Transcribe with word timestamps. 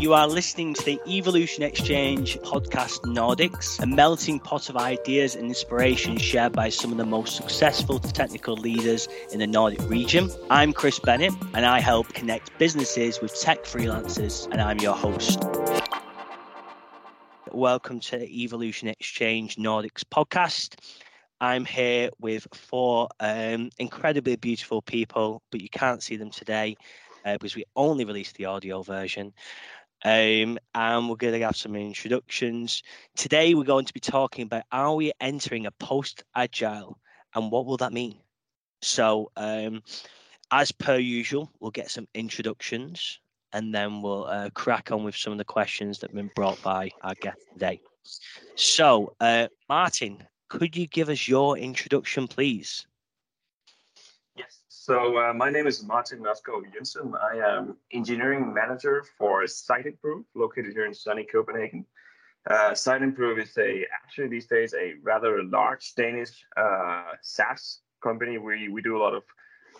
You 0.00 0.14
are 0.14 0.26
listening 0.26 0.72
to 0.72 0.82
the 0.82 0.98
Evolution 1.06 1.62
Exchange 1.62 2.38
podcast 2.38 3.00
Nordics, 3.00 3.78
a 3.82 3.86
melting 3.86 4.40
pot 4.40 4.70
of 4.70 4.78
ideas 4.78 5.34
and 5.34 5.48
inspiration 5.48 6.16
shared 6.16 6.54
by 6.54 6.70
some 6.70 6.90
of 6.90 6.96
the 6.96 7.04
most 7.04 7.36
successful 7.36 7.98
technical 7.98 8.56
leaders 8.56 9.08
in 9.30 9.40
the 9.40 9.46
Nordic 9.46 9.86
region. 9.90 10.30
I'm 10.48 10.72
Chris 10.72 10.98
Bennett, 10.98 11.34
and 11.52 11.66
I 11.66 11.80
help 11.80 12.14
connect 12.14 12.58
businesses 12.58 13.20
with 13.20 13.38
tech 13.38 13.64
freelancers, 13.64 14.50
and 14.50 14.62
I'm 14.62 14.78
your 14.78 14.94
host. 14.94 15.38
Welcome 17.52 18.00
to 18.00 18.16
the 18.16 18.42
Evolution 18.42 18.88
Exchange 18.88 19.56
Nordics 19.56 20.02
podcast. 20.02 20.76
I'm 21.42 21.66
here 21.66 22.08
with 22.18 22.46
four 22.54 23.10
um, 23.20 23.68
incredibly 23.78 24.36
beautiful 24.36 24.80
people, 24.80 25.42
but 25.50 25.60
you 25.60 25.68
can't 25.68 26.02
see 26.02 26.16
them 26.16 26.30
today 26.30 26.78
uh, 27.24 27.34
because 27.34 27.54
we 27.54 27.64
only 27.76 28.06
released 28.06 28.36
the 28.36 28.46
audio 28.46 28.82
version. 28.82 29.32
Um, 30.04 30.58
and 30.74 31.08
we're 31.08 31.16
going 31.16 31.38
to 31.38 31.44
have 31.44 31.56
some 31.56 31.76
introductions. 31.76 32.82
Today, 33.16 33.54
we're 33.54 33.64
going 33.64 33.84
to 33.84 33.92
be 33.92 34.00
talking 34.00 34.44
about 34.44 34.64
are 34.72 34.94
we 34.94 35.12
entering 35.20 35.66
a 35.66 35.70
post 35.72 36.24
agile 36.34 36.98
and 37.34 37.50
what 37.50 37.66
will 37.66 37.76
that 37.78 37.92
mean? 37.92 38.18
So, 38.82 39.30
um, 39.36 39.82
as 40.50 40.72
per 40.72 40.96
usual, 40.96 41.50
we'll 41.60 41.70
get 41.70 41.90
some 41.90 42.08
introductions 42.14 43.20
and 43.52 43.74
then 43.74 44.02
we'll 44.02 44.24
uh, 44.24 44.50
crack 44.50 44.90
on 44.90 45.04
with 45.04 45.16
some 45.16 45.32
of 45.32 45.38
the 45.38 45.44
questions 45.44 45.98
that 45.98 46.10
have 46.10 46.16
been 46.16 46.30
brought 46.34 46.60
by 46.62 46.90
our 47.02 47.14
guest 47.14 47.38
today. 47.52 47.80
So, 48.54 49.14
uh, 49.20 49.48
Martin, 49.68 50.26
could 50.48 50.76
you 50.76 50.86
give 50.86 51.08
us 51.08 51.28
your 51.28 51.58
introduction, 51.58 52.26
please? 52.26 52.86
So 54.90 55.16
uh, 55.18 55.32
my 55.32 55.50
name 55.50 55.68
is 55.68 55.84
Martin 55.84 56.18
Nasko 56.18 56.64
Jensen. 56.74 57.14
I 57.14 57.36
am 57.36 57.76
engineering 57.92 58.52
manager 58.52 59.04
for 59.16 59.44
Siteimprove, 59.44 60.24
located 60.34 60.72
here 60.72 60.84
in 60.84 60.92
sunny 60.92 61.22
Copenhagen. 61.22 61.86
Uh, 62.50 62.72
Siteimprove 62.72 63.40
is 63.40 63.56
a 63.56 63.86
actually 63.94 64.26
these 64.26 64.48
days 64.48 64.74
a 64.74 64.94
rather 65.04 65.44
large 65.44 65.94
Danish 65.94 66.44
uh, 66.56 67.12
SaaS 67.22 67.82
company. 68.02 68.38
We 68.38 68.68
we 68.68 68.82
do 68.82 68.96
a 68.96 69.00
lot 69.00 69.14
of 69.14 69.22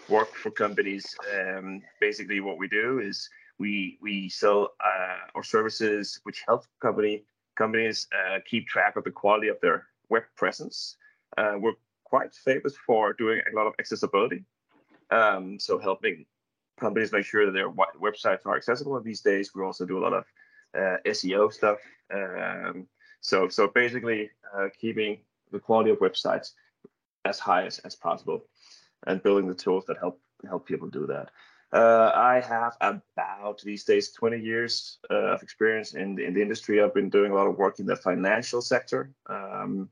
work 0.09 0.33
for 0.33 0.53
companies. 0.53 1.05
Um, 1.37 1.83
basically, 2.01 2.39
what 2.39 2.57
we 2.57 2.69
do 2.69 3.01
is 3.01 3.29
we 3.59 3.99
we 4.01 4.29
sell 4.29 4.69
uh, 4.79 5.17
our 5.35 5.43
services 5.43 6.21
which 6.23 6.45
help 6.47 6.67
company 6.81 7.25
companies 7.59 8.07
uh, 8.15 8.39
keep 8.49 8.69
track 8.69 8.95
of 8.95 9.03
the 9.03 9.11
quality 9.11 9.49
of 9.49 9.61
their 9.61 9.89
web 10.09 10.23
presence. 10.37 10.99
Uh, 11.37 11.55
we're 11.59 11.79
quite 12.05 12.33
famous 12.33 12.77
for 12.87 13.13
doing 13.13 13.41
a 13.53 13.57
lot 13.57 13.67
of 13.67 13.75
accessibility. 13.81 14.45
Um, 15.11 15.59
so 15.59 15.79
helping 15.79 16.27
companies 16.79 17.13
make 17.13 17.25
sure 17.25 17.47
that 17.47 17.53
their 17.53 17.71
websites 17.71 18.47
are 18.47 18.57
accessible. 18.57 19.01
These 19.01 19.21
days, 19.21 19.51
we 19.55 19.63
also 19.63 19.85
do 19.85 19.99
a 19.99 20.05
lot 20.05 20.13
of 20.13 20.25
uh, 20.75 20.97
SEO 21.07 21.53
stuff. 21.53 21.79
Um, 22.13 22.87
so 23.21 23.49
so 23.49 23.69
basically, 23.69 24.31
uh, 24.57 24.69
keeping 24.81 25.19
the 25.53 25.59
quality 25.59 25.91
of 25.91 25.99
websites 25.99 26.53
as 27.25 27.39
high 27.39 27.67
as, 27.67 27.79
as 27.81 27.95
possible, 27.95 28.45
and 29.07 29.23
building 29.23 29.49
the 29.49 29.55
tools 29.55 29.85
that 29.87 29.99
help 29.99 30.21
help 30.49 30.67
people 30.67 30.89
do 30.89 31.07
that. 31.07 31.31
Uh, 31.73 32.11
I 32.15 32.41
have 32.41 32.77
about 32.81 33.61
these 33.63 33.85
days 33.85 34.11
20 34.11 34.41
years 34.41 34.99
uh, 35.09 35.35
of 35.35 35.43
experience 35.43 35.95
in 35.95 36.17
the, 36.17 36.25
in 36.25 36.35
the 36.35 36.43
industry. 36.43 36.83
I've 36.83 36.95
been 36.95 37.11
doing 37.11 37.31
a 37.31 37.35
lot 37.35 37.47
of 37.47 37.59
work 37.59 37.79
in 37.79 37.87
the 37.87 37.95
financial 37.95 38.61
sector. 38.61 39.13
Um, 39.27 39.89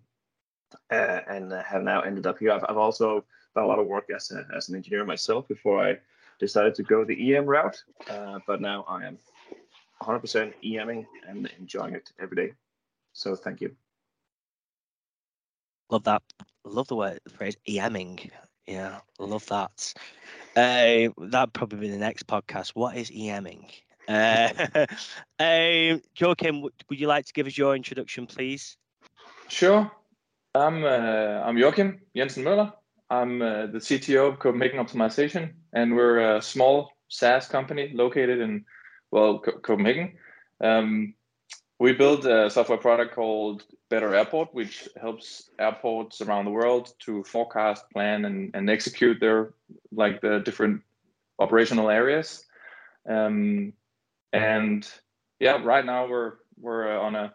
uh, 0.91 1.21
and 1.29 1.53
have 1.53 1.83
now 1.83 2.01
ended 2.01 2.27
up 2.27 2.39
here. 2.39 2.53
I've, 2.53 2.65
I've 2.69 2.77
also 2.77 3.25
a 3.63 3.67
lot 3.67 3.79
of 3.79 3.87
work 3.87 4.11
as, 4.15 4.31
a, 4.31 4.47
as 4.57 4.69
an 4.69 4.77
engineer 4.77 5.05
myself 5.05 5.49
before 5.49 5.83
I 5.83 5.99
decided 6.39 6.75
to 6.77 6.83
go 6.83 7.05
the 7.05 7.37
EM 7.37 7.47
route. 7.47 7.83
Uh, 8.09 8.39
but 8.47 8.61
now 8.61 8.85
I 8.89 9.05
am 9.05 9.19
100% 10.03 10.53
EMing 10.65 11.07
and 11.27 11.51
enjoying 11.59 11.95
it 11.95 12.13
every 12.21 12.37
day. 12.37 12.55
So 13.13 13.35
thank 13.35 13.61
you. 13.61 13.75
Love 15.91 16.05
that. 16.05 16.23
Love 16.65 16.89
the 16.89 16.97
word 16.97 17.19
the 17.25 17.31
phrase 17.31 17.57
EMing. 17.67 18.31
Yeah, 18.67 18.99
love 19.19 19.47
that. 19.47 19.95
Uh, 20.55 21.09
that'd 21.17 21.55
probably 21.55 21.79
be 21.79 21.89
the 21.89 21.97
next 21.97 22.27
podcast. 22.27 22.71
What 22.71 22.97
is 22.97 23.11
EMing? 23.11 23.71
Uh, 24.07 24.87
um, 25.39 26.03
Joachim, 26.17 26.61
would 26.63 26.73
you 26.91 27.07
like 27.07 27.25
to 27.27 27.33
give 27.33 27.47
us 27.47 27.57
your 27.57 27.75
introduction, 27.75 28.27
please? 28.27 28.77
Sure. 29.49 29.91
I'm 30.55 30.85
uh, 30.85 31.43
I'm 31.45 31.57
Joachim 31.57 32.01
Jensen 32.15 32.45
Møller. 32.45 32.73
I'm 33.11 33.41
uh, 33.41 33.67
the 33.67 33.79
CTO 33.79 34.29
of 34.29 34.39
Copenhagen 34.39 34.85
Optimization, 34.85 35.53
and 35.73 35.97
we're 35.97 36.37
a 36.37 36.43
small 36.43 36.93
SaaS 37.09 37.49
company 37.49 37.91
located 37.95 38.41
in 38.41 38.65
well 39.11 39.41
Co- 39.41 39.59
Copenhagen. 39.59 40.13
Um, 40.63 41.15
we 41.81 41.93
build 41.93 42.27
a 42.27 42.51
software 42.51 42.79
product 42.79 43.15
called 43.15 43.65
Better 43.89 44.15
Airport, 44.15 44.53
which 44.53 44.89
helps 45.01 45.51
airports 45.59 46.21
around 46.21 46.45
the 46.45 46.51
world 46.51 46.93
to 47.01 47.23
forecast, 47.25 47.89
plan, 47.91 48.25
and, 48.25 48.51
and 48.55 48.69
execute 48.69 49.21
their 49.21 49.55
like 49.93 50.21
the 50.21 50.41
different 50.41 50.83
operational 51.39 51.89
areas. 51.89 52.45
Um, 53.09 53.73
and 54.33 54.87
yeah, 55.41 55.63
right 55.63 55.85
now 55.85 56.09
we're 56.09 56.35
we're 56.61 56.99
uh, 56.99 57.01
on 57.01 57.15
a 57.15 57.33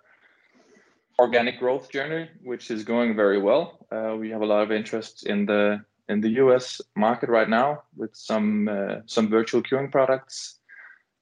organic 1.20 1.60
growth 1.60 1.92
journey, 1.92 2.30
which 2.44 2.72
is 2.72 2.84
going 2.84 3.16
very 3.16 3.40
well. 3.40 3.86
Uh, 3.92 4.16
we 4.18 4.30
have 4.30 4.42
a 4.42 4.46
lot 4.46 4.64
of 4.64 4.72
interest 4.72 5.26
in 5.26 5.46
the 5.46 5.84
in 6.10 6.22
the 6.22 6.30
US 6.44 6.82
market 6.96 7.30
right 7.30 7.50
now 7.50 7.84
with 7.96 8.16
some 8.16 8.68
uh, 8.68 8.96
some 9.06 9.30
virtual 9.30 9.62
queuing 9.62 9.92
products, 9.92 10.60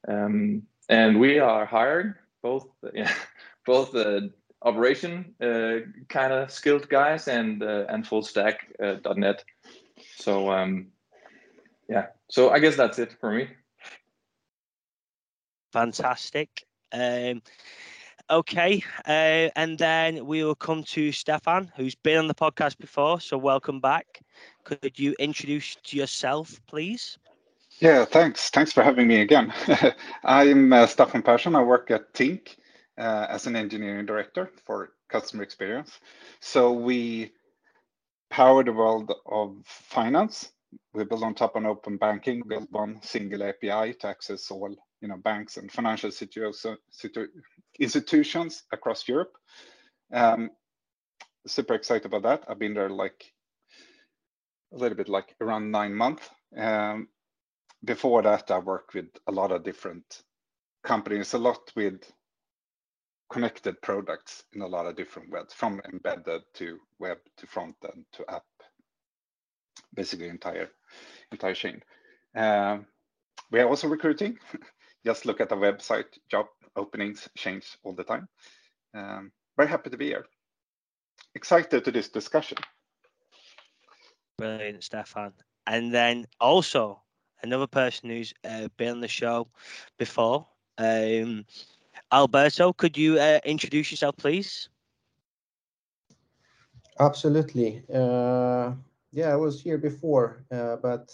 um, 0.07 0.63
and 0.90 1.19
we 1.19 1.40
are 1.40 1.66
hiring 1.66 2.13
both 2.41 2.68
yeah, 2.94 3.13
both 3.66 3.91
the 3.91 4.31
operation 4.63 5.34
uh, 5.41 5.80
kind 6.07 6.34
of 6.34 6.51
skilled 6.51 6.88
guys 6.90 7.28
and 7.28 7.63
uh, 7.63 7.85
and 7.90 8.07
full 8.07 8.24
stack 8.24 8.68
uh, 8.81 8.96
.NET. 9.16 9.44
So 10.16 10.51
um, 10.51 10.88
yeah, 11.90 12.07
so 12.30 12.50
I 12.50 12.59
guess 12.59 12.75
that's 12.75 13.00
it 13.00 13.13
for 13.19 13.31
me. 13.31 13.47
Fantastic. 15.74 16.66
Um, 16.91 17.41
Okay, 18.31 18.81
uh, 19.06 19.50
and 19.58 19.78
then 19.78 20.25
we 20.25 20.42
will 20.42 20.56
come 20.56 20.84
to 20.84 21.12
Stefan, 21.12 21.69
who's 21.75 21.96
been 21.96 22.18
on 22.18 22.28
the 22.28 22.34
podcast 22.34 22.78
before. 22.78 23.19
So 23.19 23.38
welcome 23.38 23.81
back. 23.81 24.22
Could 24.64 24.97
you 24.97 25.14
introduce 25.19 25.75
yourself, 25.90 26.62
please? 26.66 27.18
Yeah, 27.81 28.06
thanks. 28.06 28.50
Thanks 28.50 28.72
for 28.72 28.84
having 28.84 29.08
me 29.09 29.19
again. 29.19 29.53
I'm 30.24 30.72
uh, 30.72 30.88
Stefan 30.88 31.24
Persson. 31.24 31.58
I 31.58 31.62
work 31.62 31.92
at 31.92 32.14
Tink 32.14 32.56
uh, 32.97 33.28
as 33.30 33.47
an 33.47 33.58
engineering 33.58 34.06
director 34.06 34.50
for 34.63 34.94
customer 35.09 35.44
experience. 35.44 36.00
So 36.40 36.72
we 36.72 37.34
power 38.30 38.63
the 38.63 38.72
world 38.72 39.13
of 39.25 39.58
finance. 39.66 40.52
We 40.94 41.03
build 41.03 41.24
on 41.24 41.36
top 41.36 41.58
of 41.58 41.66
open 41.66 41.98
banking, 41.98 42.44
build 42.48 42.68
one 42.72 43.02
single 43.02 43.44
API 43.44 43.92
to 44.00 44.08
access 44.08 44.50
all 44.50 44.74
you 45.02 45.08
know 45.09 45.18
banks 45.18 45.58
and 45.58 45.69
financial 45.69 46.12
situ- 46.12 46.53
institutions 47.81 48.64
across 48.72 49.08
Europe. 49.08 49.34
Um, 50.14 50.52
super 51.47 51.74
excited 51.74 52.06
about 52.06 52.24
that. 52.24 52.44
I've 52.47 52.59
been 52.59 52.75
there 52.75 52.90
like 52.90 53.25
a 54.74 54.78
little 54.78 54.97
bit 54.97 55.09
like 55.09 55.36
around 55.42 55.72
nine 55.72 55.94
months. 55.94 56.30
Um, 56.56 57.08
before 57.84 58.22
that, 58.22 58.52
I 58.52 58.59
worked 58.59 58.94
with 58.94 59.08
a 59.28 59.31
lot 59.31 59.52
of 59.52 59.64
different 59.64 60.22
companies, 60.84 61.34
a 61.34 61.40
lot 61.40 61.72
with 61.75 62.02
connected 63.31 63.81
products 63.81 64.44
in 64.53 64.62
a 64.62 64.68
lot 64.68 64.86
of 64.86 64.96
different 64.96 65.31
ways, 65.31 65.53
from 65.53 65.81
embedded 65.92 66.42
to 66.56 66.78
web 67.00 67.18
to 67.38 67.48
front 67.48 67.75
end 67.84 68.06
to 68.13 68.30
app, 68.30 68.44
basically 69.96 70.28
entire 70.28 70.69
entire 71.31 71.56
chain. 71.56 71.81
Um, 72.36 72.86
we 73.52 73.59
are 73.59 73.68
also 73.68 73.88
recruiting. 73.88 74.38
Just 75.06 75.25
look 75.25 75.42
at 75.42 75.50
the 75.50 75.56
website, 75.56 76.06
job 76.30 76.45
openings 76.75 77.27
change 77.38 77.77
all 77.83 77.94
the 77.94 78.03
time. 78.03 78.27
Um, 78.94 79.31
very 79.57 79.69
happy 79.69 79.89
to 79.89 79.97
be 79.97 80.07
here. 80.07 80.25
Excited 81.35 81.85
to 81.85 81.91
this 81.91 82.09
discussion. 82.09 82.57
Brilliant, 84.38 84.83
Stefan. 84.83 85.33
And 85.68 85.94
then 85.94 86.25
also 86.39 87.01
another 87.44 87.68
person 87.68 88.09
who's 88.09 88.33
uh, 88.44 88.68
been 88.77 88.89
on 88.89 89.01
the 89.01 89.07
show 89.07 89.47
before, 89.97 90.47
um, 90.77 91.45
Alberto. 92.12 92.74
Could 92.74 92.97
you 92.97 93.19
uh, 93.19 93.39
introduce 93.45 93.91
yourself, 93.91 94.17
please? 94.17 94.69
Absolutely. 97.00 97.83
Uh, 97.94 98.74
yeah, 99.12 99.29
I 99.29 99.35
was 99.35 99.62
here 99.62 99.77
before, 99.77 100.44
uh, 100.51 100.77
but 100.77 101.12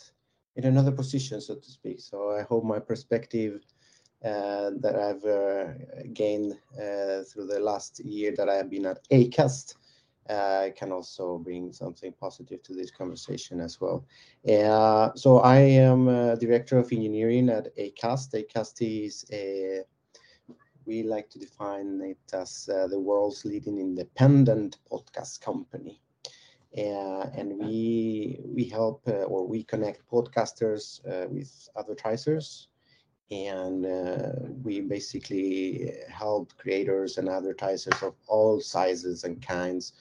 in 0.55 0.65
another 0.65 0.91
position, 0.91 1.39
so 1.39 1.55
to 1.55 1.71
speak. 1.71 1.99
So 1.99 2.31
I 2.31 2.41
hope 2.43 2.63
my 2.63 2.79
perspective 2.79 3.61
that 4.21 4.95
I've 4.95 5.25
uh, 5.25 5.73
gained 6.13 6.53
uh, 6.73 7.23
through 7.23 7.47
the 7.47 7.59
last 7.59 7.99
year 8.03 8.33
that 8.37 8.49
I 8.49 8.55
have 8.55 8.69
been 8.69 8.85
at 8.85 9.07
Acast 9.09 9.75
can 10.75 10.91
also 10.91 11.37
bring 11.37 11.71
something 11.71 12.11
positive 12.19 12.61
to 12.63 12.73
this 12.73 12.91
conversation 12.91 13.61
as 13.61 13.79
well. 13.79 14.05
so 15.15 15.39
I 15.39 15.57
am 15.57 16.07
director 16.37 16.77
of 16.77 16.91
engineering 16.91 17.49
at 17.49 17.75
Acast. 17.77 18.33
Acast 18.33 18.81
is 18.81 19.25
a 19.31 19.83
we 20.85 21.03
like 21.03 21.29
to 21.29 21.39
define 21.39 22.01
it 22.01 22.33
as 22.33 22.69
uh, 22.73 22.87
the 22.87 22.99
world's 22.99 23.43
leading 23.43 23.77
independent 23.77 24.77
podcast 24.89 25.41
company. 25.41 26.01
Uh, 26.77 27.29
and 27.35 27.57
we 27.57 28.39
we 28.45 28.65
help 28.65 29.01
uh, 29.07 29.23
or 29.23 29.45
we 29.47 29.63
connect 29.63 30.09
podcasters 30.09 31.01
with 31.29 31.69
advertisers 31.77 32.67
and 33.31 33.85
uh, 33.85 34.31
we 34.63 34.81
basically 34.81 35.91
help 36.09 36.53
creators 36.57 37.17
and 37.17 37.27
advertisers 37.29 38.01
of 38.01 38.13
all 38.27 38.59
sizes 38.59 39.23
and 39.23 39.41
kinds 39.41 39.93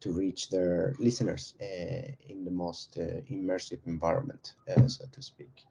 to 0.00 0.12
reach 0.12 0.50
their 0.50 0.94
listeners 0.98 1.54
uh, 1.60 2.10
in 2.28 2.44
the 2.44 2.50
most 2.50 2.98
uh, 2.98 3.20
immersive 3.30 3.80
environment, 3.86 4.54
uh, 4.68 4.86
so 4.86 5.04
to 5.12 5.22
speak. 5.22 5.64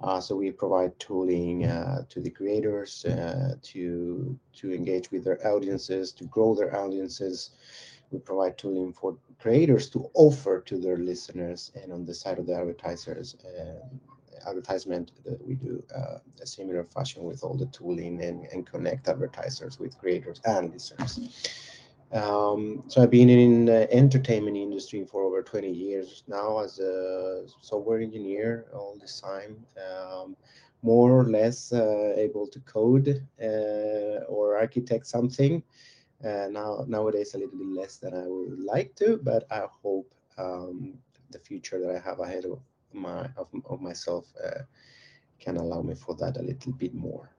Uh, 0.00 0.20
so 0.20 0.36
we 0.36 0.50
provide 0.50 0.98
tooling 0.98 1.64
uh, 1.64 2.02
to 2.08 2.20
the 2.20 2.30
creators 2.30 3.04
to 3.62 4.38
to 4.54 4.72
engage 4.72 5.10
with 5.10 5.24
their 5.24 5.38
audiences, 5.46 6.12
to 6.12 6.24
grow 6.24 6.54
their 6.54 6.74
audiences. 6.76 7.50
We 8.10 8.18
provide 8.18 8.58
tooling 8.58 8.92
for 8.92 9.16
creators 9.38 9.88
to 9.90 10.10
offer 10.14 10.60
to 10.66 10.78
their 10.78 10.96
listeners, 10.96 11.70
and 11.74 11.92
on 11.92 12.04
the 12.06 12.14
side 12.14 12.38
of 12.38 12.46
the 12.46 12.54
advertisers, 12.54 13.36
advertisement 14.46 15.12
that 15.24 15.44
we 15.46 15.54
do 15.54 15.82
uh, 15.94 16.18
a 16.40 16.46
similar 16.46 16.84
fashion 16.84 17.24
with 17.24 17.42
all 17.42 17.54
the 17.54 17.66
tooling 17.66 18.22
and, 18.22 18.46
and 18.52 18.66
connect 18.66 19.08
advertisers 19.08 19.78
with 19.78 19.98
creators 19.98 20.40
and 20.44 20.72
listeners. 20.72 21.20
Um, 22.12 22.82
so 22.88 23.02
I've 23.02 23.10
been 23.10 23.28
in 23.28 23.66
the 23.66 23.92
entertainment 23.92 24.56
industry 24.56 25.04
for 25.04 25.22
over 25.22 25.42
20 25.42 25.70
years 25.70 26.24
now 26.26 26.58
as 26.58 26.80
a 26.80 27.44
software 27.60 28.00
engineer 28.00 28.66
all 28.74 28.96
this 29.00 29.20
time. 29.20 29.64
Um, 29.78 30.36
more 30.82 31.12
or 31.12 31.24
less 31.24 31.72
uh, 31.72 32.14
able 32.16 32.46
to 32.46 32.58
code 32.60 33.26
uh, 33.42 34.24
or 34.28 34.56
architect 34.56 35.06
something. 35.06 35.62
Uh, 36.24 36.48
now 36.50 36.84
nowadays 36.86 37.34
a 37.34 37.38
little 37.38 37.56
bit 37.56 37.68
less 37.68 37.96
than 37.96 38.14
I 38.14 38.26
would 38.26 38.58
like 38.58 38.94
to, 38.96 39.18
but 39.22 39.44
I 39.50 39.64
hope 39.82 40.12
um, 40.38 40.94
the 41.30 41.38
future 41.38 41.80
that 41.80 41.94
I 41.94 41.98
have 41.98 42.20
ahead 42.20 42.44
of 42.44 42.58
my 42.92 43.28
of, 43.36 43.48
of 43.64 43.80
myself 43.80 44.26
uh, 44.44 44.62
can 45.38 45.56
allow 45.56 45.82
me 45.82 45.94
for 45.94 46.14
that 46.16 46.36
a 46.36 46.42
little 46.42 46.72
bit 46.72 46.94
more. 46.94 47.30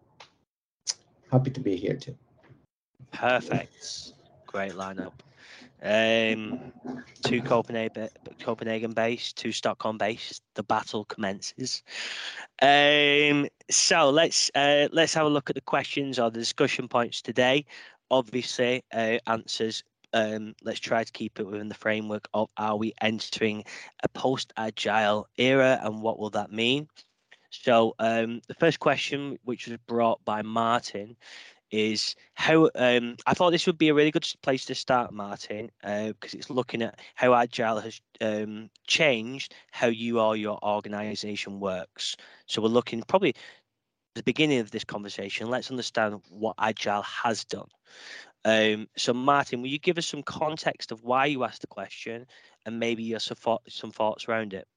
Happy 1.32 1.52
to 1.52 1.60
be 1.60 1.76
here 1.76 1.96
too. 1.96 2.16
Perfect. 3.12 4.14
Great 4.48 4.74
lineup. 4.74 5.14
Um, 5.84 6.72
two 7.24 7.42
Copenhagen, 7.42 8.10
Copenhagen 8.40 8.92
based, 8.92 9.38
two 9.38 9.52
Stockholm 9.52 9.98
based. 9.98 10.44
The 10.54 10.64
battle 10.64 11.06
commences. 11.06 11.84
Um, 12.62 13.48
so 13.70 14.10
let's 14.12 14.52
uh, 14.54 14.90
let's 14.92 15.14
have 15.16 15.26
a 15.26 15.30
look 15.30 15.50
at 15.50 15.56
the 15.56 15.62
questions 15.62 16.20
or 16.20 16.30
the 16.30 16.40
discussion 16.40 16.88
points 16.88 17.22
today. 17.22 17.66
Obviously, 18.12 18.84
uh, 18.94 19.18
answers 19.26 19.84
um, 20.14 20.56
let's 20.64 20.80
try 20.80 21.04
to 21.04 21.12
keep 21.12 21.40
it 21.40 21.46
within 21.46 21.70
the 21.70 21.76
framework 21.76 22.28
of 22.34 22.50
are 22.58 22.78
we 22.78 22.94
entering 23.02 23.64
a 24.04 24.10
post 24.10 24.54
agile 24.58 25.28
era 25.38 25.80
and 25.84 26.02
what 26.02 26.20
will 26.20 26.30
that 26.32 26.52
mean? 26.52 26.88
So, 27.52 27.96
um, 28.00 28.42
the 28.48 28.54
first 28.54 28.80
question, 28.80 29.38
which 29.44 29.68
was 29.68 29.78
brought 29.86 30.24
by 30.24 30.42
Martin, 30.42 31.18
is 31.70 32.16
how 32.34 32.70
um, 32.76 33.18
I 33.26 33.34
thought 33.34 33.52
this 33.52 33.68
would 33.68 33.78
be 33.78 33.90
a 33.90 33.94
really 33.94 34.12
good 34.12 34.28
place 34.42 34.66
to 34.66 34.76
start, 34.76 35.14
Martin, 35.14 35.70
because 35.82 36.34
uh, 36.34 36.38
it's 36.38 36.50
looking 36.50 36.82
at 36.82 37.00
how 37.16 37.34
agile 37.34 37.80
has 37.80 38.02
um, 38.22 38.70
changed 38.88 39.54
how 39.72 39.88
you 39.88 40.20
or 40.20 40.38
your 40.38 40.60
organization 40.64 41.60
works. 41.60 42.16
So, 42.46 42.62
we're 42.62 42.70
looking 42.70 43.04
probably 43.04 43.36
the 44.16 44.24
beginning 44.24 44.60
of 44.60 44.72
this 44.72 44.84
conversation. 44.86 45.50
Let's 45.50 45.70
understand 45.70 46.22
what 46.30 46.56
agile 46.58 47.02
has 47.02 47.44
done. 47.44 47.68
Um, 48.44 48.88
so, 48.98 49.14
Martin, 49.14 49.62
will 49.62 49.70
you 49.70 49.80
give 49.80 49.98
us 49.98 50.08
some 50.08 50.24
context 50.24 50.92
of 50.92 51.04
why 51.04 51.28
you 51.28 51.44
asked 51.44 51.62
the 51.62 51.68
question 51.68 52.26
and 52.66 52.80
maybe 52.80 53.04
your 53.04 53.20
some 53.20 53.92
thoughts 53.92 54.28
around 54.28 54.54
it? 54.54 54.68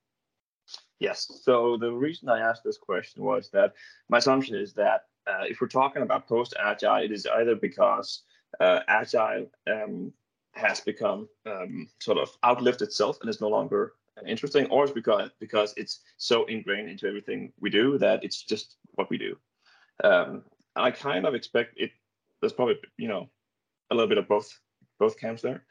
Yes. 1.00 1.40
So, 1.42 1.76
the 1.76 1.92
reason 1.92 2.28
I 2.28 2.40
asked 2.40 2.62
this 2.64 2.78
question 2.78 3.24
was 3.24 3.50
that 3.50 3.72
my 4.08 4.18
assumption 4.18 4.56
is 4.56 4.74
that 4.74 5.02
uh, 5.26 5.44
if 5.44 5.60
we're 5.60 5.68
talking 5.68 6.02
about 6.02 6.28
post 6.28 6.54
agile, 6.62 7.02
it 7.02 7.12
is 7.12 7.26
either 7.26 7.56
because 7.56 8.22
uh, 8.60 8.80
agile 8.88 9.46
um, 9.66 10.12
has 10.52 10.80
become 10.80 11.28
um, 11.46 11.88
sort 12.00 12.18
of 12.18 12.30
outlived 12.44 12.82
itself 12.82 13.18
and 13.20 13.30
is 13.30 13.40
no 13.40 13.48
longer 13.48 13.94
interesting, 14.26 14.66
or 14.66 14.84
it's 14.84 14.92
because 14.92 15.30
because 15.40 15.74
it's 15.76 16.00
so 16.18 16.44
ingrained 16.44 16.88
into 16.88 17.06
everything 17.06 17.52
we 17.60 17.70
do 17.70 17.98
that 17.98 18.22
it's 18.22 18.42
just 18.42 18.76
what 18.92 19.10
we 19.10 19.18
do. 19.18 19.36
Um, 20.02 20.44
I 20.76 20.90
kind 20.90 21.26
of 21.26 21.34
expect 21.34 21.74
it. 21.76 21.90
There's 22.40 22.52
probably 22.52 22.76
you 22.96 23.08
know 23.08 23.28
a 23.90 23.94
little 23.94 24.08
bit 24.08 24.18
of 24.18 24.28
both 24.28 24.60
both 24.98 25.18
camps 25.18 25.42
there. 25.42 25.64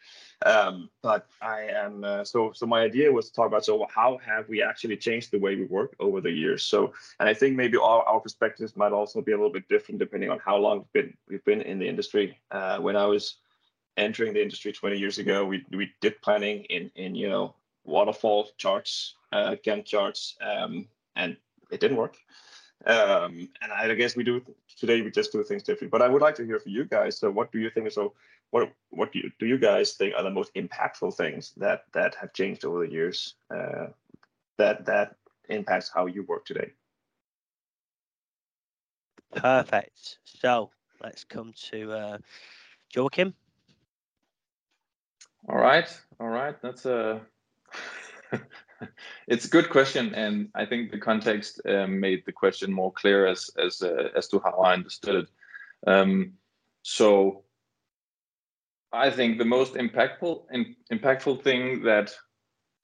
Um, 0.45 0.89
but 1.01 1.27
I 1.41 1.61
am 1.61 2.03
uh, 2.03 2.23
so 2.23 2.51
so 2.53 2.65
my 2.65 2.81
idea 2.81 3.11
was 3.11 3.27
to 3.27 3.33
talk 3.33 3.47
about 3.47 3.65
so 3.65 3.87
how 3.89 4.17
have 4.17 4.49
we 4.49 4.61
actually 4.61 4.97
changed 4.97 5.31
the 5.31 5.39
way 5.39 5.55
we 5.55 5.65
work 5.65 5.95
over 5.99 6.19
the 6.19 6.31
years. 6.31 6.63
So 6.63 6.93
and 7.19 7.29
I 7.29 7.33
think 7.33 7.55
maybe 7.55 7.77
our, 7.77 8.03
our 8.03 8.19
perspectives 8.19 8.75
might 8.75 8.91
also 8.91 9.21
be 9.21 9.31
a 9.31 9.37
little 9.37 9.51
bit 9.51 9.67
different 9.69 9.99
depending 9.99 10.29
on 10.29 10.39
how 10.39 10.57
long 10.57 10.79
we've 10.79 10.93
been 10.93 11.17
we've 11.29 11.45
been 11.45 11.61
in 11.61 11.79
the 11.79 11.87
industry. 11.87 12.37
Uh, 12.51 12.79
when 12.79 12.95
I 12.95 13.05
was 13.05 13.37
entering 13.95 14.33
the 14.33 14.41
industry 14.41 14.71
20 14.71 14.97
years 14.97 15.17
ago, 15.17 15.45
we 15.45 15.65
we 15.71 15.91
did 16.01 16.21
planning 16.21 16.65
in 16.65 16.91
in 16.95 17.15
you 17.15 17.29
know 17.29 17.55
waterfall 17.85 18.49
charts, 18.57 19.15
uh, 19.31 19.55
Gantt 19.65 19.85
charts, 19.85 20.35
um, 20.41 20.87
and 21.15 21.37
it 21.71 21.79
didn't 21.79 21.97
work. 21.97 22.17
Um, 22.85 23.49
and 23.61 23.71
I 23.71 23.93
guess 23.93 24.15
we 24.15 24.23
do 24.23 24.41
today. 24.77 25.01
We 25.01 25.11
just 25.11 25.31
do 25.31 25.43
things 25.43 25.63
different. 25.63 25.91
But 25.91 26.01
I 26.01 26.07
would 26.07 26.21
like 26.21 26.35
to 26.35 26.45
hear 26.45 26.59
from 26.59 26.73
you 26.73 26.85
guys. 26.85 27.17
So, 27.17 27.31
what 27.31 27.51
do 27.51 27.59
you 27.59 27.69
think? 27.69 27.91
So, 27.91 28.13
what 28.51 28.71
what 28.89 29.11
do 29.11 29.19
you 29.19 29.31
do 29.39 29.45
you 29.45 29.57
guys 29.57 29.93
think 29.93 30.13
are 30.17 30.23
the 30.23 30.29
most 30.29 30.53
impactful 30.55 31.15
things 31.15 31.53
that 31.57 31.85
that 31.93 32.15
have 32.15 32.33
changed 32.33 32.65
over 32.65 32.85
the 32.85 32.91
years? 32.91 33.35
Uh, 33.49 33.87
that 34.57 34.85
that 34.85 35.15
impacts 35.49 35.89
how 35.93 36.05
you 36.05 36.23
work 36.23 36.45
today. 36.45 36.71
Perfect. 39.35 40.19
So 40.25 40.69
let's 41.01 41.23
come 41.23 41.53
to 41.71 41.91
uh, 41.91 42.17
Joachim. 42.95 43.33
All 45.49 45.57
right, 45.57 45.89
all 46.19 46.29
right. 46.29 46.55
That's 46.61 46.85
a 46.85 47.21
it's 49.27 49.45
a 49.45 49.49
good 49.49 49.69
question, 49.69 50.13
and 50.13 50.49
I 50.55 50.65
think 50.65 50.91
the 50.91 50.99
context 50.99 51.61
um, 51.67 51.99
made 51.99 52.23
the 52.25 52.31
question 52.31 52.71
more 52.71 52.91
clear 52.91 53.25
as 53.25 53.49
as 53.57 53.81
uh, 53.81 54.09
as 54.15 54.27
to 54.29 54.39
how 54.39 54.59
I 54.59 54.73
understood 54.73 55.15
it. 55.15 55.29
Um, 55.87 56.33
so, 56.83 57.43
I 58.91 59.09
think 59.09 59.37
the 59.37 59.45
most 59.45 59.73
impactful 59.73 60.43
in, 60.51 60.75
impactful 60.91 61.43
thing 61.43 61.83
that 61.83 62.15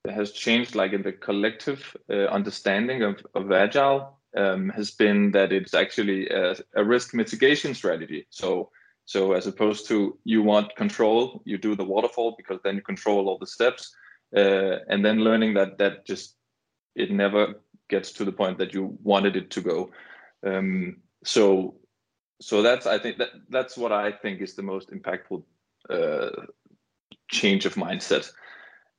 has 0.10 0.32
changed, 0.32 0.75
like 0.75 0.94
in 0.94 1.03
the 1.03 1.12
collective 1.12 1.96
uh, 2.10 2.25
understanding 2.25 3.03
of 3.03 3.25
of 3.36 3.51
agile, 3.51 4.20
um, 4.38 4.70
has 4.70 4.91
been 4.91 5.32
that 5.32 5.51
it's 5.51 5.74
actually 5.74 6.29
a, 6.29 6.56
a 6.75 6.84
risk 6.84 7.13
mitigation 7.13 7.74
strategy. 7.74 8.27
So. 8.29 8.72
So 9.06 9.34
as 9.34 9.48
opposed 9.48 9.88
to 9.88 10.20
you 10.24 10.44
want 10.44 10.75
control, 10.75 11.41
you 11.44 11.58
do 11.58 11.75
the 11.75 11.84
waterfall 11.84 12.36
because 12.38 12.60
then 12.63 12.75
you 12.75 12.84
control 12.84 13.27
all 13.27 13.39
the 13.39 13.48
steps 13.48 13.91
uh, 14.36 14.79
and 14.88 15.03
then 15.03 15.24
learning 15.24 15.53
that 15.55 15.77
that 15.77 16.05
just 16.05 16.36
it 16.95 17.12
never 17.12 17.55
gets 17.89 18.12
to 18.13 18.25
the 18.25 18.31
point 18.31 18.57
that 18.57 18.74
you 18.74 18.98
wanted 19.03 19.36
it 19.36 19.50
to 19.51 19.62
go. 19.62 19.91
Um, 20.45 20.98
so 21.24 21.75
so 22.41 22.62
that's 22.62 22.86
I 22.86 23.00
think 23.00 23.17
that 23.17 23.29
that's 23.50 23.77
what 23.77 23.91
I 23.91 24.12
think 24.12 24.41
is 24.41 24.55
the 24.55 24.63
most 24.63 24.91
impactful 24.91 25.43
uh, 25.89 26.29
change 27.29 27.65
of 27.65 27.75
mindset 27.75 28.31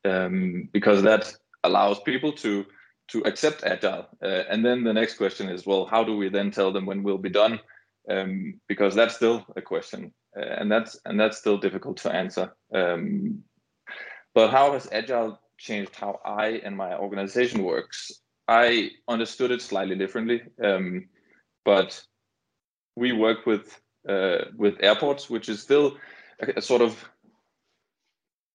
um, 0.04 0.68
because 0.72 1.02
that 1.02 1.34
allows 1.64 2.00
people 2.00 2.32
to 2.32 2.66
to 3.08 3.22
accept 3.22 3.64
agile. 3.64 4.06
Uh, 4.22 4.44
and 4.48 4.64
then 4.64 4.84
the 4.84 4.92
next 4.92 5.14
question 5.14 5.48
is, 5.48 5.66
well, 5.66 5.84
how 5.84 6.04
do 6.04 6.16
we 6.16 6.28
then 6.28 6.50
tell 6.50 6.72
them 6.72 6.86
when 6.86 7.02
we'll 7.02 7.18
be 7.18 7.28
done? 7.30 7.58
Um, 8.08 8.60
because 8.68 8.94
that's 8.94 9.16
still 9.16 9.44
a 9.56 9.62
question, 9.62 10.12
uh, 10.36 10.54
and 10.58 10.70
that's 10.70 10.98
and 11.04 11.18
that's 11.18 11.38
still 11.38 11.58
difficult 11.58 11.98
to 11.98 12.12
answer. 12.12 12.54
Um, 12.74 13.42
but 14.34 14.50
how 14.50 14.72
has 14.72 14.88
Agile 14.92 15.38
changed 15.58 15.94
how 15.94 16.20
I 16.24 16.60
and 16.64 16.76
my 16.76 16.96
organization 16.96 17.62
works? 17.62 18.12
I 18.48 18.90
understood 19.06 19.50
it 19.50 19.62
slightly 19.62 19.96
differently, 19.96 20.42
um, 20.62 21.08
but 21.64 22.02
we 22.96 23.12
work 23.12 23.46
with 23.46 23.80
uh, 24.08 24.46
with 24.56 24.82
airports, 24.82 25.30
which 25.30 25.48
is 25.48 25.62
still 25.62 25.96
a, 26.40 26.54
a, 26.56 26.62
sort 26.62 26.82
of 26.82 27.08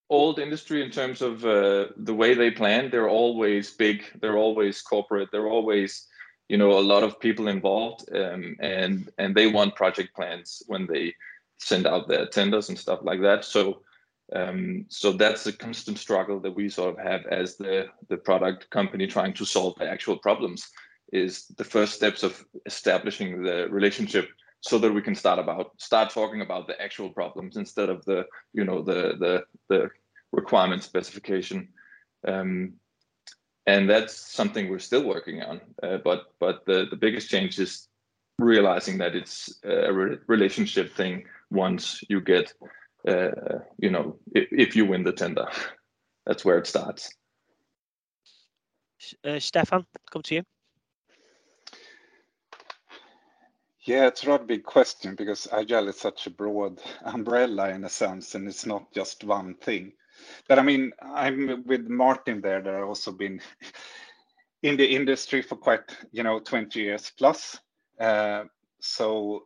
old 0.10 0.40
industry 0.40 0.84
in 0.84 0.92
terms 0.92 1.22
of 1.22 1.46
uh, 1.46 1.86
the 1.98 2.14
way 2.14 2.34
they 2.34 2.52
plan. 2.52 2.90
They're 2.90 3.10
always 3.10 3.72
big. 3.72 4.04
They're 4.20 4.38
always 4.38 4.82
corporate. 4.82 5.30
They're 5.32 5.48
always 5.48 6.08
you 6.50 6.58
know 6.58 6.78
a 6.78 6.88
lot 6.92 7.04
of 7.04 7.20
people 7.20 7.48
involved, 7.48 8.10
um, 8.14 8.58
and 8.60 9.10
and 9.18 9.36
they 9.36 9.48
want 9.48 9.76
project 9.76 10.16
plans 10.16 10.62
when 10.68 10.88
they 10.88 11.14
send 11.60 11.88
out 11.88 12.08
their 12.08 12.26
tenders 12.26 12.70
and 12.70 12.78
stuff 12.78 13.00
like 13.04 13.22
that. 13.22 13.46
So 13.46 13.82
um, 14.36 14.86
so 14.90 15.14
that's 15.14 15.48
a 15.48 15.54
constant 15.54 15.98
struggle 15.98 16.42
that 16.42 16.56
we 16.56 16.68
sort 16.68 16.98
of 16.98 17.06
have 17.06 17.26
as 17.28 17.56
the, 17.56 17.88
the 18.10 18.18
product 18.18 18.70
company 18.70 19.08
trying 19.08 19.34
to 19.34 19.46
solve 19.46 19.76
the 19.78 19.90
actual 19.90 20.18
problems 20.18 20.68
is 21.14 21.46
the 21.58 21.64
first 21.64 21.94
steps 21.94 22.22
of 22.22 22.44
establishing 22.66 23.44
the 23.44 23.68
relationship 23.70 24.28
so 24.60 24.78
that 24.78 24.92
we 24.92 25.02
can 25.02 25.16
start 25.16 25.40
about 25.40 25.72
start 25.80 26.10
talking 26.10 26.42
about 26.42 26.68
the 26.68 26.80
actual 26.82 27.10
problems 27.10 27.56
instead 27.56 27.88
of 27.88 28.04
the 28.06 28.26
you 28.52 28.66
know 28.66 28.82
the 28.82 29.16
the 29.20 29.44
the 29.70 29.90
requirement 30.32 30.84
specification. 30.84 31.70
Um, 32.28 32.74
and 33.68 33.90
that's 33.90 34.16
something 34.16 34.70
we're 34.70 34.80
still 34.80 35.06
working 35.06 35.42
on 35.44 35.62
uh, 35.82 35.98
but 36.04 36.34
but 36.40 36.66
the 36.66 36.88
the 36.90 36.96
biggest 36.96 37.30
change 37.30 37.58
is 37.60 37.88
realizing 38.40 38.98
that 38.98 39.16
it's 39.16 39.60
a 39.64 39.94
re- 39.94 40.18
relationship 40.28 40.94
thing 40.94 41.24
once 41.52 42.04
you 42.10 42.20
get 42.20 42.54
uh, 43.08 43.60
you 43.78 43.90
know 43.90 44.18
if, 44.34 44.48
if 44.52 44.76
you 44.76 44.86
win 44.86 45.04
the 45.04 45.12
tender 45.12 45.48
that's 46.26 46.46
where 46.46 46.58
it 46.58 46.68
starts 46.68 47.14
uh, 49.24 49.40
stefan 49.40 49.86
come 50.12 50.22
to 50.22 50.36
you 50.36 50.44
Yeah, 53.86 54.08
it's 54.08 54.24
a 54.24 54.30
rather 54.30 54.46
big 54.46 54.64
question 54.64 55.14
because 55.14 55.48
agile 55.52 55.90
is 55.90 56.00
such 56.00 56.26
a 56.26 56.32
broad 56.32 56.82
umbrella 57.06 57.70
in 57.70 57.84
a 57.84 57.90
sense, 57.90 58.34
and 58.34 58.48
it's 58.48 58.66
not 58.66 58.92
just 58.92 59.24
one 59.24 59.54
thing. 59.56 59.94
But 60.48 60.58
I 60.58 60.64
mean, 60.64 60.92
I'm 61.02 61.64
with 61.66 61.88
Martin 61.88 62.42
there 62.42 62.62
that 62.62 62.74
I've 62.74 62.88
also 62.88 63.12
been 63.12 63.40
in 64.64 64.76
the 64.76 64.88
industry 64.88 65.44
for 65.44 65.56
quite, 65.56 65.96
you 66.12 66.24
know, 66.24 66.40
20 66.40 66.80
years 66.80 67.12
plus. 67.16 67.60
Uh, 68.00 68.46
so, 68.80 69.46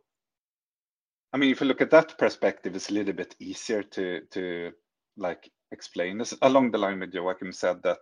I 1.32 1.36
mean, 1.36 1.50
if 1.50 1.60
you 1.60 1.66
look 1.66 1.80
at 1.80 1.90
that 1.90 2.18
perspective, 2.18 2.74
it's 2.74 2.90
a 2.90 2.94
little 2.94 3.14
bit 3.14 3.36
easier 3.38 3.82
to 3.82 4.20
to 4.32 4.72
like 5.16 5.50
explain 5.72 6.18
this. 6.18 6.34
Along 6.42 6.70
the 6.70 6.78
line 6.78 7.00
with 7.00 7.14
Joachim 7.14 7.52
said 7.52 7.82
that 7.82 7.98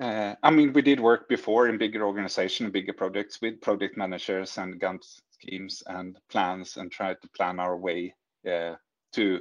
uh, 0.00 0.34
I 0.42 0.50
mean, 0.50 0.72
we 0.72 0.80
did 0.80 0.98
work 0.98 1.28
before 1.28 1.68
in 1.68 1.76
bigger 1.76 2.06
organization, 2.06 2.70
bigger 2.70 2.94
projects 2.94 3.40
with 3.42 3.60
project 3.60 3.98
managers 3.98 4.56
and 4.56 4.80
Gantt 4.80 5.04
schemes 5.30 5.82
and 5.86 6.18
plans 6.30 6.78
and 6.78 6.90
tried 6.90 7.20
to 7.20 7.28
plan 7.36 7.60
our 7.60 7.76
way 7.76 8.14
uh, 8.50 8.76
to, 9.12 9.40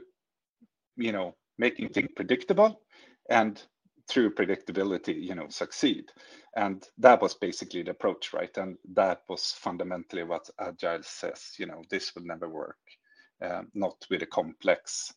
you 0.97 1.11
know, 1.13 1.35
making 1.57 1.89
things 1.89 2.09
predictable 2.13 2.81
and 3.29 3.63
through 4.09 4.33
predictability, 4.33 5.21
you 5.21 5.35
know, 5.35 5.47
succeed. 5.49 6.05
And 6.55 6.83
that 6.97 7.21
was 7.21 7.35
basically 7.35 7.83
the 7.83 7.91
approach, 7.91 8.33
right? 8.33 8.55
And 8.57 8.77
that 8.93 9.21
was 9.29 9.51
fundamentally 9.51 10.23
what 10.23 10.49
Agile 10.59 11.03
says, 11.03 11.53
you 11.57 11.67
know, 11.67 11.83
this 11.89 12.13
will 12.15 12.25
never 12.25 12.49
work, 12.49 12.79
uh, 13.41 13.61
not 13.73 13.95
with 14.09 14.23
a 14.23 14.25
complex 14.25 15.13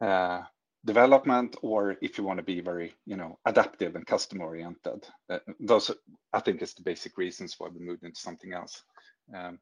uh, 0.00 0.42
development 0.84 1.56
or 1.62 1.96
if 2.00 2.16
you 2.16 2.24
want 2.24 2.38
to 2.38 2.42
be 2.42 2.60
very 2.60 2.94
you 3.04 3.16
know 3.16 3.38
adaptive 3.44 3.96
and 3.96 4.06
customer 4.06 4.46
oriented 4.46 5.06
uh, 5.28 5.38
those 5.60 5.90
i 6.32 6.40
think 6.40 6.62
is 6.62 6.72
the 6.72 6.82
basic 6.82 7.18
reasons 7.18 7.54
why 7.58 7.68
we 7.68 7.84
moved 7.84 8.02
into 8.02 8.18
something 8.18 8.54
else 8.54 8.82
um, 9.34 9.58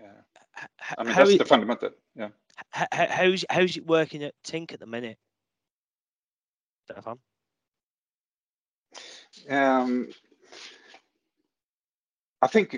yeah. 0.00 0.66
i 0.96 1.04
mean 1.04 1.14
that's 1.14 1.36
the 1.36 1.44
fundamental 1.44 1.90
yeah 2.16 2.28
how, 2.70 2.86
how's 2.90 3.44
how's 3.50 3.76
it 3.76 3.86
working 3.86 4.22
at 4.22 4.34
tink 4.42 4.72
at 4.72 4.80
the 4.80 4.86
minute 4.86 5.18
Stefan? 6.84 7.18
um 9.50 10.08
I 12.42 12.48
think, 12.48 12.76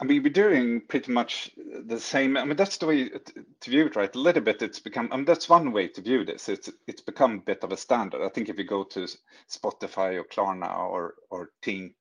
I 0.00 0.04
mean, 0.04 0.22
we're 0.22 0.32
doing 0.32 0.80
pretty 0.88 1.12
much 1.12 1.50
the 1.56 2.00
same. 2.00 2.38
I 2.38 2.44
mean, 2.46 2.56
that's 2.56 2.78
the 2.78 2.86
way 2.86 3.10
to 3.10 3.70
view 3.70 3.86
it, 3.86 3.96
right? 3.96 4.14
A 4.14 4.18
little 4.18 4.42
bit, 4.42 4.62
it's 4.62 4.80
become. 4.80 5.10
I 5.12 5.16
mean, 5.16 5.26
that's 5.26 5.48
one 5.48 5.72
way 5.72 5.88
to 5.88 6.00
view 6.00 6.24
this. 6.24 6.48
It's 6.48 6.70
it's 6.86 7.02
become 7.02 7.34
a 7.34 7.42
bit 7.42 7.62
of 7.62 7.70
a 7.70 7.76
standard. 7.76 8.24
I 8.24 8.30
think 8.30 8.48
if 8.48 8.56
you 8.58 8.64
go 8.64 8.82
to 8.84 9.06
Spotify 9.50 10.18
or 10.18 10.24
Klarna 10.24 10.74
or 10.78 11.16
or 11.30 11.50
Tink, 11.62 11.92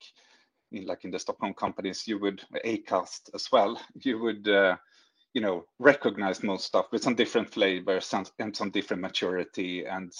in, 0.71 0.85
like 0.85 1.03
in 1.03 1.11
the 1.11 1.19
Stockholm 1.19 1.53
companies, 1.53 2.07
you 2.07 2.19
would 2.19 2.41
Acast 2.65 3.29
as 3.35 3.51
well. 3.51 3.79
You 3.95 4.19
would. 4.19 4.47
Uh, 4.47 4.77
you 5.33 5.41
know 5.41 5.65
recognize 5.79 6.43
most 6.43 6.65
stuff 6.65 6.85
with 6.91 7.03
some 7.03 7.15
different 7.15 7.49
flavors 7.49 8.13
and, 8.13 8.29
and 8.39 8.55
some 8.55 8.69
different 8.69 9.01
maturity 9.01 9.85
and 9.85 10.11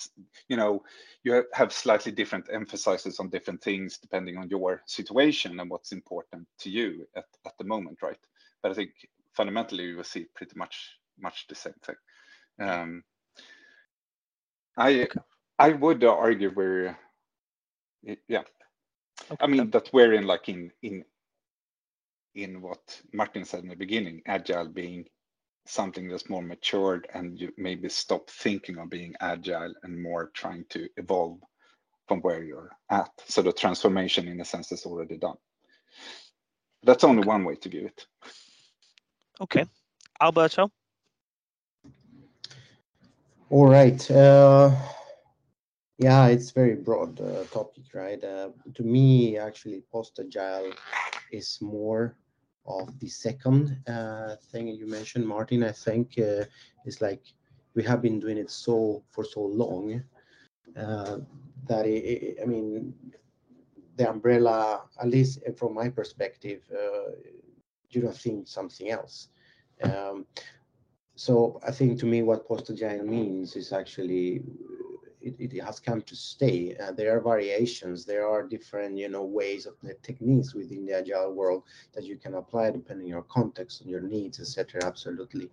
you 0.50 0.58
know 0.58 0.84
you 1.24 1.44
have 1.54 1.72
slightly 1.72 2.12
different 2.12 2.46
emphasis 2.52 3.20
on 3.20 3.30
different 3.30 3.62
things 3.62 4.00
depending 4.00 4.38
on 4.38 4.50
your 4.50 4.82
situation 4.88 5.60
and 5.60 5.70
what's 5.70 5.92
important 5.92 6.48
to 6.60 6.70
you 6.70 7.06
at, 7.16 7.26
at 7.46 7.54
the 7.58 7.64
moment 7.64 7.98
right? 8.02 8.18
But 8.62 8.72
i 8.72 8.76
think 8.76 8.92
fundamentally 9.34 9.86
you 9.86 9.98
will 9.98 10.04
see 10.04 10.26
pretty 10.36 10.54
much 10.56 10.98
much 11.20 11.46
the 11.48 11.56
same 11.56 11.74
thing. 11.86 11.96
Um, 12.60 13.04
i 14.78 15.08
i 15.60 15.70
would 15.70 16.04
argue 16.04 16.52
we're 16.56 16.98
yeah. 18.28 18.42
Okay. 19.32 19.38
i 19.40 19.48
mean 19.48 19.70
that 19.70 19.90
we're 19.94 20.14
in 20.14 20.26
like 20.26 20.50
in 20.50 20.72
in 20.82 21.06
in 22.36 22.62
what 22.62 23.02
Martin 23.14 23.46
said 23.46 23.64
in 23.64 23.70
the 23.70 23.76
beginning, 23.76 24.22
agile 24.26 24.70
being 24.70 25.06
something 25.66 26.10
that's 26.10 26.30
more 26.30 26.42
matured 26.42 27.08
and 27.14 27.40
you 27.40 27.52
maybe 27.58 27.88
stop 27.90 28.30
thinking 28.30 28.78
of 28.78 28.90
being 28.90 29.16
agile 29.22 29.74
and 29.84 30.02
more 30.02 30.30
trying 30.34 30.66
to 30.70 30.88
evolve 30.98 31.40
from 32.08 32.20
where 32.22 32.44
you're 32.44 32.72
at. 32.90 33.10
So 33.28 33.42
the 33.42 33.54
transformation 33.54 34.28
in 34.28 34.42
a 34.42 34.46
sense 34.46 34.72
is 34.72 34.86
already 34.86 35.18
done. 35.18 35.38
That's 36.84 37.06
only 37.06 37.26
one 37.26 37.46
way 37.46 37.56
to 37.56 37.70
view 37.70 37.86
it. 37.86 38.06
Okay. 39.40 39.66
Alberto? 40.22 40.70
All 43.50 43.68
right. 43.68 44.12
Uh, 44.12 44.72
yeah, 45.98 46.28
it's 46.28 46.52
very 46.52 46.76
broad 46.76 47.22
uh, 47.22 47.46
topic, 47.46 47.84
right? 47.94 48.22
Uh, 48.22 48.50
to 48.74 48.84
me, 48.84 49.38
actually, 49.38 49.84
post-agile 49.92 50.74
is 51.32 51.60
more 51.62 52.18
of 52.66 53.00
the 53.00 53.08
second 53.08 53.78
uh, 53.88 54.36
thing 54.52 54.68
you 54.68 54.88
mentioned, 54.88 55.28
Martin, 55.28 55.64
I 55.64 55.72
think 55.72 56.14
uh, 56.18 56.46
is 56.86 57.02
like 57.02 57.22
we 57.76 57.84
have 57.84 58.02
been 58.02 58.20
doing 58.20 58.38
it 58.38 58.50
so 58.50 59.04
for 59.10 59.24
so 59.24 59.42
long 59.42 60.04
uh, 60.78 61.18
that 61.68 61.86
it, 61.86 62.04
it, 62.04 62.38
I 62.42 62.46
mean 62.46 62.94
the 63.96 64.10
umbrella, 64.10 64.84
at 65.00 65.08
least 65.08 65.40
from 65.56 65.74
my 65.76 65.90
perspective, 65.90 66.62
uh, 66.74 67.12
you 67.90 68.02
don't 68.02 68.18
think 68.18 68.48
something 68.48 68.90
else. 68.90 69.28
Um, 69.84 70.26
so 71.16 71.60
I 71.66 71.72
think 71.72 72.00
to 72.00 72.06
me, 72.06 72.24
what 72.24 72.48
post 72.48 72.70
agile 72.72 73.06
means 73.06 73.56
is 73.56 73.72
actually 73.72 74.42
it, 75.24 75.36
it 75.40 75.64
has 75.64 75.80
come 75.80 76.02
to 76.02 76.16
stay. 76.16 76.76
Uh, 76.82 76.92
there 76.92 77.16
are 77.16 77.22
variations. 77.22 78.06
There 78.06 78.28
are 78.28 78.44
different, 78.44 78.98
you 78.98 79.10
know, 79.10 79.24
ways 79.24 79.66
of 79.66 79.76
the 79.82 79.94
techniques 79.96 80.54
within 80.54 80.86
the 80.86 80.94
agile 80.94 81.34
world 81.34 81.64
that 81.94 82.04
you 82.04 82.18
can 82.18 82.36
apply 82.36 82.72
depending 82.72 83.06
on 83.06 83.10
your 83.10 83.24
context 83.24 83.82
and 83.82 83.90
your 83.90 84.02
needs, 84.02 84.40
etc. 84.40 84.84
Absolutely. 84.84 85.50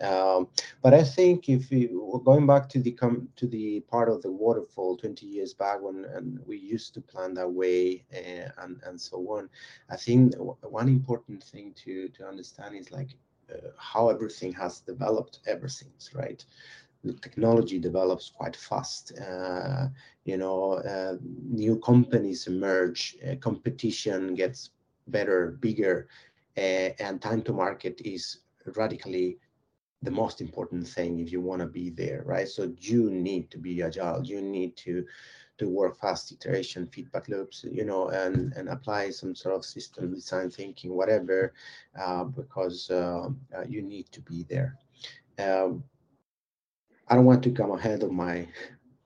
Um, 0.00 0.48
but 0.82 0.94
I 0.94 1.04
think 1.04 1.48
if 1.48 1.70
you 1.70 2.20
going 2.24 2.46
back 2.46 2.68
to 2.70 2.80
the 2.80 2.92
come 2.92 3.28
to 3.36 3.46
the 3.46 3.80
part 3.80 4.08
of 4.08 4.22
the 4.22 4.30
waterfall 4.30 4.96
20 4.96 5.26
years 5.26 5.54
back 5.54 5.80
when 5.80 6.04
and 6.04 6.40
we 6.46 6.58
used 6.58 6.94
to 6.94 7.00
plan 7.00 7.34
that 7.34 7.50
way 7.50 8.04
uh, 8.14 8.50
and 8.62 8.80
and 8.86 9.00
so 9.00 9.16
on, 9.36 9.48
I 9.90 9.96
think 9.96 10.34
one 10.36 10.88
important 10.88 11.42
thing 11.44 11.74
to 11.84 12.08
to 12.08 12.26
understand 12.26 12.76
is 12.76 12.90
like 12.90 13.10
uh, 13.52 13.68
how 13.76 14.08
everything 14.08 14.52
has 14.52 14.80
developed 14.80 15.40
ever 15.46 15.68
since, 15.68 16.10
right? 16.14 16.44
The 17.04 17.12
technology 17.14 17.78
develops 17.78 18.30
quite 18.30 18.56
fast. 18.56 19.12
Uh, 19.18 19.88
you 20.24 20.36
know, 20.36 20.74
uh, 20.74 21.16
new 21.48 21.78
companies 21.80 22.46
emerge, 22.46 23.16
uh, 23.28 23.34
competition 23.36 24.34
gets 24.34 24.70
better, 25.08 25.58
bigger, 25.60 26.08
uh, 26.56 26.90
and 27.00 27.20
time 27.20 27.42
to 27.42 27.52
market 27.52 28.00
is 28.04 28.38
radically 28.76 29.38
the 30.02 30.10
most 30.10 30.40
important 30.40 30.86
thing 30.86 31.20
if 31.20 31.32
you 31.32 31.40
want 31.40 31.60
to 31.60 31.66
be 31.66 31.90
there, 31.90 32.22
right? 32.26 32.48
So 32.48 32.72
you 32.78 33.10
need 33.10 33.50
to 33.50 33.58
be 33.58 33.82
agile. 33.82 34.22
You 34.24 34.40
need 34.40 34.76
to 34.78 35.04
to 35.58 35.68
work 35.68 35.96
fast, 36.00 36.32
iteration, 36.32 36.86
feedback 36.86 37.28
loops, 37.28 37.64
you 37.70 37.84
know, 37.84 38.08
and 38.08 38.52
and 38.54 38.68
apply 38.68 39.10
some 39.10 39.34
sort 39.34 39.54
of 39.54 39.64
system 39.64 40.14
design 40.14 40.50
thinking, 40.50 40.94
whatever, 40.94 41.52
uh, 42.00 42.24
because 42.24 42.90
uh, 42.90 43.28
you 43.68 43.82
need 43.82 44.10
to 44.12 44.20
be 44.20 44.44
there. 44.48 44.76
Um, 45.38 45.84
I 47.12 47.16
don't 47.16 47.26
want 47.26 47.44
to 47.44 47.50
come 47.52 47.72
ahead 47.72 48.02
of 48.04 48.12
my 48.12 48.48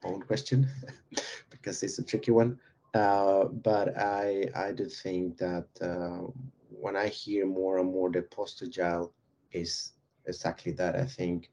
own 0.05 0.23
question 0.23 0.69
because 1.51 1.83
it's 1.83 1.99
a 1.99 2.05
tricky 2.05 2.31
one. 2.31 2.59
Uh, 2.95 3.47
but 3.47 3.99
I 3.99 4.47
I 4.55 4.73
do 4.73 4.87
think 4.87 5.39
that 5.39 5.67
uh, 5.83 6.31
when 6.71 6.97
I 6.97 7.09
hear 7.09 7.47
more 7.47 7.79
and 7.79 7.91
more 7.91 8.11
the 8.11 8.23
post 8.23 8.63
agile 8.63 9.13
is 9.53 9.93
exactly 10.27 10.73
that. 10.73 10.97
I 10.97 11.05
think 11.05 11.51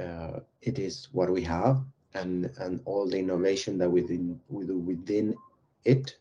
uh, 0.00 0.40
it 0.62 0.78
is 0.78 1.08
what 1.12 1.30
we 1.30 1.42
have, 1.44 1.84
and 2.14 2.50
and 2.58 2.80
all 2.84 3.08
the 3.08 3.18
innovation 3.18 3.78
that 3.78 3.90
within 3.90 4.40
within 4.48 5.34
it 5.84 6.16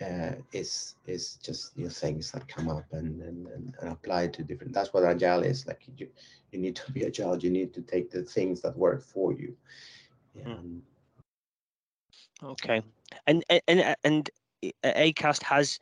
uh, 0.00 0.32
is 0.52 0.96
is 1.06 1.38
just 1.42 1.76
new 1.76 1.88
things 1.88 2.30
that 2.32 2.48
come 2.48 2.68
up 2.68 2.84
and, 2.92 3.22
and, 3.22 3.46
and, 3.46 3.74
and 3.80 3.92
apply 3.92 4.26
to 4.26 4.42
different 4.42 4.72
that's 4.72 4.92
what 4.92 5.04
agile 5.04 5.42
is 5.42 5.66
like 5.66 5.82
you 5.96 6.08
you 6.50 6.58
need 6.58 6.74
to 6.74 6.90
be 6.92 7.06
agile 7.06 7.38
you 7.38 7.50
need 7.50 7.72
to 7.72 7.82
take 7.82 8.10
the 8.10 8.22
things 8.22 8.60
that 8.60 8.76
work 8.76 9.02
for 9.02 9.32
you 9.32 9.56
hmm. 10.42 10.78
okay 12.42 12.82
and 13.26 13.44
and 13.68 13.96
and 14.02 14.30
acast 14.84 15.42
has 15.42 15.78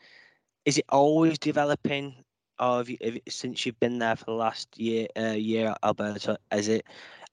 is 0.65 0.79
it 0.79 0.85
always 0.91 1.39
developing 1.39 2.15
or 2.63 2.79
have 2.79 2.89
you, 2.89 2.97
have, 3.03 3.19
since 3.29 3.67
you've 3.67 3.81
been 3.81 3.99
there 3.99 4.17
for 4.17 4.27
the 4.27 4.33
last 4.33 4.79
year, 4.79 5.09
uh, 5.19 5.33
year, 5.33 5.75
Alberto, 5.83 6.37
has 6.51 6.69
it 6.69 6.87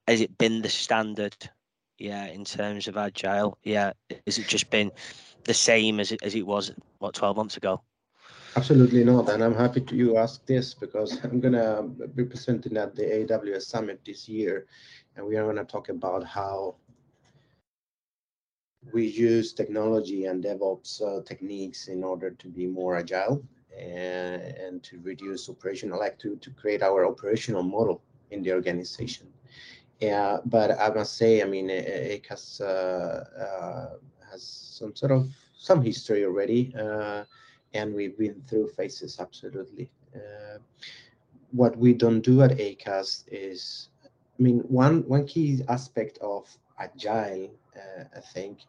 has 0.08 0.20
it 0.20 0.36
been 0.38 0.62
the 0.62 0.68
standard? 0.68 1.36
Yeah, 1.98 2.26
in 2.26 2.44
terms 2.44 2.88
of 2.88 2.96
agile, 2.96 3.58
yeah, 3.62 3.92
has 4.26 4.38
it 4.38 4.48
just 4.48 4.70
been 4.70 4.90
the 5.44 5.54
same 5.54 6.00
as 6.00 6.12
it 6.12 6.22
as 6.22 6.34
it 6.34 6.46
was 6.46 6.72
what 6.98 7.14
twelve 7.14 7.36
months 7.36 7.56
ago? 7.56 7.82
Absolutely 8.56 9.04
not, 9.04 9.28
and 9.30 9.44
I'm 9.44 9.54
happy 9.54 9.80
to 9.80 9.94
you 9.94 10.16
ask 10.16 10.44
this 10.46 10.74
because 10.74 11.22
I'm 11.24 11.40
gonna 11.40 11.82
be 12.14 12.24
presenting 12.24 12.76
at 12.76 12.96
the 12.96 13.02
AWS 13.02 13.62
Summit 13.62 14.00
this 14.04 14.28
year, 14.28 14.66
and 15.16 15.26
we 15.26 15.36
are 15.36 15.46
gonna 15.46 15.64
talk 15.64 15.88
about 15.88 16.24
how 16.24 16.74
we 18.92 19.06
use 19.06 19.52
technology 19.52 20.24
and 20.24 20.42
DevOps 20.42 21.00
uh, 21.02 21.22
techniques 21.22 21.88
in 21.88 22.02
order 22.02 22.30
to 22.30 22.48
be 22.48 22.66
more 22.66 22.96
agile 22.96 23.42
and, 23.78 24.42
and 24.42 24.82
to 24.82 24.98
reduce 25.02 25.48
operational, 25.48 25.98
like 25.98 26.18
to, 26.18 26.36
to 26.36 26.50
create 26.50 26.82
our 26.82 27.06
operational 27.06 27.62
model 27.62 28.02
in 28.30 28.42
the 28.42 28.52
organization. 28.52 29.28
Yeah, 30.00 30.38
but 30.46 30.78
I 30.80 30.88
must 30.92 31.16
say, 31.18 31.42
I 31.42 31.44
mean, 31.44 31.68
Acast 31.68 32.62
uh, 32.62 32.64
uh, 32.64 33.96
has 34.30 34.42
some 34.42 34.94
sort 34.94 35.12
of 35.12 35.28
some 35.56 35.82
history 35.82 36.24
already, 36.24 36.74
uh, 36.78 37.24
and 37.74 37.94
we've 37.94 38.16
been 38.18 38.42
through 38.48 38.68
phases 38.68 39.18
absolutely. 39.20 39.90
Uh, 40.14 40.58
what 41.52 41.76
we 41.76 41.92
don't 41.92 42.20
do 42.20 42.42
at 42.42 42.52
Acast 42.58 43.24
is, 43.30 43.88
I 44.04 44.42
mean, 44.42 44.60
one 44.60 45.06
one 45.08 45.26
key 45.26 45.62
aspect 45.68 46.18
of 46.18 46.46
agile, 46.78 47.50
uh, 47.76 48.04
I 48.16 48.20
think, 48.20 48.60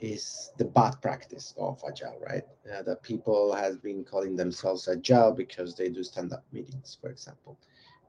is 0.00 0.50
the 0.58 0.64
bad 0.64 1.00
practice 1.02 1.54
of 1.58 1.82
agile, 1.86 2.18
right? 2.20 2.44
Uh, 2.72 2.82
that 2.82 3.02
people 3.02 3.54
has 3.54 3.76
been 3.76 4.04
calling 4.04 4.36
themselves 4.36 4.88
agile 4.88 5.32
because 5.32 5.74
they 5.74 5.88
do 5.88 6.02
stand-up 6.02 6.44
meetings, 6.52 6.96
for 7.00 7.10
example. 7.10 7.58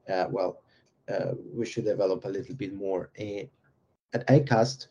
Uh, 0.07 0.27
well, 0.29 0.61
uh, 1.11 1.33
we 1.53 1.65
should 1.65 1.85
develop 1.85 2.25
a 2.25 2.29
little 2.29 2.55
bit 2.55 2.73
more. 2.73 3.09
at 4.13 4.25
Acast, 4.27 4.87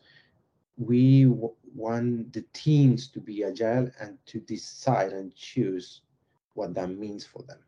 we 0.79 1.25
want 1.75 2.33
the 2.33 2.43
teams 2.53 3.07
to 3.09 3.19
be 3.19 3.43
agile 3.43 3.91
and 3.99 4.17
to 4.25 4.39
decide 4.39 5.11
and 5.11 5.35
choose 5.35 6.01
what 6.53 6.73
that 6.73 6.89
means 6.89 7.25
for 7.25 7.43
them. 7.43 7.59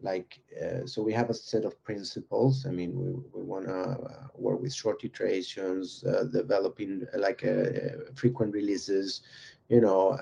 Like 0.00 0.40
uh, 0.62 0.86
so 0.86 1.02
we 1.02 1.12
have 1.12 1.30
a 1.30 1.34
set 1.34 1.64
of 1.64 1.82
principles. 1.82 2.66
I 2.66 2.70
mean 2.70 2.94
we, 2.94 3.10
we 3.34 3.42
want 3.42 3.66
to 3.66 3.74
uh, 3.74 4.26
work 4.36 4.60
with 4.60 4.72
short 4.72 5.02
iterations 5.04 6.04
uh, 6.04 6.24
developing 6.24 7.04
uh, 7.12 7.18
like 7.18 7.44
uh, 7.44 7.48
uh, 7.48 7.90
frequent 8.14 8.52
releases 8.52 9.22
you 9.68 9.80
know 9.80 10.12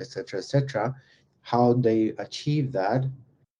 etc 0.00 0.38
etc 0.38 0.94
how 1.42 1.74
they 1.74 2.08
achieve 2.18 2.72
that 2.72 3.04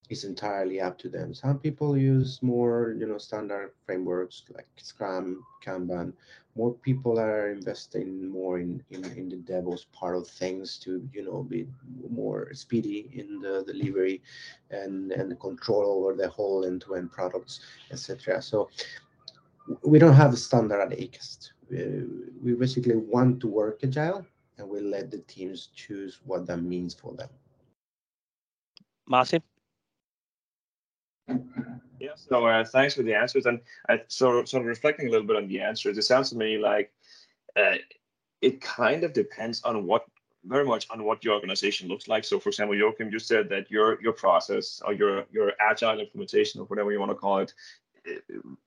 is 0.08 0.24
entirely 0.24 0.80
up 0.80 0.98
to 0.98 1.08
them 1.08 1.34
some 1.34 1.58
people 1.58 1.96
use 1.96 2.38
more 2.42 2.94
you 2.98 3.06
know 3.06 3.18
standard 3.18 3.72
frameworks 3.84 4.44
like 4.54 4.66
scrum 4.76 5.44
kanban 5.64 6.12
more 6.56 6.72
people 6.72 7.20
are 7.20 7.50
investing 7.50 8.28
more 8.28 8.58
in, 8.58 8.82
in, 8.90 9.04
in 9.12 9.28
the 9.28 9.36
DevOps 9.36 9.84
part 9.92 10.16
of 10.16 10.26
things 10.26 10.78
to, 10.78 11.06
you 11.12 11.22
know, 11.22 11.42
be 11.42 11.66
more 12.08 12.52
speedy 12.54 13.10
in 13.12 13.40
the 13.40 13.62
delivery 13.66 14.22
and, 14.70 15.12
and 15.12 15.38
control 15.38 16.04
over 16.04 16.14
the 16.14 16.28
whole 16.28 16.64
end-to-end 16.64 17.12
products, 17.12 17.60
etc. 17.90 18.40
So 18.40 18.70
we 19.84 19.98
don't 19.98 20.14
have 20.14 20.32
a 20.32 20.36
standard 20.36 20.80
at 20.80 20.98
Acast. 20.98 21.50
We, 21.70 22.04
we 22.42 22.54
basically 22.54 22.96
want 22.96 23.40
to 23.40 23.48
work 23.48 23.80
agile 23.84 24.24
and 24.56 24.66
we 24.66 24.80
let 24.80 25.10
the 25.10 25.18
teams 25.18 25.68
choose 25.74 26.20
what 26.24 26.46
that 26.46 26.62
means 26.62 26.94
for 26.94 27.12
them. 27.12 27.28
Martin? 29.06 29.42
Yeah, 31.98 32.10
so 32.16 32.46
uh, 32.46 32.64
thanks 32.64 32.94
for 32.94 33.02
the 33.02 33.14
answers. 33.14 33.46
And 33.46 33.60
uh, 33.88 33.98
so, 34.08 34.44
sort 34.44 34.62
of 34.62 34.66
reflecting 34.66 35.08
a 35.08 35.10
little 35.10 35.26
bit 35.26 35.36
on 35.36 35.48
the 35.48 35.60
answers, 35.60 35.98
it 35.98 36.02
sounds 36.02 36.30
to 36.30 36.36
me 36.36 36.58
like 36.58 36.92
uh, 37.56 37.76
it 38.42 38.60
kind 38.60 39.02
of 39.02 39.12
depends 39.12 39.62
on 39.62 39.86
what, 39.86 40.04
very 40.44 40.64
much 40.64 40.86
on 40.90 41.02
what 41.04 41.24
your 41.24 41.34
organization 41.34 41.88
looks 41.88 42.06
like. 42.06 42.24
So, 42.24 42.38
for 42.38 42.50
example, 42.50 42.76
Joachim, 42.76 43.10
you 43.10 43.18
said 43.18 43.48
that 43.48 43.70
your 43.70 44.00
your 44.02 44.12
process 44.12 44.80
or 44.84 44.92
your 44.92 45.24
your 45.32 45.52
agile 45.58 45.98
implementation 45.98 46.60
or 46.60 46.64
whatever 46.64 46.92
you 46.92 47.00
want 47.00 47.10
to 47.10 47.16
call 47.16 47.38
it, 47.38 47.52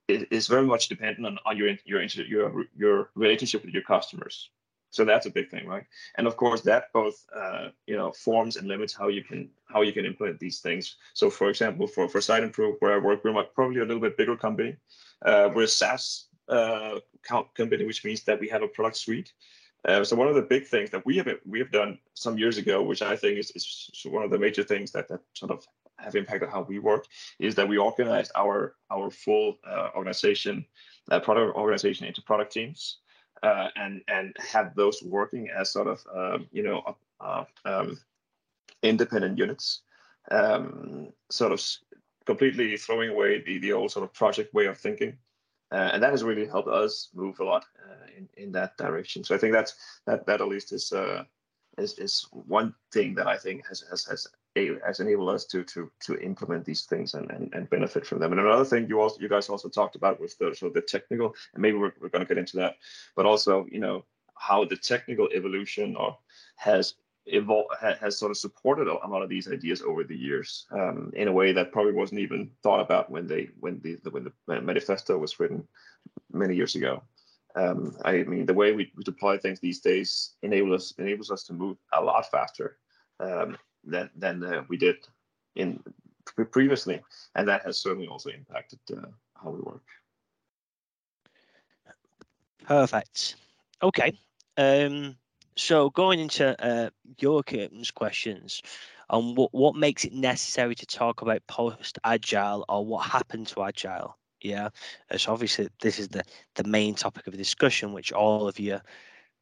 it 0.07 0.27
is 0.31 0.47
very 0.47 0.65
much 0.65 0.89
dependent 0.89 1.25
on, 1.25 1.39
on 1.45 1.57
your 1.57 1.75
your 1.86 2.01
your 2.03 2.65
your 2.75 3.10
relationship 3.15 3.63
with 3.63 3.73
your 3.73 3.84
customers. 3.84 4.49
So 4.91 5.06
that's 5.06 5.25
a 5.25 5.30
big 5.30 5.49
thing, 5.49 5.67
right? 5.67 5.86
And 6.17 6.25
of 6.25 6.36
course, 6.36 6.62
that 6.62 6.91
both 6.93 7.25
uh, 7.36 7.69
you 7.86 7.95
know 7.95 8.12
forms 8.12 8.58
and 8.58 8.67
limits 8.67 8.93
how 8.93 9.08
you 9.08 9.23
can 9.23 9.49
how 9.65 9.82
you 9.82 9.93
can 9.93 10.06
implement 10.06 10.39
these 10.39 10.60
things. 10.60 10.95
So, 11.13 11.30
for 11.30 11.49
example, 11.49 11.88
for 11.88 12.10
for 12.10 12.19
Siteimprove, 12.19 12.75
where 12.80 12.93
I 12.93 12.97
work, 12.97 13.23
we're 13.23 13.43
probably 13.43 13.82
a 13.82 13.86
little 13.86 14.02
bit 14.02 14.17
bigger 14.17 14.36
company. 14.36 14.75
Uh, 15.23 15.49
we're 15.54 15.63
a 15.63 15.67
SaaS 15.67 16.25
uh, 16.47 16.99
company, 17.23 17.86
which 17.86 18.04
means 18.04 18.23
that 18.23 18.39
we 18.39 18.49
have 18.49 18.63
a 18.63 18.67
product 18.67 18.97
suite. 18.97 19.34
Uh, 19.86 20.04
so 20.04 20.15
one 20.15 20.28
of 20.28 20.36
the 20.36 20.41
big 20.41 20.65
things 20.65 20.89
that 20.89 21.06
we 21.06 21.17
have 21.17 21.30
we 21.45 21.60
have 21.60 21.71
done 21.71 21.99
some 22.15 22.38
years 22.38 22.58
ago, 22.58 22.82
which 22.82 23.02
I 23.02 23.15
think 23.15 23.38
is, 23.38 23.52
is 23.52 23.91
one 24.06 24.23
of 24.23 24.32
the 24.32 24.39
major 24.39 24.63
things 24.63 24.91
that 24.91 25.08
that 25.10 25.21
sort 25.34 25.52
of 25.52 25.65
have 25.99 26.15
impacted 26.15 26.49
how 26.49 26.63
we 26.63 26.80
work, 26.80 27.06
is 27.38 27.54
that 27.56 27.67
we 27.67 27.78
organized 27.78 28.32
our 28.36 28.75
our 28.89 29.12
full 29.12 29.58
uh, 29.65 29.89
organization, 29.95 30.65
uh, 31.12 31.19
product 31.19 31.56
organization 31.56 32.08
into 32.08 32.23
product 32.23 32.52
teams 32.52 32.97
uh, 33.43 33.69
and 33.75 34.02
and 34.08 34.36
have 34.39 34.75
those 34.75 35.02
working 35.04 35.49
as 35.49 35.71
sort 35.71 35.88
of 35.88 36.06
um, 36.13 36.47
you 36.52 36.63
know 36.63 36.95
uh, 37.19 37.43
um, 37.65 37.99
independent 38.84 39.38
units, 39.38 39.82
um, 40.32 41.10
sort 41.30 41.52
of 41.52 41.62
completely 42.25 42.78
throwing 42.78 43.10
away 43.10 43.41
the 43.41 43.60
the 43.60 43.73
old 43.73 43.91
sort 43.91 44.04
of 44.04 44.13
project 44.13 44.54
way 44.54 44.65
of 44.65 44.78
thinking. 44.78 45.17
Uh, 45.71 45.91
and 45.93 46.02
that 46.02 46.10
has 46.10 46.23
really 46.23 46.47
helped 46.47 46.67
us 46.67 47.10
move 47.13 47.39
a 47.39 47.43
lot 47.43 47.63
uh, 47.88 48.08
in 48.17 48.28
in 48.38 48.52
that 48.52 48.75
direction. 48.78 49.23
So 49.23 49.36
I 49.36 49.38
think 49.38 49.54
that's 49.54 49.75
that 50.06 50.25
that 50.25 50.41
at 50.41 50.47
least 50.47 50.73
is 50.73 50.91
uh, 50.91 51.23
is 51.78 51.97
is 51.99 52.28
one 52.32 52.73
thing 52.91 53.15
that 53.15 53.28
I 53.28 53.38
think 53.38 53.67
has 53.67 53.84
has 53.89 54.06
has 54.06 54.28
has 54.86 55.00
enabled 55.00 55.30
us 55.30 55.45
to 55.45 55.63
to 55.63 55.91
to 56.02 56.17
implement 56.19 56.65
these 56.65 56.84
things 56.84 57.13
and, 57.13 57.30
and, 57.32 57.54
and 57.54 57.69
benefit 57.69 58.06
from 58.06 58.19
them. 58.19 58.32
And 58.32 58.41
another 58.41 58.65
thing 58.65 58.88
you 58.88 59.00
also 59.02 59.19
you 59.19 59.30
guys 59.30 59.50
also 59.50 59.69
talked 59.69 59.95
about 59.95 60.19
was 60.19 60.36
the 60.36 60.56
so 60.56 60.69
the 60.69 60.82
technical, 60.82 61.36
and 61.54 61.62
maybe 61.62 61.78
we're, 61.78 61.93
we're 62.00 62.10
going 62.10 62.26
to 62.26 62.28
get 62.28 62.38
into 62.38 62.58
that, 62.58 62.78
but 63.15 63.26
also 63.26 63.67
you 63.72 63.80
know 63.80 64.06
how 64.36 64.65
the 64.65 64.78
technical 64.78 65.28
evolution 65.34 65.95
or 65.95 66.17
has 66.56 66.95
evolved 67.26 67.69
has 68.02 68.17
sort 68.17 68.32
of 68.32 68.38
supported 68.38 68.88
a 68.88 69.08
lot 69.08 69.22
of 69.22 69.30
these 69.30 69.52
ideas 69.52 69.82
over 69.82 70.04
the 70.04 70.15
years 70.15 70.65
um, 70.72 71.12
in 71.15 71.28
a 71.28 71.32
way 71.32 71.52
that 71.52 71.72
probably 71.72 71.93
wasn't 71.93 72.19
even 72.19 72.50
thought 72.63 72.80
about 72.80 73.10
when 73.10 73.28
they 73.28 73.50
when 73.60 73.80
the 73.82 73.98
when 74.10 74.24
the 74.24 74.62
manifesto 74.62 75.17
was 75.17 75.39
written 75.39 75.67
many 76.32 76.56
years 76.56 76.76
ago. 76.76 77.04
Um, 77.56 77.98
I 78.06 78.24
mean, 78.24 78.45
the 78.45 78.54
way 78.54 78.74
we, 78.74 78.91
we 78.95 79.04
deploy 79.04 79.38
things 79.38 79.60
these 79.60 79.80
days 79.80 80.36
enables 80.43 80.76
us 80.82 80.93
enables 80.98 81.32
us 81.32 81.43
to 81.45 81.54
move 81.54 81.78
a 81.93 82.02
lot 82.02 82.30
faster 82.30 82.78
um, 83.19 83.58
than 83.83 84.09
than 84.15 84.43
uh, 84.43 84.63
we 84.67 84.77
did 84.77 84.97
in 85.55 85.81
previously, 86.51 87.01
and 87.35 87.47
that 87.47 87.65
has 87.65 87.77
certainly 87.77 88.07
also 88.07 88.29
impacted 88.29 88.79
uh, 88.91 89.07
how 89.41 89.49
we 89.49 89.59
work. 89.59 89.83
Perfect. 92.65 93.35
Okay. 93.81 94.13
Um, 94.57 95.15
so 95.55 95.89
going 95.89 96.19
into 96.19 96.55
uh, 96.63 96.89
Joachim's 97.17 97.91
questions 97.91 98.61
on 99.09 99.35
what, 99.35 99.53
what 99.53 99.75
makes 99.75 100.05
it 100.05 100.13
necessary 100.13 100.75
to 100.75 100.85
talk 100.85 101.21
about 101.21 101.45
post 101.47 101.97
agile 102.03 102.63
or 102.69 102.85
what 102.85 103.07
happened 103.07 103.47
to 103.47 103.63
agile. 103.63 104.17
Yeah. 104.41 104.69
So 105.17 105.33
obviously 105.33 105.69
this 105.81 105.99
is 105.99 106.09
the 106.09 106.23
the 106.55 106.63
main 106.63 106.95
topic 106.95 107.27
of 107.27 107.35
discussion, 107.35 107.91
which 107.91 108.13
all 108.13 108.47
of 108.47 108.59
you 108.59 108.79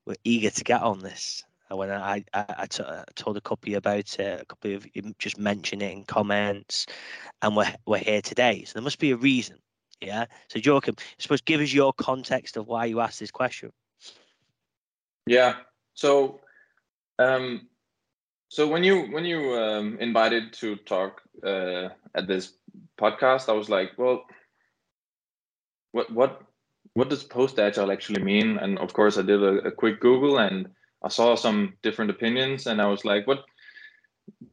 were 0.06 0.16
eager 0.24 0.50
to 0.50 0.64
get 0.64 0.82
on 0.82 1.00
this 1.00 1.44
when 1.70 1.92
I, 1.92 2.24
I, 2.34 2.46
I, 2.58 2.66
t- 2.66 2.84
I 2.84 3.04
told 3.16 3.38
a 3.38 3.42
couple 3.42 3.76
about 3.76 4.20
it, 4.20 4.42
a 4.42 4.46
couple 4.46 4.76
of 4.76 4.88
you 4.94 5.14
just 5.20 5.38
mentioned 5.38 5.84
it 5.84 5.92
in 5.92 6.06
comments, 6.06 6.86
and 7.42 7.56
we're, 7.56 7.74
we're 7.86 7.98
here 7.98 8.22
today. 8.22 8.64
So 8.64 8.74
there 8.74 8.84
must 8.84 9.00
be 9.00 9.12
a 9.12 9.18
reason. 9.18 9.58
Yeah. 10.00 10.26
So, 10.50 10.60
Joachim, 10.60 10.96
I 11.00 11.04
suppose 11.20 11.42
give 11.42 11.62
us 11.62 11.74
your 11.74 11.92
context 11.94 12.56
of 12.58 12.68
why 12.68 12.86
you 12.86 13.00
asked 13.00 13.20
this 13.20 13.32
question. 13.32 13.72
Yeah. 15.26 15.56
So, 15.94 16.40
um, 17.20 17.68
so 18.50 18.68
when 18.68 18.84
you 18.84 19.08
when 19.08 19.26
you 19.26 19.56
um, 19.56 19.98
invited 20.00 20.54
to 20.54 20.78
talk 20.78 21.22
uh, 21.44 21.90
at 22.16 22.28
this 22.28 22.54
podcast, 23.00 23.50
I 23.50 23.54
was 23.54 23.70
like, 23.70 23.92
well, 23.98 24.24
what 25.92 26.12
what 26.14 26.42
what 26.94 27.10
does 27.10 27.24
post 27.24 27.60
agile 27.60 27.92
actually 27.92 28.24
mean? 28.24 28.58
And 28.58 28.80
of 28.80 28.94
course, 28.94 29.18
I 29.18 29.24
did 29.24 29.44
a, 29.44 29.68
a 29.68 29.72
quick 29.72 30.00
Google 30.00 30.38
and 30.38 30.70
I 31.04 31.10
saw 31.10 31.36
some 31.36 31.74
different 31.84 32.12
opinions, 32.12 32.68
and 32.68 32.82
I 32.82 32.88
was 32.88 33.06
like, 33.06 33.28
"What? 33.28 33.46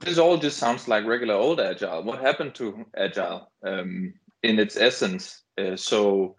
This 0.01 0.19
all 0.19 0.37
just 0.37 0.59
sounds 0.59 0.89
like 0.89 1.05
regular 1.05 1.35
old 1.35 1.61
agile. 1.61 2.03
What 2.03 2.21
happened 2.21 2.55
to 2.57 2.87
agile 2.97 3.51
um, 3.67 4.15
in 4.43 4.59
its 4.59 4.77
essence?" 4.77 5.43
Uh, 5.59 5.77
so, 5.77 6.37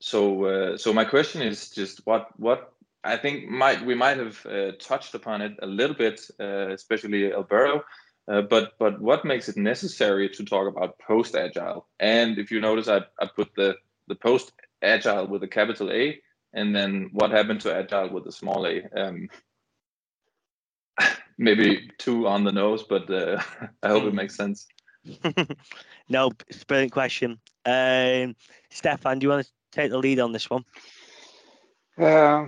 so, 0.00 0.44
uh, 0.44 0.76
so 0.76 0.92
my 0.92 1.04
question 1.04 1.42
is 1.42 1.70
just 1.70 2.06
what 2.06 2.28
what 2.38 2.72
I 3.04 3.16
think 3.16 3.48
might 3.48 3.84
we 3.84 3.94
might 3.94 4.18
have 4.18 4.44
uh, 4.46 4.72
touched 4.80 5.14
upon 5.14 5.40
it 5.42 5.54
a 5.62 5.66
little 5.66 5.96
bit, 5.96 6.20
uh, 6.40 6.68
especially 6.70 7.32
Alberto. 7.32 7.84
Uh, 8.28 8.42
but 8.42 8.72
but 8.78 9.00
what 9.00 9.24
makes 9.24 9.48
it 9.48 9.56
necessary 9.56 10.28
to 10.30 10.44
talk 10.44 10.66
about 10.68 10.98
post 10.98 11.36
agile? 11.36 11.86
And 12.00 12.38
if 12.38 12.50
you 12.50 12.60
notice, 12.60 12.88
I, 12.88 13.02
I 13.20 13.26
put 13.26 13.54
the 13.54 13.76
the 14.08 14.16
post 14.16 14.52
agile 14.82 15.26
with 15.26 15.42
a 15.42 15.48
capital 15.48 15.90
A, 15.92 16.20
and 16.52 16.74
then 16.74 17.10
what 17.12 17.30
happened 17.30 17.60
to 17.62 17.74
agile 17.74 18.10
with 18.10 18.24
the 18.24 18.32
small 18.32 18.66
a. 18.66 18.84
Um, 18.96 19.28
maybe 21.38 21.90
two 21.98 22.26
on 22.26 22.44
the 22.44 22.52
nose, 22.52 22.82
but 22.82 23.10
uh, 23.10 23.40
I 23.82 23.88
hope 23.88 24.04
it 24.04 24.14
makes 24.14 24.36
sense. 24.36 24.66
no, 26.08 26.32
brilliant 26.66 26.92
question. 26.92 27.38
Um, 27.64 28.34
Stefan, 28.70 29.18
do 29.18 29.24
you 29.24 29.30
want 29.30 29.46
to 29.46 29.52
take 29.70 29.90
the 29.90 29.98
lead 29.98 30.20
on 30.20 30.32
this 30.32 30.50
one? 30.50 30.64
Uh, 31.98 32.46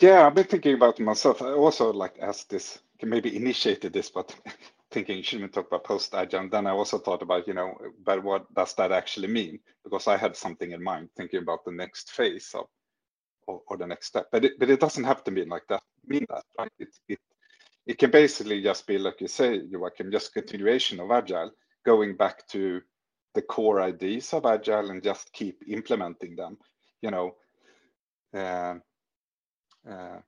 yeah, 0.00 0.26
I've 0.26 0.34
been 0.34 0.44
thinking 0.44 0.74
about 0.74 1.00
myself. 1.00 1.42
I 1.42 1.52
also 1.52 1.92
like 1.92 2.18
asked 2.20 2.50
this, 2.50 2.78
maybe 3.02 3.36
initiated 3.36 3.92
this, 3.92 4.10
but 4.10 4.34
thinking 4.90 5.22
shouldn't 5.22 5.52
talk 5.52 5.66
about 5.66 5.84
post 5.84 6.14
agile. 6.14 6.48
Then 6.48 6.66
I 6.66 6.70
also 6.70 6.98
thought 6.98 7.22
about, 7.22 7.46
you 7.46 7.54
know, 7.54 7.76
but 8.04 8.22
what 8.22 8.52
does 8.54 8.74
that 8.74 8.92
actually 8.92 9.28
mean? 9.28 9.58
Because 9.84 10.06
I 10.06 10.16
had 10.16 10.36
something 10.36 10.72
in 10.72 10.82
mind, 10.82 11.10
thinking 11.16 11.40
about 11.40 11.64
the 11.64 11.72
next 11.72 12.12
phase 12.12 12.50
of 12.54 12.66
or, 13.48 13.62
or 13.66 13.76
the 13.76 13.86
next 13.86 14.06
step. 14.06 14.28
But 14.30 14.44
it, 14.44 14.58
but 14.58 14.70
it 14.70 14.80
doesn't 14.80 15.04
have 15.04 15.24
to 15.24 15.30
mean 15.30 15.48
like 15.48 15.66
that. 15.68 15.82
Mean 16.06 16.26
that, 16.28 16.44
right? 16.58 16.72
It, 16.78 16.90
it 17.08 17.18
it 17.86 17.98
can 17.98 18.10
basically 18.10 18.62
just 18.62 18.86
be 18.86 18.98
like 18.98 19.20
you 19.20 19.28
say, 19.28 19.62
Joachim, 19.68 20.12
just 20.12 20.34
continuation 20.34 21.00
of 21.00 21.10
agile, 21.10 21.50
going 21.86 22.16
back 22.16 22.46
to 22.48 22.82
the 23.34 23.42
core 23.42 23.80
ideas 23.80 24.32
of 24.34 24.44
agile 24.44 24.90
and 24.90 25.02
just 25.02 25.32
keep 25.32 25.62
implementing 25.66 26.36
them. 26.36 26.58
You 27.00 27.10
know, 27.10 27.36
uh, 28.34 28.74
uh, 29.90 30.18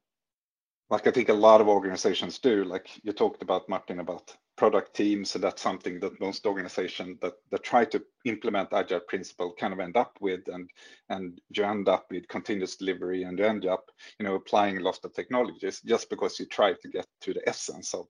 like 0.88 1.06
I 1.06 1.10
think 1.10 1.28
a 1.28 1.34
lot 1.34 1.60
of 1.60 1.68
organizations 1.68 2.38
do. 2.38 2.64
Like 2.64 2.88
you 3.04 3.12
talked 3.12 3.42
about 3.42 3.68
Martin 3.68 4.00
about 4.00 4.34
product 4.60 4.94
teams, 4.94 5.34
and 5.34 5.42
that's 5.42 5.62
something 5.62 5.98
that 5.98 6.20
most 6.20 6.44
organizations 6.44 7.18
that, 7.22 7.32
that 7.50 7.62
try 7.62 7.82
to 7.82 7.98
implement 8.26 8.74
agile 8.74 9.00
principle 9.08 9.54
kind 9.58 9.72
of 9.72 9.80
end 9.80 9.96
up 9.96 10.18
with, 10.20 10.46
and 10.48 10.68
and 11.08 11.40
you 11.48 11.64
end 11.64 11.88
up 11.88 12.04
with 12.10 12.28
continuous 12.28 12.76
delivery, 12.76 13.22
and 13.22 13.38
you 13.38 13.46
end 13.46 13.64
up, 13.64 13.86
you 14.18 14.26
know, 14.26 14.34
applying 14.34 14.76
a 14.76 14.82
lot 14.82 14.98
of 15.02 15.14
technologies 15.14 15.80
just 15.80 16.10
because 16.10 16.38
you 16.38 16.44
try 16.44 16.74
to 16.74 16.88
get 16.88 17.06
to 17.22 17.32
the 17.32 17.48
essence 17.48 17.94
of 17.94 18.06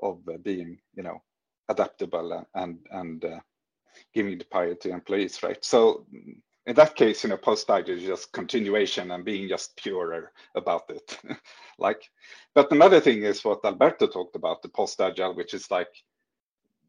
of 0.00 0.20
uh, 0.26 0.38
being, 0.38 0.78
you 0.94 1.02
know, 1.02 1.18
adaptable 1.68 2.46
and 2.54 2.78
and 2.92 3.22
uh, 3.26 3.40
giving 4.14 4.38
the 4.38 4.46
power 4.46 4.74
to 4.74 4.88
employees, 4.88 5.42
right? 5.42 5.62
So 5.62 6.06
in 6.70 6.76
that 6.76 6.94
case, 6.94 7.24
you 7.24 7.30
know, 7.30 7.36
post-agile 7.36 7.96
is 7.96 8.04
just 8.04 8.32
continuation 8.32 9.10
and 9.10 9.24
being 9.24 9.48
just 9.48 9.76
purer 9.76 10.30
about 10.54 10.84
it. 10.88 11.18
like, 11.80 12.08
but 12.54 12.70
another 12.70 13.00
thing 13.00 13.24
is 13.24 13.44
what 13.44 13.64
Alberto 13.64 14.06
talked 14.06 14.36
about, 14.36 14.62
the 14.62 14.68
post-agile, 14.68 15.34
which 15.34 15.52
is 15.52 15.68
like 15.72 15.88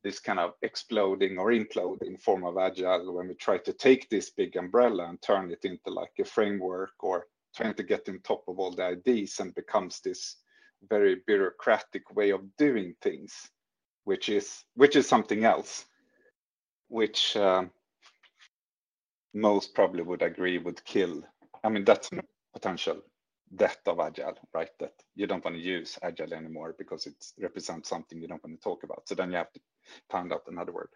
this 0.03 0.19
kind 0.19 0.39
of 0.39 0.53
exploding 0.61 1.39
or 1.39 1.49
imploding 1.49 2.21
form 2.21 2.45
of 2.45 2.59
agile 2.59 3.11
when 3.11 3.27
we 3.27 3.33
try 3.33 3.57
to 3.57 3.73
take 3.73 4.07
this 4.07 4.29
big 4.29 4.55
umbrella 4.55 5.09
and 5.09 5.19
turn 5.23 5.49
it 5.49 5.65
into 5.65 5.89
like 5.89 6.13
a 6.19 6.25
framework 6.25 6.93
or 6.99 7.25
trying 7.55 7.73
to 7.73 7.81
get 7.81 8.07
on 8.07 8.19
top 8.19 8.43
of 8.47 8.59
all 8.59 8.69
the 8.69 8.85
ideas 8.85 9.39
and 9.39 9.55
becomes 9.55 9.99
this 10.01 10.35
very 10.91 11.23
bureaucratic 11.25 12.15
way 12.15 12.29
of 12.29 12.41
doing 12.55 12.93
things, 13.01 13.49
which 14.03 14.29
is 14.29 14.63
which 14.75 14.95
is 14.95 15.07
something 15.07 15.43
else, 15.43 15.85
which 16.87 17.35
um, 17.35 17.71
most 19.33 19.73
probably 19.75 20.03
would 20.03 20.21
agree 20.21 20.57
would 20.57 20.83
kill. 20.85 21.23
I 21.63 21.69
mean, 21.69 21.85
that's 21.85 22.09
potential 22.53 23.01
death 23.55 23.79
of 23.87 23.99
agile, 23.99 24.37
right? 24.53 24.69
That 24.79 24.93
you 25.15 25.27
don't 25.27 25.43
want 25.43 25.57
to 25.57 25.63
use 25.63 25.99
agile 26.01 26.33
anymore 26.33 26.75
because 26.77 27.05
it 27.07 27.15
represents 27.39 27.89
something 27.89 28.21
you 28.21 28.27
don't 28.27 28.43
want 28.43 28.59
to 28.59 28.63
talk 28.63 28.83
about. 28.83 29.07
So 29.07 29.15
then 29.15 29.31
you 29.31 29.37
have 29.37 29.51
to 29.53 29.59
find 30.09 30.31
out 30.33 30.43
another 30.47 30.71
word. 30.71 30.89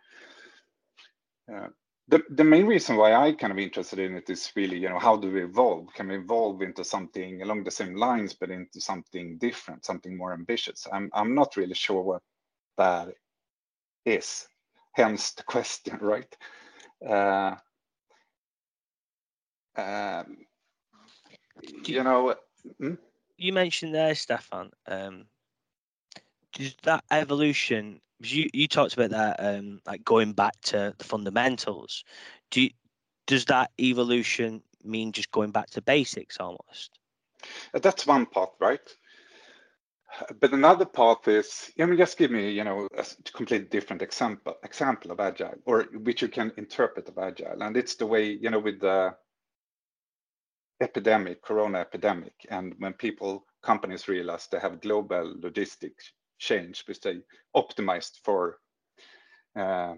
Uh, 1.54 1.68
the, 2.08 2.24
the 2.30 2.44
main 2.44 2.68
reason 2.68 2.98
why 2.98 3.14
I 3.14 3.34
kind 3.34 3.52
of 3.52 3.60
interested 3.60 4.00
in 4.00 4.16
it 4.16 4.30
is 4.30 4.52
really, 4.56 4.78
you 4.78 4.90
know, 4.90 5.00
how 5.00 5.18
do 5.18 5.32
we 5.32 5.44
evolve? 5.44 5.88
Can 5.96 6.10
we 6.10 6.18
evolve 6.18 6.62
into 6.62 6.84
something 6.84 7.42
along 7.42 7.64
the 7.64 7.72
same 7.72 7.96
lines, 7.96 8.34
but 8.34 8.52
into 8.52 8.82
something 8.82 9.38
different, 9.40 9.86
something 9.86 10.16
more 10.18 10.34
ambitious? 10.34 10.88
I'm, 10.92 11.10
I'm 11.14 11.36
not 11.36 11.58
really 11.58 11.74
sure 11.74 12.02
what 12.04 12.22
that 12.78 13.10
is. 14.06 14.48
Hence 14.94 15.34
the 15.34 15.44
question, 15.44 15.98
right? 16.02 16.38
Uh, 17.08 17.56
um, 19.78 20.38
you, 21.62 21.96
you 21.96 22.04
know, 22.04 22.36
hmm? 22.80 22.94
you 23.38 23.54
mentioned 23.54 23.94
there, 23.94 24.16
Stefan. 24.16 24.72
Um, 24.88 25.26
does 26.54 26.76
that 26.84 27.04
evolution? 27.12 28.02
You 28.20 28.50
you 28.54 28.68
talked 28.68 28.94
about 28.94 29.12
that, 29.12 29.36
um, 29.40 29.82
like 29.86 30.04
going 30.06 30.34
back 30.34 30.54
to 30.64 30.94
the 30.98 31.04
fundamentals. 31.04 32.04
Do 32.52 32.62
you, 32.62 32.70
does 33.28 33.46
that 33.46 33.72
evolution 33.80 34.62
mean 34.84 35.12
just 35.12 35.32
going 35.32 35.52
back 35.52 35.70
to 35.72 35.82
basics 35.82 36.38
almost? 36.40 37.00
Uh, 37.74 37.80
that's 37.80 38.08
one 38.08 38.26
part, 38.26 38.52
right? 38.60 38.96
But 40.40 40.54
another 40.54 40.86
part 40.86 41.28
is, 41.28 41.72
you 41.76 41.86
know, 41.86 41.96
just 41.96 42.18
give 42.18 42.32
me, 42.32 42.50
you 42.50 42.64
know, 42.64 42.88
a 42.98 43.06
completely 43.34 43.68
different 43.68 44.02
example 44.02 44.56
example 44.64 45.12
of 45.12 45.20
agile, 45.20 45.56
or 45.66 45.84
which 46.04 46.22
you 46.22 46.30
can 46.30 46.54
interpret 46.56 47.10
of 47.10 47.18
agile, 47.18 47.62
and 47.62 47.76
it's 47.76 47.96
the 47.96 48.06
way, 48.06 48.32
you 48.32 48.50
know, 48.50 48.60
with 48.60 48.80
the 48.80 49.14
epidemic, 50.82 51.42
corona 51.42 51.80
epidemic, 51.80 52.34
and 52.50 52.76
when 52.80 52.94
people, 52.94 53.46
companies 53.64 54.08
realize 54.08 54.48
they 54.48 54.60
have 54.60 54.82
global 54.82 55.36
logistics 55.40 56.12
change, 56.38 56.84
which 56.88 57.00
they 57.02 57.22
optimized 57.56 58.20
for, 58.24 58.60
uh, 59.58 59.96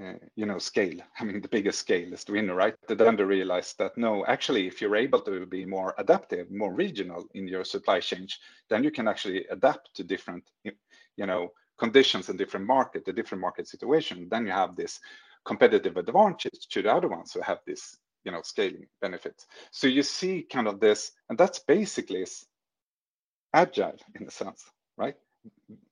uh, 0.00 0.14
you 0.34 0.46
know, 0.46 0.58
scale. 0.58 0.98
I 1.20 1.24
mean, 1.24 1.40
the 1.40 1.48
biggest 1.48 1.78
scale 1.78 2.12
is 2.12 2.24
the 2.24 2.32
winner, 2.32 2.54
right? 2.54 2.74
Then 2.88 3.16
they 3.16 3.24
realize 3.24 3.74
that 3.78 3.96
no, 3.96 4.24
actually, 4.26 4.66
if 4.66 4.80
you're 4.80 4.96
able 4.96 5.20
to 5.20 5.46
be 5.46 5.64
more 5.64 5.94
adaptive, 5.98 6.50
more 6.50 6.72
regional 6.72 7.26
in 7.34 7.46
your 7.46 7.64
supply 7.64 8.00
chain, 8.00 8.28
then 8.68 8.82
you 8.82 8.90
can 8.90 9.08
actually 9.08 9.46
adapt 9.46 9.94
to 9.94 10.04
different, 10.04 10.44
you 10.64 11.26
know, 11.26 11.52
conditions 11.78 12.28
and 12.28 12.38
different 12.38 12.66
market, 12.66 13.04
the 13.04 13.12
different 13.12 13.42
market 13.42 13.68
situation. 13.68 14.28
Then 14.30 14.46
you 14.46 14.52
have 14.52 14.74
this 14.74 14.98
competitive 15.44 15.96
advantage 15.96 16.66
to 16.70 16.82
the 16.82 16.92
other 16.92 17.08
ones 17.08 17.32
who 17.32 17.40
have 17.42 17.60
this 17.66 17.96
you 18.26 18.32
know 18.32 18.42
scaling 18.42 18.88
benefits. 19.00 19.46
So 19.70 19.86
you 19.86 20.02
see 20.02 20.42
kind 20.42 20.68
of 20.68 20.80
this 20.80 21.12
and 21.30 21.38
that's 21.38 21.60
basically 21.60 22.26
agile 23.54 23.96
in 24.20 24.26
a 24.26 24.30
sense 24.30 24.62
right? 24.96 25.16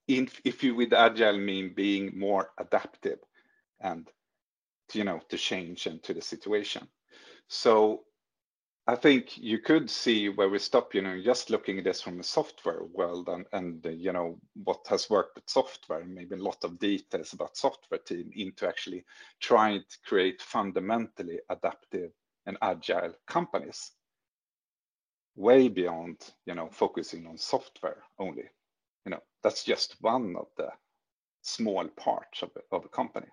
In, 0.08 0.28
if 0.44 0.62
you 0.62 0.74
with 0.74 0.92
agile 0.92 1.38
mean 1.38 1.72
being 1.74 2.18
more 2.18 2.50
adaptive 2.58 3.18
and 3.80 4.08
you 4.92 5.04
know 5.04 5.20
to 5.28 5.38
change 5.38 5.86
and 5.86 6.02
to 6.02 6.14
the 6.14 6.20
situation. 6.20 6.88
So 7.48 8.04
I 8.86 8.96
think 8.96 9.38
you 9.38 9.60
could 9.60 9.88
see 9.88 10.28
where 10.28 10.50
we 10.50 10.58
stop, 10.58 10.94
you 10.94 11.00
know, 11.00 11.18
just 11.22 11.48
looking 11.48 11.78
at 11.78 11.84
this 11.84 12.02
from 12.02 12.20
a 12.20 12.22
software 12.22 12.84
world 12.84 13.30
and, 13.30 13.46
and 13.52 13.86
uh, 13.86 13.88
you 13.88 14.12
know, 14.12 14.38
what 14.62 14.86
has 14.88 15.08
worked 15.08 15.36
with 15.36 15.48
software, 15.48 16.04
maybe 16.04 16.34
a 16.34 16.42
lot 16.42 16.62
of 16.64 16.78
details 16.78 17.32
about 17.32 17.56
software 17.56 18.00
team 18.00 18.30
into 18.34 18.68
actually 18.68 19.06
trying 19.40 19.80
to 19.88 19.98
create 20.06 20.42
fundamentally 20.42 21.40
adaptive 21.48 22.10
and 22.46 22.58
agile 22.62 23.14
companies 23.26 23.92
way 25.36 25.68
beyond 25.68 26.16
you 26.46 26.54
know 26.54 26.68
focusing 26.70 27.26
on 27.26 27.36
software 27.38 28.02
only. 28.18 28.44
You 29.04 29.10
know 29.10 29.20
that's 29.42 29.64
just 29.64 29.96
one 30.00 30.36
of 30.36 30.46
the 30.56 30.68
small 31.42 31.86
parts 31.88 32.42
of, 32.42 32.50
of 32.72 32.84
a 32.84 32.88
company. 32.88 33.26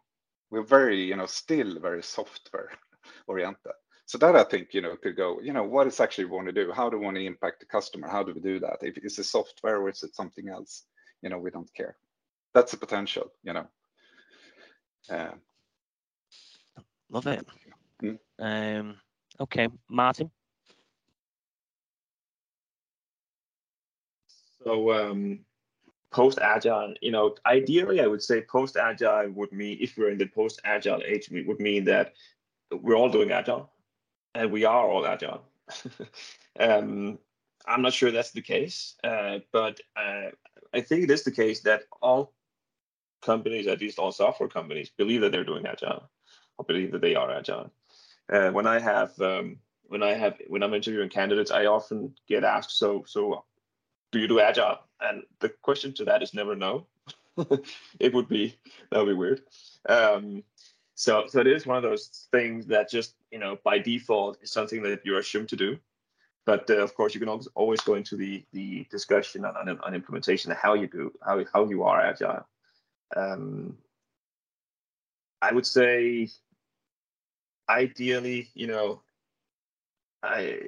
We're 0.49 0.63
very 0.63 1.03
you 1.03 1.15
know 1.15 1.25
still 1.25 1.79
very 1.79 2.03
software 2.03 2.71
oriented. 3.27 3.73
So 4.05 4.17
that 4.17 4.35
i 4.35 4.43
think 4.43 4.73
you 4.73 4.81
know 4.81 4.97
could 4.97 5.15
go 5.15 5.39
you 5.41 5.53
know 5.53 5.63
what 5.63 5.87
is 5.87 5.99
actually 5.99 6.25
we 6.25 6.31
want 6.31 6.47
to 6.47 6.53
do? 6.53 6.71
How 6.71 6.89
do 6.89 6.97
we 6.97 7.05
want 7.05 7.17
to 7.17 7.25
impact 7.25 7.59
the 7.59 7.65
customer? 7.65 8.09
How 8.09 8.23
do 8.23 8.33
we 8.33 8.41
do 8.41 8.59
that? 8.59 8.77
If 8.81 8.97
it's 8.97 9.19
a 9.19 9.23
software 9.23 9.81
or 9.81 9.89
is 9.89 10.03
it 10.03 10.15
something 10.15 10.49
else? 10.49 10.83
You 11.21 11.29
know 11.29 11.37
we 11.37 11.51
don't 11.51 11.73
care. 11.73 11.95
That's 12.53 12.73
a 12.73 12.77
potential 12.77 13.31
you 13.43 13.53
know. 13.53 13.67
Uh, 15.09 15.31
love 17.09 17.27
it 17.27 17.45
Mm. 18.01 18.19
Um, 18.39 18.97
okay, 19.39 19.67
Martin. 19.89 20.31
So 24.63 24.91
um, 24.91 25.39
post 26.11 26.39
agile, 26.39 26.93
you 27.01 27.11
know, 27.11 27.35
ideally, 27.45 27.99
I 28.01 28.07
would 28.07 28.21
say 28.21 28.41
post 28.41 28.77
agile 28.77 29.29
would 29.31 29.51
mean 29.51 29.77
if 29.81 29.97
we're 29.97 30.09
in 30.09 30.17
the 30.17 30.27
post 30.27 30.61
agile 30.63 31.01
age, 31.05 31.29
it 31.31 31.47
would 31.47 31.59
mean 31.59 31.85
that 31.85 32.13
we're 32.71 32.95
all 32.95 33.09
doing 33.09 33.31
agile, 33.31 33.71
and 34.35 34.51
we 34.51 34.65
are 34.65 34.87
all 34.87 35.05
agile. 35.05 35.41
um, 36.59 37.17
I'm 37.65 37.81
not 37.81 37.93
sure 37.93 38.11
that's 38.11 38.31
the 38.31 38.41
case, 38.41 38.95
uh, 39.03 39.39
but 39.51 39.79
uh, 39.95 40.29
I 40.73 40.81
think 40.81 41.03
it 41.03 41.11
is 41.11 41.23
the 41.23 41.31
case 41.31 41.61
that 41.61 41.83
all 42.01 42.33
companies, 43.21 43.67
at 43.67 43.81
least 43.81 43.99
all 43.99 44.11
software 44.11 44.49
companies, 44.49 44.89
believe 44.89 45.21
that 45.21 45.31
they're 45.31 45.43
doing 45.43 45.65
agile, 45.65 46.09
or 46.57 46.65
believe 46.65 46.91
that 46.91 47.01
they 47.01 47.15
are 47.15 47.31
agile. 47.31 47.71
Uh, 48.31 48.49
when 48.51 48.65
I 48.65 48.79
have 48.79 49.19
um, 49.21 49.57
when 49.83 50.03
I 50.03 50.13
have 50.13 50.37
when 50.47 50.63
I'm 50.63 50.73
interviewing 50.73 51.09
candidates, 51.09 51.51
I 51.51 51.65
often 51.65 52.15
get 52.27 52.43
asked, 52.43 52.77
"So 52.77 53.03
so, 53.05 53.43
do 54.11 54.19
you 54.19 54.27
do 54.27 54.39
agile?" 54.39 54.79
And 55.01 55.23
the 55.39 55.49
question 55.49 55.93
to 55.95 56.05
that 56.05 56.23
is 56.23 56.33
never 56.33 56.55
no. 56.55 56.87
it 57.99 58.13
would 58.13 58.29
be 58.29 58.55
that 58.89 58.99
would 58.99 59.11
be 59.11 59.13
weird. 59.13 59.41
Um, 59.89 60.43
so 60.95 61.25
so 61.27 61.39
it 61.39 61.47
is 61.47 61.65
one 61.65 61.77
of 61.77 61.83
those 61.83 62.27
things 62.31 62.67
that 62.67 62.89
just 62.89 63.15
you 63.31 63.39
know 63.39 63.57
by 63.63 63.79
default 63.79 64.37
is 64.41 64.51
something 64.51 64.81
that 64.83 65.05
you're 65.05 65.19
assumed 65.19 65.49
to 65.49 65.55
do. 65.55 65.77
But 66.45 66.69
uh, 66.69 66.77
of 66.77 66.95
course, 66.95 67.13
you 67.13 67.19
can 67.19 67.29
always, 67.29 67.47
always 67.53 67.81
go 67.81 67.95
into 67.95 68.15
the 68.15 68.43
the 68.53 68.85
discussion 68.89 69.45
on, 69.45 69.55
on, 69.57 69.79
on 69.79 69.93
implementation 69.93 70.51
how 70.51 70.73
you 70.73 70.87
do 70.87 71.11
how 71.25 71.43
how 71.53 71.69
you 71.69 71.83
are 71.83 72.01
agile. 72.01 72.47
Um, 73.15 73.77
I 75.41 75.53
would 75.53 75.65
say, 75.65 76.29
ideally, 77.71 78.49
you 78.53 78.67
know, 78.67 79.01
I, 80.23 80.59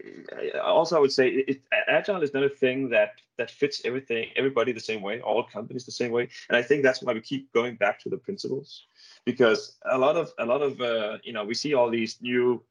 I, 0.56 0.58
also 0.60 0.98
I 0.98 1.00
would 1.00 1.12
say 1.12 1.30
it, 1.30 1.62
agile 1.88 2.24
is 2.24 2.34
not 2.34 2.44
a 2.44 2.50
thing 2.50 2.90
that 2.90 3.22
that 3.38 3.52
fits 3.52 3.82
everything 3.86 4.30
everybody 4.36 4.72
the 4.72 4.80
same 4.80 5.02
way, 5.02 5.22
all 5.22 5.44
companies 5.44 5.86
the 5.86 5.92
same 5.92 6.12
way, 6.12 6.28
and 6.50 6.58
I 6.58 6.64
think 6.64 6.82
that's 6.82 7.04
why 7.04 7.14
we 7.14 7.22
keep 7.22 7.54
going 7.54 7.76
back 7.76 8.00
to 8.02 8.10
the 8.10 8.18
principles, 8.18 8.88
because 9.26 9.78
a 9.86 9.98
lot 9.98 10.18
of 10.18 10.34
a 10.40 10.46
lot 10.46 10.64
of 10.64 10.82
uh, 10.82 11.18
you 11.24 11.34
know 11.34 11.46
we 11.46 11.54
see 11.54 11.76
all 11.76 11.90
these 11.90 12.18
new 12.22 12.64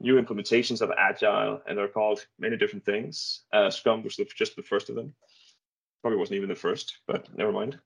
new 0.00 0.22
implementations 0.22 0.80
of 0.80 0.90
agile, 0.96 1.60
and 1.66 1.76
they're 1.76 1.88
called 1.88 2.24
many 2.38 2.56
different 2.56 2.84
things. 2.84 3.42
Uh, 3.52 3.68
Scrum 3.68 4.02
was 4.02 4.16
the, 4.16 4.24
just 4.24 4.56
the 4.56 4.62
first 4.62 4.88
of 4.88 4.94
them, 4.94 5.12
probably 6.00 6.18
wasn't 6.18 6.36
even 6.36 6.48
the 6.48 6.54
first, 6.54 6.98
but 7.06 7.28
never 7.36 7.52
mind. 7.52 7.78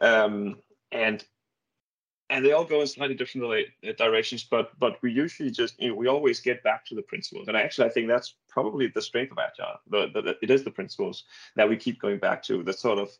Um, 0.00 0.56
and 0.92 1.24
and 2.30 2.44
they 2.44 2.52
all 2.52 2.64
go 2.64 2.80
in 2.80 2.86
slightly 2.86 3.14
different 3.14 3.66
uh, 3.86 3.92
directions 3.96 4.44
but 4.44 4.78
but 4.78 5.00
we 5.02 5.12
usually 5.12 5.50
just 5.50 5.80
you 5.80 5.88
know 5.88 5.94
we 5.94 6.08
always 6.08 6.40
get 6.40 6.62
back 6.62 6.84
to 6.86 6.94
the 6.94 7.02
principles. 7.02 7.48
And 7.48 7.56
actually 7.56 7.86
i 7.88 7.90
think 7.90 8.08
that's 8.08 8.34
probably 8.48 8.86
the 8.88 9.02
strength 9.02 9.32
of 9.32 9.38
agile 9.38 9.78
the, 9.88 10.10
the, 10.12 10.22
the, 10.22 10.36
it 10.42 10.50
is 10.50 10.64
the 10.64 10.70
principles 10.70 11.24
that 11.56 11.68
we 11.68 11.76
keep 11.76 12.00
going 12.00 12.18
back 12.18 12.42
to 12.44 12.62
that 12.64 12.78
sort 12.78 12.98
of 12.98 13.10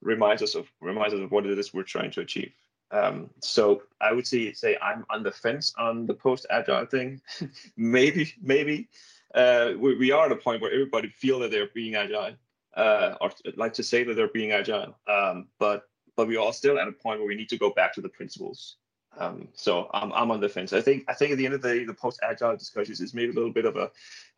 reminds 0.00 0.42
us 0.42 0.54
of 0.54 0.70
reminds 0.80 1.14
us 1.14 1.20
of 1.20 1.30
what 1.30 1.46
it 1.46 1.58
is 1.58 1.72
we're 1.72 1.82
trying 1.82 2.10
to 2.12 2.20
achieve. 2.20 2.52
Um, 2.90 3.30
so 3.40 3.82
i 4.00 4.12
would 4.12 4.26
say 4.26 4.52
say 4.52 4.76
i'm 4.80 5.04
on 5.10 5.22
the 5.22 5.32
fence 5.32 5.72
on 5.78 6.06
the 6.06 6.14
post 6.14 6.46
agile 6.50 6.86
thing. 6.86 7.20
Maybe 7.76 8.32
maybe 8.40 8.88
uh, 9.34 9.72
we, 9.76 9.96
we 9.96 10.12
are 10.12 10.26
at 10.26 10.32
a 10.32 10.36
point 10.36 10.62
where 10.62 10.70
everybody 10.70 11.08
feel 11.08 11.40
that 11.40 11.50
they're 11.50 11.70
being 11.74 11.96
agile 11.96 12.36
uh, 12.76 13.14
or 13.20 13.32
like 13.56 13.74
to 13.74 13.82
say 13.82 14.04
that 14.04 14.14
they're 14.14 14.28
being 14.28 14.52
agile 14.52 14.94
um, 15.08 15.48
but 15.58 15.88
but 16.16 16.28
we 16.28 16.36
are 16.36 16.52
still 16.52 16.78
at 16.78 16.88
a 16.88 16.92
point 16.92 17.20
where 17.20 17.28
we 17.28 17.34
need 17.34 17.48
to 17.50 17.58
go 17.58 17.70
back 17.70 17.92
to 17.94 18.00
the 18.00 18.08
principles. 18.08 18.76
Um, 19.16 19.48
so 19.54 19.88
I'm, 19.94 20.12
I'm 20.12 20.30
on 20.30 20.40
the 20.40 20.48
fence. 20.48 20.72
I 20.72 20.80
think 20.80 21.04
I 21.08 21.14
think 21.14 21.32
at 21.32 21.38
the 21.38 21.44
end 21.44 21.54
of 21.54 21.62
the 21.62 21.68
day, 21.68 21.84
the 21.84 21.94
post-agile 21.94 22.56
discussions 22.56 23.00
is 23.00 23.14
maybe 23.14 23.30
a 23.30 23.34
little 23.34 23.52
bit 23.52 23.64
of 23.64 23.76
a, 23.76 23.90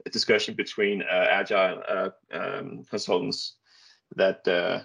a 0.04 0.10
discussion 0.10 0.54
between 0.54 1.02
uh, 1.02 1.26
agile 1.30 1.82
uh, 1.88 2.10
um, 2.32 2.84
consultants 2.90 3.54
that 4.16 4.46
uh, 4.46 4.80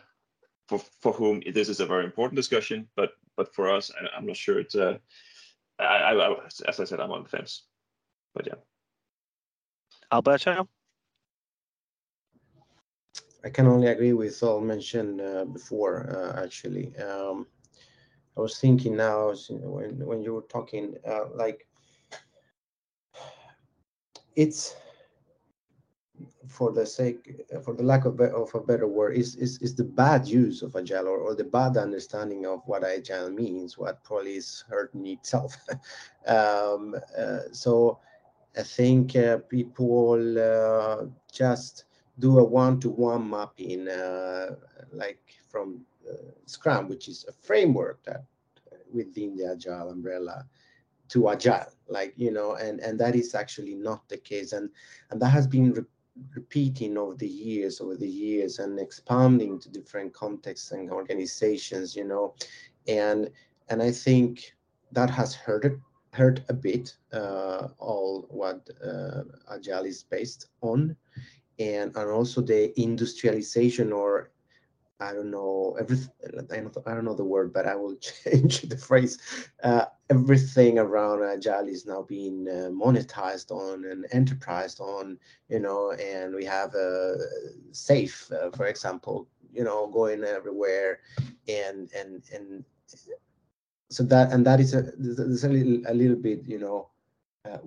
for 0.67 0.79
for 1.01 1.11
whom 1.11 1.41
this 1.53 1.67
is 1.67 1.81
a 1.81 1.85
very 1.85 2.05
important 2.05 2.37
discussion, 2.37 2.87
but 2.95 3.11
but 3.35 3.53
for 3.53 3.69
us, 3.69 3.91
I, 3.91 4.17
am 4.17 4.25
not 4.27 4.37
sure 4.37 4.59
it's. 4.59 4.75
Uh, 4.75 4.97
I, 5.79 6.13
I, 6.13 6.35
as 6.67 6.79
I 6.79 6.83
said, 6.85 6.99
I'm 6.99 7.11
on 7.11 7.23
the 7.23 7.29
fence. 7.29 7.63
But 8.33 8.47
yeah. 8.47 8.55
Alberto. 10.11 10.67
I 13.43 13.49
can 13.49 13.67
only 13.67 13.87
agree 13.87 14.13
with 14.13 14.43
all 14.43 14.61
mentioned 14.61 15.19
uh, 15.19 15.45
before, 15.45 16.09
uh, 16.15 16.43
actually. 16.43 16.95
Um, 16.97 17.47
I 18.37 18.41
was 18.41 18.59
thinking 18.59 18.95
now 18.95 19.33
when, 19.49 20.05
when 20.05 20.21
you 20.21 20.33
were 20.35 20.43
talking, 20.43 20.95
uh, 21.07 21.25
like, 21.33 21.67
it's 24.35 24.75
for 26.47 26.71
the 26.71 26.85
sake, 26.85 27.41
for 27.63 27.73
the 27.73 27.83
lack 27.83 28.05
of, 28.05 28.19
of 28.19 28.53
a 28.53 28.59
better 28.59 28.87
word, 28.87 29.15
is, 29.15 29.35
is, 29.35 29.57
is 29.61 29.75
the 29.75 29.83
bad 29.83 30.27
use 30.27 30.61
of 30.61 30.75
agile 30.75 31.07
or, 31.07 31.17
or 31.17 31.35
the 31.35 31.43
bad 31.43 31.77
understanding 31.77 32.45
of 32.45 32.61
what 32.65 32.83
agile 32.83 33.29
means, 33.29 33.77
what 33.77 34.03
probably 34.03 34.35
is 34.35 34.63
hurting 34.69 35.05
itself. 35.07 35.55
um, 36.27 36.95
uh, 37.17 37.39
so 37.51 37.99
I 38.57 38.63
think 38.63 39.15
uh, 39.15 39.37
people 39.49 40.39
uh, 40.39 41.05
just 41.31 41.85
do 42.21 42.39
a 42.39 42.43
one-to-one 42.43 43.29
mapping 43.29 43.87
uh, 43.87 44.55
like 44.93 45.23
from 45.49 45.81
uh, 46.09 46.31
Scrum, 46.45 46.87
which 46.87 47.07
is 47.07 47.25
a 47.27 47.33
framework 47.47 48.03
that 48.03 48.23
uh, 48.71 48.77
within 48.93 49.35
the 49.35 49.45
Agile 49.51 49.89
umbrella 49.89 50.45
to 51.09 51.29
Agile, 51.29 51.73
like, 51.89 52.13
you 52.15 52.31
know, 52.31 52.53
and, 52.53 52.79
and 52.79 52.97
that 52.99 53.15
is 53.15 53.35
actually 53.35 53.75
not 53.75 54.07
the 54.07 54.17
case. 54.17 54.53
And, 54.53 54.69
and 55.09 55.21
that 55.21 55.29
has 55.29 55.47
been 55.47 55.73
re 55.73 55.83
repeating 56.35 56.97
over 56.97 57.15
the 57.15 57.33
years, 57.47 57.79
over 57.79 57.95
the 57.95 58.13
years 58.25 58.59
and 58.59 58.79
expanding 58.79 59.57
to 59.57 59.69
different 59.69 60.13
contexts 60.13 60.71
and 60.71 60.91
organizations, 60.91 61.95
you 61.95 62.03
know, 62.03 62.35
and, 62.87 63.29
and 63.69 63.81
I 63.81 63.91
think 63.91 64.53
that 64.91 65.09
has 65.09 65.33
hurt 65.33 65.63
it, 65.63 65.79
hurt 66.13 66.41
a 66.49 66.53
bit 66.53 66.95
uh, 67.13 67.69
all 67.79 68.25
what 68.29 68.69
uh, 68.85 69.23
Agile 69.55 69.85
is 69.85 70.03
based 70.03 70.47
on 70.61 70.95
and, 71.61 71.95
and 71.95 72.09
also 72.09 72.41
the 72.41 72.79
industrialization 72.79 73.91
or 73.91 74.31
I 74.99 75.13
don't 75.13 75.31
know 75.31 75.75
everything. 75.79 76.11
I 76.51 76.57
don't, 76.93 77.05
know 77.05 77.15
the 77.15 77.23
word, 77.23 77.51
but 77.51 77.65
I 77.65 77.75
will 77.75 77.95
change 78.23 78.61
the 78.61 78.77
phrase. 78.77 79.17
Uh, 79.63 79.85
everything 80.11 80.77
around 80.77 81.23
agile 81.23 81.67
is 81.67 81.87
now 81.87 82.03
being 82.03 82.47
uh, 82.47 82.69
monetized 82.69 83.49
on 83.51 83.85
and 83.85 84.05
enterprised 84.11 84.79
on, 84.79 85.17
you 85.49 85.59
know. 85.59 85.93
And 85.93 86.35
we 86.35 86.45
have 86.45 86.75
a 86.75 87.15
SAFe, 87.71 88.31
uh, 88.31 88.51
for 88.51 88.67
example, 88.67 89.27
you 89.51 89.63
know, 89.63 89.87
going 89.87 90.23
everywhere, 90.23 90.99
and 91.47 91.89
and 91.97 92.21
and 92.31 92.63
so 93.89 94.03
that 94.03 94.31
and 94.31 94.45
that 94.45 94.59
is 94.59 94.75
a 94.75 94.93
a 94.99 95.49
little 95.49 95.81
a 95.87 95.93
little 95.95 96.15
bit, 96.15 96.47
you 96.47 96.59
know, 96.59 96.89
uh, 97.49 97.57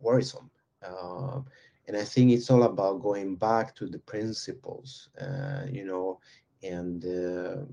worrisome. 0.00 0.50
Um, 0.86 1.46
and 1.88 1.96
I 1.96 2.04
think 2.04 2.30
it's 2.30 2.50
all 2.50 2.64
about 2.64 3.02
going 3.02 3.34
back 3.34 3.74
to 3.76 3.86
the 3.86 3.98
principles, 3.98 5.08
uh, 5.20 5.62
you 5.70 5.86
know, 5.86 6.20
and 6.62 7.02
uh, 7.04 7.64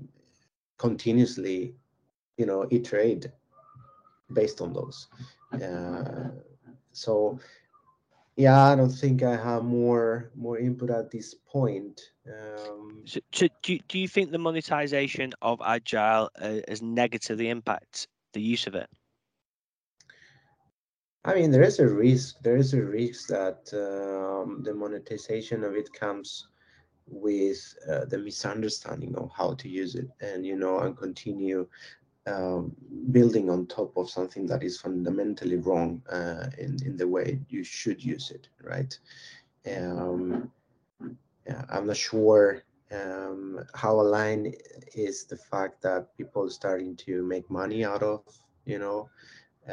continuously, 0.78 1.74
you 2.38 2.46
know, 2.46 2.66
iterate 2.70 3.26
based 4.32 4.62
on 4.62 4.72
those. 4.72 5.08
Uh, 5.52 6.30
so, 6.92 7.38
yeah, 8.36 8.68
I 8.68 8.74
don't 8.74 8.90
think 8.90 9.22
I 9.22 9.36
have 9.36 9.64
more 9.64 10.30
more 10.34 10.58
input 10.58 10.90
at 10.90 11.10
this 11.10 11.34
point. 11.34 12.00
Um, 12.26 13.02
so, 13.04 13.20
do, 13.32 13.48
you, 13.66 13.80
do 13.86 13.98
you 13.98 14.08
think 14.08 14.30
the 14.30 14.38
monetization 14.38 15.34
of 15.42 15.60
agile 15.64 16.30
uh, 16.40 16.60
has 16.68 16.80
negatively 16.80 17.50
impacted 17.50 18.06
the 18.32 18.40
use 18.40 18.66
of 18.66 18.74
it? 18.74 18.88
I 21.26 21.34
mean, 21.34 21.50
there 21.50 21.64
is 21.64 21.80
a 21.80 21.88
risk. 21.88 22.36
There 22.42 22.56
is 22.56 22.72
a 22.72 22.82
risk 22.82 23.28
that 23.28 23.68
um, 23.74 24.62
the 24.62 24.72
monetization 24.72 25.64
of 25.64 25.74
it 25.74 25.92
comes 25.92 26.46
with 27.08 27.58
uh, 27.90 28.04
the 28.04 28.18
misunderstanding 28.18 29.16
of 29.16 29.30
how 29.36 29.54
to 29.54 29.68
use 29.68 29.96
it, 29.96 30.08
and 30.20 30.46
you 30.46 30.56
know, 30.56 30.78
and 30.78 30.96
continue 30.96 31.66
um, 32.28 32.76
building 33.10 33.50
on 33.50 33.66
top 33.66 33.96
of 33.96 34.08
something 34.08 34.46
that 34.46 34.62
is 34.62 34.80
fundamentally 34.80 35.56
wrong 35.56 36.00
uh, 36.10 36.46
in 36.58 36.76
in 36.86 36.96
the 36.96 37.08
way 37.08 37.40
you 37.48 37.64
should 37.64 38.02
use 38.04 38.30
it, 38.30 38.48
right? 38.62 38.96
Um, 39.66 40.52
yeah, 41.44 41.64
I'm 41.68 41.88
not 41.88 41.96
sure 41.96 42.62
um, 42.92 43.64
how 43.74 44.00
aligned 44.00 44.54
is 44.94 45.24
the 45.24 45.36
fact 45.36 45.82
that 45.82 46.16
people 46.16 46.48
starting 46.50 46.94
to 46.98 47.24
make 47.24 47.50
money 47.50 47.84
out 47.84 48.04
of 48.04 48.22
you 48.64 48.78
know 48.78 49.08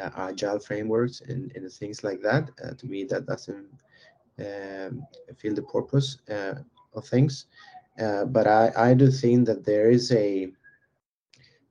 uh, 0.00 0.10
agile 0.16 0.58
frameworks 0.58 1.20
and, 1.20 1.52
and 1.56 1.70
things 1.72 2.04
like 2.04 2.20
that. 2.22 2.50
Uh, 2.62 2.74
to 2.74 2.86
me, 2.86 3.04
that 3.04 3.26
doesn't 3.26 3.66
um, 4.38 5.06
feel 5.36 5.54
the 5.54 5.62
purpose 5.62 6.18
uh, 6.30 6.54
of 6.94 7.06
things. 7.06 7.46
but 7.96 8.46
I, 8.46 8.72
I 8.76 8.94
do 8.94 9.10
think 9.10 9.46
that 9.46 9.64
there 9.64 9.90
is 9.90 10.12
a 10.12 10.50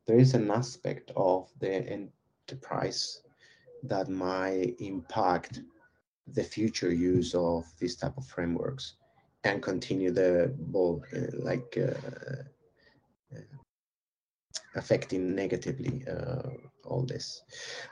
there 0.05 0.19
is 0.19 0.33
an 0.33 0.51
aspect 0.51 1.11
of 1.15 1.49
the 1.59 1.73
enterprise 2.49 3.21
that 3.83 4.09
might 4.09 4.75
impact 4.79 5.61
the 6.33 6.43
future 6.43 6.91
use 6.91 7.33
of 7.35 7.65
these 7.79 7.95
type 7.95 8.17
of 8.17 8.25
frameworks 8.25 8.95
and 9.43 9.61
continue 9.61 10.11
the 10.11 10.53
ball 10.57 11.03
uh, 11.15 11.19
like 11.39 11.77
uh, 11.77 13.35
affecting 14.75 15.35
negatively 15.35 16.03
uh, 16.09 16.49
all 16.85 17.03
this. 17.03 17.43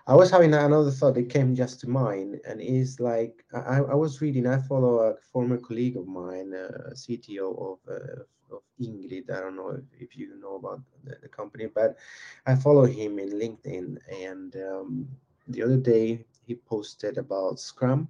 I 0.08 0.16
was 0.16 0.32
having 0.32 0.54
another 0.54 0.92
thought 0.92 1.16
that 1.16 1.30
came 1.30 1.56
just 1.56 1.80
to 1.82 1.90
mind, 1.90 2.40
and 2.48 2.62
is 2.62 3.00
like 3.00 3.44
I, 3.54 3.78
I 3.78 3.96
was 3.96 4.22
reading. 4.22 4.48
I 4.48 4.60
follow 4.60 5.00
a 5.00 5.16
former 5.32 5.58
colleague 5.58 5.98
of 5.98 6.08
mine, 6.08 6.54
uh, 6.54 6.92
CTO 6.94 7.74
of 7.74 7.80
uh, 7.90 8.24
of 8.56 8.62
Ingrid. 8.82 9.32
I 9.32 9.40
don't 9.40 9.56
know 9.56 9.70
if, 9.70 9.86
if 10.00 10.18
you 10.18 10.40
know 10.40 10.56
about 10.56 10.82
the, 11.04 11.16
the, 11.22 11.30
company, 11.30 11.68
but 11.74 11.98
I 12.46 12.56
follow 12.56 12.86
him 12.86 13.20
in 13.20 13.32
LinkedIn. 13.32 13.98
And 14.28 14.56
um, 14.58 15.08
the 15.48 15.64
other 15.64 15.78
day 15.78 16.26
he 16.46 16.56
posted 16.56 17.18
about 17.18 17.60
Scrum. 17.60 18.10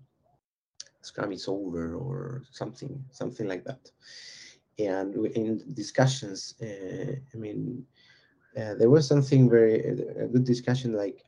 Scrum 1.02 1.32
is 1.32 1.48
over, 1.48 1.96
or 1.96 2.44
something, 2.52 3.04
something 3.12 3.48
like 3.48 3.64
that. 3.66 3.90
And 4.78 5.16
in 5.28 5.64
discussions, 5.74 6.56
uh, 6.62 7.14
I 7.34 7.38
mean 7.38 7.86
uh, 8.58 8.74
there 8.76 8.90
was 8.90 9.08
something 9.08 9.50
very 9.50 9.80
a 9.80 10.28
good 10.28 10.44
discussion 10.44 10.94
like 10.94 11.24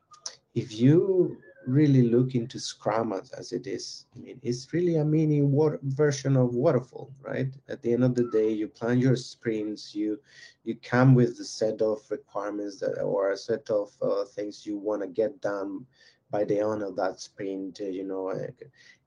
if 0.55 0.71
you 0.71 1.37
really 1.65 2.03
look 2.03 2.35
into 2.35 2.59
Scrum 2.59 3.13
as, 3.13 3.31
as 3.31 3.51
it 3.51 3.67
is, 3.67 4.05
I 4.15 4.19
mean, 4.19 4.39
it's 4.43 4.73
really 4.73 4.97
a 4.97 5.05
mini 5.05 5.41
water, 5.41 5.79
version 5.83 6.35
of 6.35 6.53
waterfall, 6.53 7.11
right? 7.21 7.47
At 7.69 7.81
the 7.81 7.93
end 7.93 8.03
of 8.03 8.15
the 8.15 8.29
day, 8.31 8.51
you 8.51 8.67
plan 8.67 8.99
your 8.99 9.15
sprints, 9.15 9.95
you 9.95 10.19
you 10.63 10.75
come 10.75 11.15
with 11.15 11.39
a 11.39 11.45
set 11.45 11.81
of 11.81 11.99
requirements 12.09 12.79
that, 12.79 13.01
or 13.01 13.31
a 13.31 13.37
set 13.37 13.69
of 13.69 13.91
uh, 14.01 14.25
things 14.25 14.65
you 14.65 14.77
want 14.77 15.01
to 15.01 15.07
get 15.07 15.39
done 15.41 15.85
by 16.31 16.43
the 16.43 16.59
end 16.59 16.83
of 16.83 16.95
that 16.97 17.19
sprint, 17.19 17.79
uh, 17.81 17.85
you 17.85 18.03
know, 18.03 18.29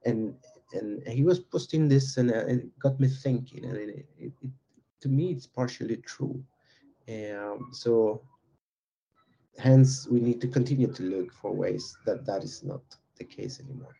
and 0.04 0.34
and 0.72 1.06
he 1.06 1.22
was 1.22 1.38
posting 1.38 1.88
this 1.88 2.16
and, 2.16 2.30
uh, 2.30 2.46
it 2.46 2.78
got 2.78 2.98
me 2.98 3.08
thinking, 3.08 3.64
and 3.64 3.76
it, 3.76 4.06
it, 4.18 4.32
it, 4.42 4.50
to 5.00 5.08
me, 5.08 5.30
it's 5.32 5.46
partially 5.46 5.96
true. 5.98 6.42
Um, 7.08 7.70
so 7.72 8.22
hence 9.58 10.06
we 10.08 10.20
need 10.20 10.40
to 10.40 10.48
continue 10.48 10.92
to 10.92 11.02
look 11.02 11.32
for 11.32 11.52
ways 11.52 11.96
that 12.04 12.26
that 12.26 12.42
is 12.42 12.62
not 12.62 12.82
the 13.16 13.24
case 13.24 13.60
anymore. 13.60 13.94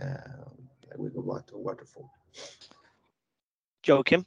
Um, 0.00 0.68
we 0.98 1.10
go 1.10 1.22
back 1.22 1.46
to 1.46 1.58
waterfall. 1.58 2.10
Joachim? 3.86 4.24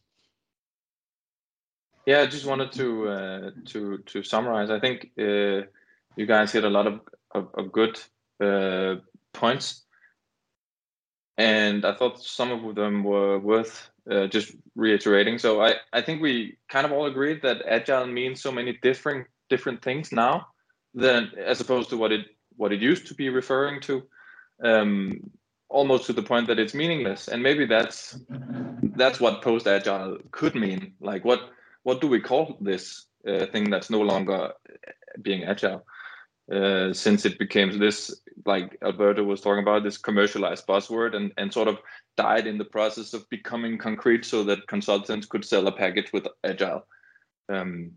Yeah, 2.06 2.22
I 2.22 2.26
just 2.26 2.46
wanted 2.46 2.72
to 2.74 3.08
uh, 3.10 3.52
to 3.68 4.00
to 4.00 4.24
summarize. 4.24 4.70
I 4.70 4.80
think 4.80 5.12
uh, 5.20 5.68
you 6.16 6.26
guys 6.26 6.52
hit 6.52 6.64
a 6.64 6.70
lot 6.70 6.88
of 6.88 7.02
of, 7.32 7.50
of 7.54 7.72
good 7.72 8.00
uh, 8.42 8.96
points, 9.34 9.86
and 11.38 11.86
I 11.86 11.94
thought 11.94 12.24
some 12.24 12.52
of 12.52 12.76
them 12.76 13.04
were 13.04 13.38
worth 13.38 13.90
uh, 14.10 14.28
just 14.28 14.56
reiterating. 14.76 15.38
So 15.40 15.62
I 15.62 15.76
I 15.94 16.02
think 16.02 16.22
we 16.22 16.58
kind 16.68 16.86
of 16.86 16.92
all 16.92 17.06
agreed 17.06 17.42
that 17.42 17.64
agile 17.68 18.08
means 18.08 18.42
so 18.42 18.52
many 18.52 18.78
different 18.82 19.28
different 19.50 19.82
things 19.82 20.12
now 20.12 20.48
than 20.94 21.32
as 21.38 21.62
opposed 21.62 21.90
to 21.90 21.98
what 21.98 22.12
it 22.12 22.26
what 22.58 22.72
it 22.72 22.82
used 22.82 23.08
to 23.08 23.14
be 23.14 23.30
referring 23.30 23.82
to 23.82 24.04
um, 24.64 25.32
almost 25.70 26.06
to 26.08 26.14
the 26.14 26.24
point 26.24 26.48
that 26.48 26.60
it's 26.60 26.74
meaningless. 26.74 27.28
And 27.28 27.44
maybe 27.44 27.66
that's 27.66 28.20
that's 28.96 29.20
what 29.20 29.42
post 29.42 29.68
agile 29.68 30.18
could 30.32 30.56
mean. 30.56 30.94
Like 31.00 31.24
what 31.24 31.52
what 31.84 32.02
do 32.02 32.08
we 32.08 32.20
call 32.20 32.58
this 32.62 33.06
uh, 33.28 33.46
thing 33.48 33.70
that's 33.70 33.90
no 33.90 34.02
longer 34.02 34.54
being 35.22 35.44
agile 35.44 35.86
uh, 36.52 36.94
since 36.94 37.26
it 37.26 37.38
became 37.40 37.78
this 37.78 38.22
like 38.46 38.78
alberto 38.82 39.24
was 39.24 39.42
talking 39.42 39.62
about 39.62 39.84
this 39.84 39.98
commercialized 39.98 40.66
buzzword 40.66 41.16
and 41.16 41.32
and 41.38 41.54
sort 41.54 41.68
of 41.68 41.78
died 42.18 42.48
in 42.48 42.58
the 42.58 42.66
process 42.66 43.14
of 43.14 43.30
becoming 43.30 43.78
concrete 43.78 44.26
so 44.26 44.44
that 44.44 44.68
consultants 44.68 45.28
could 45.28 45.46
sell 45.46 45.68
a 45.68 45.72
package 45.72 46.12
with 46.14 46.28
agile 46.44 46.86
um, 47.50 47.92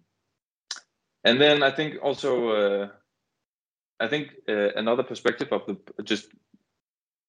and 1.25 1.41
then 1.41 1.63
I 1.63 1.71
think 1.71 1.97
also 2.03 2.49
uh, 2.49 2.89
I 4.01 4.09
think 4.09 4.31
uh, 4.49 4.73
another 4.75 5.03
perspective 5.03 5.49
of 5.53 5.67
the 5.67 6.03
just 6.03 6.29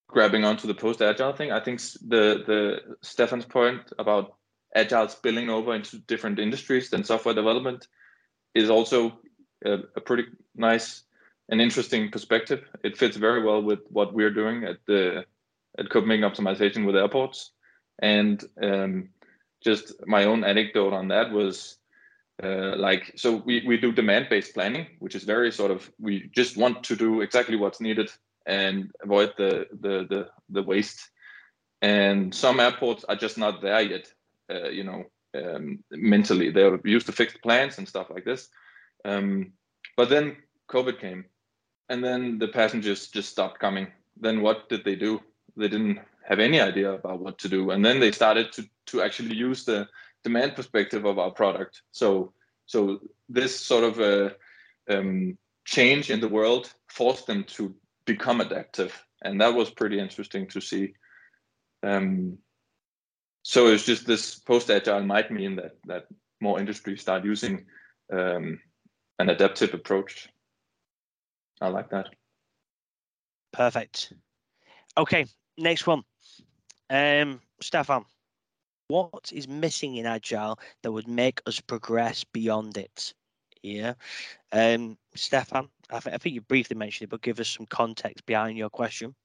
grabbing 0.07 0.43
onto 0.43 0.67
the 0.67 0.73
post 0.73 1.01
agile 1.01 1.33
thing. 1.33 1.51
I 1.51 1.59
think 1.59 1.79
the 2.07 2.43
the 2.47 2.79
Stefan's 3.01 3.45
point 3.45 3.91
about 3.99 4.35
agile 4.75 5.07
spilling 5.07 5.49
over 5.49 5.75
into 5.75 5.99
different 5.99 6.39
industries 6.39 6.89
than 6.89 7.03
software 7.03 7.35
development 7.35 7.87
is 8.55 8.69
also 8.69 9.19
a, 9.65 9.79
a 9.95 10.01
pretty 10.01 10.25
nice 10.55 11.03
and 11.49 11.61
interesting 11.61 12.09
perspective. 12.09 12.63
It 12.83 12.97
fits 12.97 13.17
very 13.17 13.43
well 13.43 13.61
with 13.61 13.79
what 13.89 14.13
we're 14.13 14.33
doing 14.33 14.63
at 14.63 14.77
the 14.87 15.25
at 15.77 15.89
Copenhagen 15.89 16.29
Optimization 16.29 16.85
with 16.85 16.95
airports. 16.95 17.51
And 17.99 18.43
um, 18.61 19.09
just 19.63 19.93
my 20.05 20.25
own 20.25 20.43
anecdote 20.43 20.93
on 20.93 21.07
that 21.07 21.31
was 21.31 21.77
uh, 22.41 22.75
like 22.77 23.13
so 23.15 23.37
we, 23.45 23.63
we 23.65 23.77
do 23.77 23.91
demand 23.91 24.27
based 24.29 24.53
planning 24.53 24.87
which 24.99 25.15
is 25.15 25.23
very 25.23 25.51
sort 25.51 25.71
of 25.71 25.89
we 25.99 26.29
just 26.35 26.57
want 26.57 26.83
to 26.83 26.95
do 26.95 27.21
exactly 27.21 27.55
what's 27.55 27.79
needed 27.79 28.09
and 28.45 28.91
avoid 29.03 29.31
the 29.37 29.67
the 29.81 30.05
the, 30.09 30.27
the 30.49 30.63
waste 30.63 31.09
and 31.81 32.33
some 32.33 32.59
airports 32.59 33.03
are 33.05 33.15
just 33.15 33.37
not 33.37 33.61
there 33.61 33.81
yet 33.81 34.11
uh, 34.51 34.69
you 34.69 34.83
know 34.83 35.03
um, 35.35 35.83
mentally 35.91 36.49
they're 36.49 36.79
used 36.83 37.05
to 37.05 37.11
fixed 37.11 37.41
plans 37.41 37.77
and 37.77 37.87
stuff 37.87 38.09
like 38.09 38.25
this 38.25 38.49
um, 39.05 39.53
but 39.95 40.09
then 40.09 40.35
covid 40.67 40.99
came 40.99 41.23
and 41.89 42.03
then 42.03 42.37
the 42.39 42.47
passengers 42.47 43.07
just 43.07 43.29
stopped 43.29 43.59
coming 43.59 43.87
then 44.19 44.41
what 44.41 44.69
did 44.69 44.83
they 44.83 44.95
do 44.95 45.21
they 45.57 45.67
didn't 45.67 45.99
have 46.23 46.39
any 46.39 46.59
idea 46.59 46.91
about 46.91 47.19
what 47.19 47.37
to 47.37 47.49
do 47.49 47.71
and 47.71 47.83
then 47.83 47.99
they 47.99 48.11
started 48.11 48.51
to 48.51 48.63
to 48.85 49.01
actually 49.01 49.35
use 49.35 49.65
the 49.65 49.87
demand 50.23 50.55
perspective 50.55 51.05
of 51.05 51.19
our 51.19 51.31
product. 51.31 51.81
So 51.91 52.33
so 52.65 52.99
this 53.29 53.59
sort 53.59 53.83
of 53.83 53.99
a 53.99 54.35
um, 54.89 55.37
change 55.65 56.09
in 56.09 56.21
the 56.21 56.29
world 56.29 56.73
forced 56.87 57.27
them 57.27 57.43
to 57.55 57.75
become 58.05 58.41
adaptive, 58.41 58.93
and 59.21 59.39
that 59.41 59.53
was 59.53 59.69
pretty 59.69 59.99
interesting 59.99 60.47
to 60.47 60.61
see. 60.61 60.93
Um, 61.83 62.37
so 63.43 63.67
it's 63.67 63.85
just 63.85 64.07
this 64.07 64.35
post 64.35 64.69
agile 64.69 65.03
might 65.03 65.31
mean 65.31 65.57
that 65.57 65.75
that 65.85 66.07
more 66.41 66.59
industries 66.59 67.01
start 67.01 67.25
using 67.25 67.65
um, 68.11 68.59
an 69.19 69.29
adaptive 69.29 69.73
approach. 69.73 70.29
I 71.63 71.69
like 71.69 71.89
that. 71.89 72.09
Perfect. 73.53 74.13
Okay, 74.97 75.25
next 75.57 75.87
one. 75.87 76.03
Um, 76.89 77.41
Stefan, 77.61 78.05
what 78.87 79.31
is 79.33 79.47
missing 79.47 79.95
in 79.95 80.05
agile 80.05 80.59
that 80.81 80.91
would 80.91 81.07
make 81.07 81.41
us 81.47 81.59
progress 81.59 82.23
beyond 82.23 82.77
it 82.77 83.13
yeah 83.63 83.93
um 84.51 84.97
stefan 85.15 85.69
I, 85.89 85.99
th- 85.99 86.13
I 86.13 86.17
think 86.17 86.35
you 86.35 86.41
briefly 86.41 86.75
mentioned 86.75 87.07
it 87.07 87.09
but 87.09 87.21
give 87.21 87.39
us 87.39 87.49
some 87.49 87.65
context 87.65 88.25
behind 88.25 88.57
your 88.57 88.69
question 88.69 89.15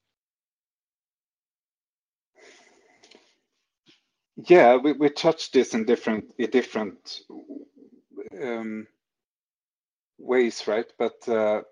yeah 4.49 4.77
we, 4.77 4.93
we 4.93 5.11
touched 5.11 5.53
this 5.53 5.75
in 5.75 5.85
different 5.85 6.33
in 6.39 6.51
different 6.51 7.21
um, 8.43 8.87
ways 10.19 10.67
right 10.69 10.87
but 10.99 11.29
uh, 11.29 11.63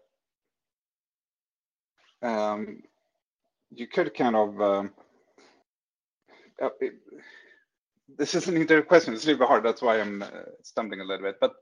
um, 2.22 2.83
you 3.70 3.87
could 3.87 4.14
kind 4.14 4.37
of 4.37 4.61
um, 4.61 4.92
uh, 6.62 6.68
it, 6.81 6.94
this 8.16 8.35
is 8.35 8.48
an 8.48 8.57
interesting 8.57 8.88
question. 8.88 9.14
It's 9.14 9.24
a 9.24 9.26
little 9.26 9.40
bit 9.40 9.48
hard. 9.48 9.64
That's 9.64 9.83
why 9.83 10.00
I'm 10.00 10.22
uh, 10.22 10.29
stumbling 10.62 11.00
a 11.00 11.05
little 11.05 11.26
bit. 11.26 11.37
But 11.40 11.55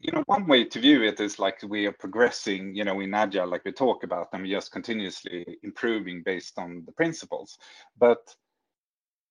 you 0.00 0.12
know, 0.12 0.22
one 0.26 0.46
way 0.46 0.64
to 0.64 0.80
view 0.80 1.02
it 1.02 1.20
is 1.20 1.38
like 1.38 1.58
we 1.62 1.86
are 1.86 1.92
progressing, 1.92 2.74
you 2.74 2.84
know, 2.84 3.00
in 3.00 3.12
agile, 3.12 3.46
like 3.46 3.64
we 3.64 3.72
talk 3.72 4.02
about, 4.02 4.28
and 4.32 4.42
we're 4.42 4.56
just 4.56 4.72
continuously 4.72 5.58
improving 5.62 6.22
based 6.22 6.58
on 6.58 6.82
the 6.86 6.92
principles. 6.92 7.58
But 7.98 8.34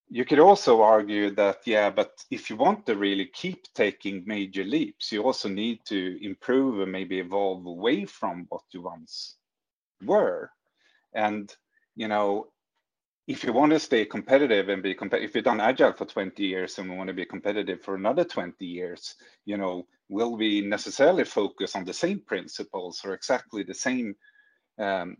you 0.09 0.25
could 0.25 0.39
also 0.39 0.81
argue 0.81 1.29
that, 1.35 1.59
yeah, 1.65 1.89
but 1.89 2.11
if 2.31 2.49
you 2.49 2.55
want 2.55 2.85
to 2.87 2.95
really 2.95 3.27
keep 3.27 3.71
taking 3.75 4.23
major 4.25 4.63
leaps, 4.63 5.11
you 5.11 5.23
also 5.23 5.47
need 5.47 5.79
to 5.85 6.17
improve 6.25 6.81
and 6.81 6.91
maybe 6.91 7.19
evolve 7.19 7.65
away 7.65 8.05
from 8.05 8.45
what 8.49 8.63
you 8.71 8.81
once 8.81 9.35
were. 10.03 10.51
And, 11.13 11.53
you 11.95 12.07
know, 12.07 12.47
if 13.27 13.43
you 13.43 13.53
want 13.53 13.71
to 13.71 13.79
stay 13.79 14.05
competitive 14.05 14.69
and 14.69 14.81
be 14.81 14.95
competitive, 14.95 15.29
if 15.29 15.35
you've 15.35 15.45
done 15.45 15.61
agile 15.61 15.93
for 15.93 16.05
20 16.05 16.43
years 16.43 16.79
and 16.79 16.89
we 16.89 16.97
want 16.97 17.09
to 17.09 17.13
be 17.13 17.25
competitive 17.25 17.79
for 17.79 17.93
another 17.93 18.23
20 18.23 18.65
years, 18.65 19.13
you 19.45 19.57
know, 19.57 19.85
will 20.09 20.35
we 20.35 20.61
necessarily 20.61 21.23
focus 21.23 21.75
on 21.75 21.85
the 21.85 21.93
same 21.93 22.19
principles 22.25 23.01
or 23.05 23.13
exactly 23.13 23.61
the 23.61 23.75
same 23.75 24.15
um, 24.79 25.17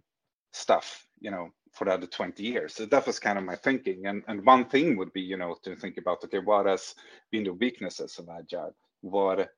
stuff, 0.52 1.06
you 1.20 1.30
know, 1.30 1.50
for 1.74 1.86
the 1.86 1.94
other 1.94 2.08
20 2.08 2.44
years? 2.44 2.76
So 2.76 2.86
that 2.86 3.08
was 3.08 3.20
kind 3.20 3.38
of 3.38 3.44
my 3.44 3.56
thinking. 3.56 4.06
And, 4.06 4.24
and 4.28 4.46
one 4.46 4.66
thing 4.66 4.98
would 4.98 5.14
be, 5.14 5.22
you 5.22 5.38
know, 5.38 5.56
to 5.64 5.76
think 5.76 5.98
about, 5.98 6.24
okay, 6.24 6.40
what 6.40 6.66
has 6.66 6.96
been 7.32 7.44
the 7.44 7.54
weaknesses 7.54 8.18
of 8.20 8.28
agile? 8.30 8.76
What, 9.02 9.50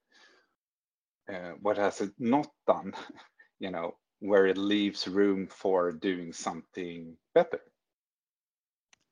uh, 1.32 1.52
what 1.62 1.78
has 1.78 2.02
it 2.02 2.12
not 2.20 2.48
done, 2.68 2.94
you 3.60 3.72
know, 3.72 3.96
where 4.20 4.46
it 4.48 4.58
leaves 4.58 5.08
room 5.08 5.48
for 5.48 5.92
doing 5.92 6.34
something 6.34 7.16
better? 7.34 7.62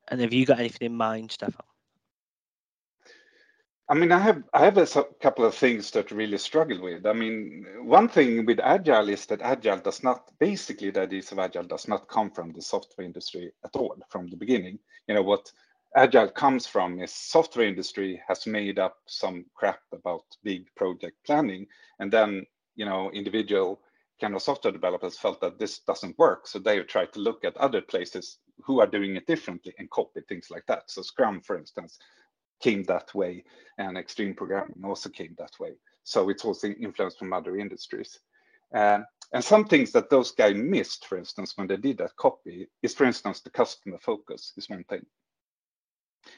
And 0.08 0.22
have 0.22 0.34
you 0.34 0.46
got 0.46 0.60
anything 0.60 0.88
in 0.88 0.96
mind, 0.96 1.32
Stefan? 1.32 1.69
I 3.92 3.96
mean, 3.96 4.12
I 4.12 4.20
have 4.20 4.44
I 4.54 4.66
have 4.66 4.78
a 4.78 4.86
couple 5.20 5.46
of 5.46 5.56
things 5.56 5.90
that 5.92 6.12
really 6.12 6.38
struggle 6.38 6.80
with. 6.80 7.08
I 7.08 7.14
mean, 7.14 7.66
one 7.82 8.08
thing 8.08 8.46
with 8.46 8.60
agile 8.60 9.10
is 9.10 9.26
that 9.26 9.42
agile 9.42 9.80
does 9.80 10.04
not 10.04 10.30
basically 10.40 10.92
the 10.92 11.02
of 11.32 11.40
agile 11.40 11.64
does 11.64 11.88
not 11.88 12.08
come 12.08 12.30
from 12.30 12.54
the 12.54 12.62
software 12.62 13.06
industry 13.06 13.52
at 13.66 13.76
all 13.76 13.98
from 14.10 14.28
the 14.28 14.38
beginning. 14.38 14.78
You 15.08 15.16
know 15.16 15.24
what 15.24 15.52
agile 15.96 16.30
comes 16.30 16.68
from 16.68 17.00
is 17.02 17.12
software 17.12 17.66
industry 17.66 18.22
has 18.28 18.46
made 18.46 18.78
up 18.78 18.98
some 19.08 19.46
crap 19.56 19.82
about 19.92 20.24
big 20.44 20.68
project 20.76 21.18
planning, 21.26 21.66
and 21.98 22.12
then 22.14 22.46
you 22.76 22.86
know 22.86 23.10
individual 23.12 23.82
kind 24.22 24.36
of 24.36 24.44
software 24.44 24.74
developers 24.74 25.18
felt 25.18 25.42
that 25.42 25.58
this 25.58 25.80
doesn't 25.80 26.20
work, 26.20 26.46
so 26.46 26.60
they 26.60 26.80
tried 26.84 27.12
to 27.14 27.20
look 27.22 27.44
at 27.44 27.58
other 27.58 27.82
places 27.82 28.38
who 28.64 28.82
are 28.82 28.88
doing 28.88 29.16
it 29.16 29.26
differently 29.26 29.74
and 29.80 29.90
copy 29.90 30.22
things 30.28 30.52
like 30.52 30.66
that. 30.68 30.92
So 30.92 31.02
Scrum, 31.02 31.42
for 31.42 31.58
instance, 31.58 31.98
came 32.60 32.84
that 32.84 33.14
way, 33.14 33.44
and 33.78 33.98
extreme 33.98 34.34
programming 34.34 34.84
also 34.84 35.10
came 35.10 35.36
that 35.38 35.60
way. 35.60 35.74
So 36.04 36.30
it's 36.30 36.46
also 36.46 36.70
influenced 36.70 37.20
from 37.20 37.34
other 37.34 37.58
industries. 37.58 38.20
Um, 38.74 39.06
and 39.34 39.44
some 39.44 39.66
things 39.66 39.92
that 39.92 40.10
those 40.10 40.32
guys 40.32 40.56
missed, 40.56 41.06
for 41.06 41.18
instance, 41.18 41.54
when 41.56 41.68
they 41.68 41.78
did 41.78 41.98
that 42.00 42.16
copy, 42.16 42.68
is 42.82 42.94
for 42.94 43.06
instance 43.06 43.42
the 43.42 43.50
customer 43.50 43.98
focus 44.00 44.54
is 44.58 44.70
one 44.70 44.84
thing. 44.86 45.06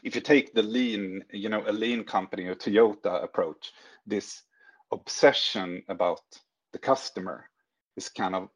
If 0.03 0.15
you 0.15 0.21
take 0.21 0.53
the 0.53 0.61
lean, 0.61 1.23
you 1.31 1.49
know, 1.49 1.63
a 1.65 1.71
lean 1.71 2.03
company, 2.03 2.47
a 2.47 2.55
Toyota 2.55 3.23
approach, 3.23 3.71
this 4.05 4.43
obsession 4.91 5.83
about 5.87 6.21
the 6.73 6.79
customer 6.79 7.49
is 7.95 8.09
kind 8.09 8.35
of, 8.35 8.49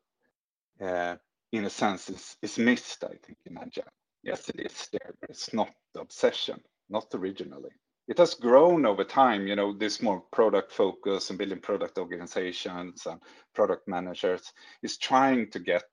uh, 0.82 1.16
in 1.52 1.66
a 1.66 1.70
sense, 1.70 2.10
is, 2.10 2.38
is 2.42 2.58
missed, 2.58 3.04
I 3.04 3.16
think, 3.26 3.38
in 3.46 3.58
Agile. 3.58 3.84
Yes, 4.24 4.50
it 4.50 4.60
is 4.60 4.90
there, 4.92 5.14
but 5.22 5.30
it's 5.30 5.54
not 5.54 5.70
the 5.94 6.02
obsession, 6.02 6.62
not 6.90 7.08
originally. 7.14 7.72
It 8.08 8.20
has 8.20 8.36
grown 8.36 8.86
over 8.86 9.04
time, 9.04 9.48
you 9.48 9.56
know, 9.56 9.74
this 9.74 10.02
more 10.02 10.22
product 10.32 10.72
focus 10.72 11.30
and 11.30 11.40
building 11.40 11.60
product 11.60 11.98
organizations 11.98 13.08
and 13.08 13.20
product 13.56 13.88
managers 13.88 14.54
is 14.84 14.98
trying 14.98 15.50
to 15.52 15.60
get 15.60 15.86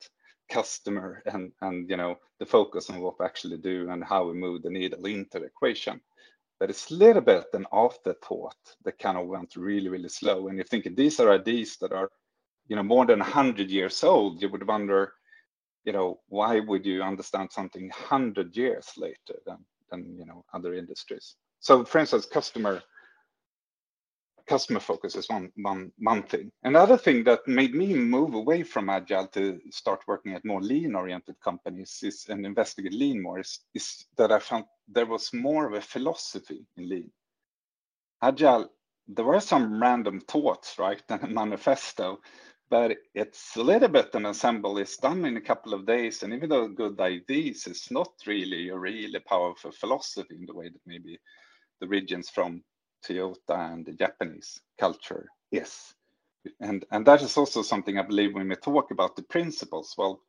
customer 0.50 1.22
and, 1.26 1.52
and 1.62 1.88
you 1.88 1.96
know, 1.96 2.16
the 2.38 2.44
focus 2.44 2.90
on 2.90 3.00
what 3.00 3.18
we 3.18 3.24
actually 3.24 3.56
do 3.56 3.88
and 3.90 4.04
how 4.04 4.26
we 4.26 4.34
move 4.34 4.62
the 4.62 4.70
needle 4.70 5.06
into 5.06 5.38
the 5.38 5.46
equation. 5.46 6.00
But 6.60 6.70
it's 6.70 6.90
a 6.90 6.94
little 6.94 7.22
bit 7.22 7.46
an 7.54 7.66
afterthought 7.72 8.76
that 8.84 8.98
kind 8.98 9.16
of 9.16 9.26
went 9.26 9.56
really, 9.56 9.88
really 9.88 10.10
slow. 10.10 10.48
And 10.48 10.56
you're 10.56 10.66
thinking 10.66 10.94
these 10.94 11.18
are 11.18 11.32
ideas 11.32 11.76
that 11.78 11.92
are, 11.92 12.10
you 12.68 12.76
know, 12.76 12.82
more 12.82 13.06
than 13.06 13.18
100 13.18 13.70
years 13.70 14.04
old, 14.04 14.40
you 14.42 14.50
would 14.50 14.66
wonder, 14.66 15.14
you 15.84 15.92
know, 15.92 16.20
why 16.28 16.60
would 16.60 16.86
you 16.86 17.02
understand 17.02 17.50
something 17.50 17.88
100 17.88 18.56
years 18.56 18.86
later 18.96 19.40
than, 19.46 19.64
than 19.92 20.16
you 20.18 20.26
know, 20.26 20.44
other 20.52 20.74
industries? 20.74 21.36
So 21.60 21.84
for 21.84 21.98
instance, 22.00 22.26
customer 22.26 22.82
customer 24.46 24.80
focus 24.80 25.14
is 25.14 25.28
one, 25.28 25.50
one, 25.56 25.92
one 25.98 26.22
thing. 26.22 26.50
Another 26.62 26.96
thing 26.96 27.24
that 27.24 27.46
made 27.46 27.74
me 27.74 27.94
move 27.94 28.34
away 28.34 28.62
from 28.62 28.90
Agile 28.90 29.28
to 29.28 29.60
start 29.70 30.00
working 30.06 30.34
at 30.34 30.44
more 30.44 30.60
lean 30.60 30.94
oriented 30.94 31.36
companies 31.40 32.00
is 32.02 32.26
and 32.28 32.44
investigate 32.44 32.92
lean 32.92 33.22
more 33.22 33.40
is, 33.40 33.60
is 33.74 34.04
that 34.16 34.32
I 34.32 34.38
found 34.38 34.64
there 34.88 35.06
was 35.06 35.32
more 35.32 35.66
of 35.66 35.74
a 35.74 35.80
philosophy 35.80 36.66
in 36.76 36.88
lean. 36.88 37.10
Agile, 38.22 38.68
there 39.08 39.24
were 39.24 39.40
some 39.40 39.80
random 39.80 40.20
thoughts, 40.20 40.78
right, 40.78 41.02
and 41.08 41.22
a 41.22 41.28
manifesto, 41.28 42.20
but 42.72 42.96
it's 43.14 43.54
a 43.56 43.62
little 43.62 43.86
bit 43.86 44.14
an 44.14 44.24
ensemble 44.24 44.78
is 44.78 44.96
done 44.96 45.26
in 45.26 45.36
a 45.36 45.42
couple 45.42 45.74
of 45.74 45.84
days. 45.84 46.22
And 46.22 46.32
even 46.32 46.48
though 46.48 46.68
good 46.68 46.98
ideas, 47.02 47.66
it's 47.66 47.90
not 47.90 48.08
really 48.26 48.70
a 48.70 48.78
really 48.78 49.20
powerful 49.20 49.72
philosophy 49.72 50.36
in 50.36 50.46
the 50.46 50.54
way 50.54 50.70
that 50.70 50.80
maybe 50.86 51.20
the 51.82 51.86
regions 51.86 52.30
from 52.30 52.64
Toyota 53.06 53.74
and 53.74 53.84
the 53.84 53.92
Japanese 53.92 54.58
culture 54.80 55.28
is. 55.50 55.92
And, 56.60 56.86
and 56.90 57.04
that 57.04 57.20
is 57.20 57.36
also 57.36 57.60
something 57.60 57.98
I 57.98 58.06
believe 58.06 58.32
when 58.32 58.48
we 58.48 58.56
talk 58.56 58.90
about 58.90 59.16
the 59.16 59.24
principles, 59.24 59.94
well, 59.98 60.22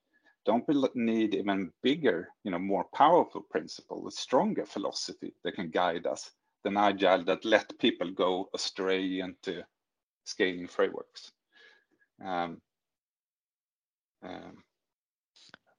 don't 0.45 0.67
we 0.67 0.75
need 0.95 1.35
even 1.35 1.71
bigger, 1.81 2.27
you 2.43 2.51
know, 2.51 2.59
more 2.59 2.87
powerful 2.93 3.45
principle, 3.49 4.05
a 4.05 4.11
stronger 4.11 4.65
philosophy 4.65 5.33
that 5.45 5.55
can 5.55 5.69
guide 5.69 6.05
us 6.07 6.29
than 6.65 6.75
agile 6.75 7.23
that 7.23 7.45
let 7.45 7.79
people 7.79 8.11
go 8.11 8.49
astray 8.53 9.21
into 9.21 9.63
scaling 10.25 10.67
frameworks. 10.67 11.31
Um, 12.21 12.57
um, 14.23 14.63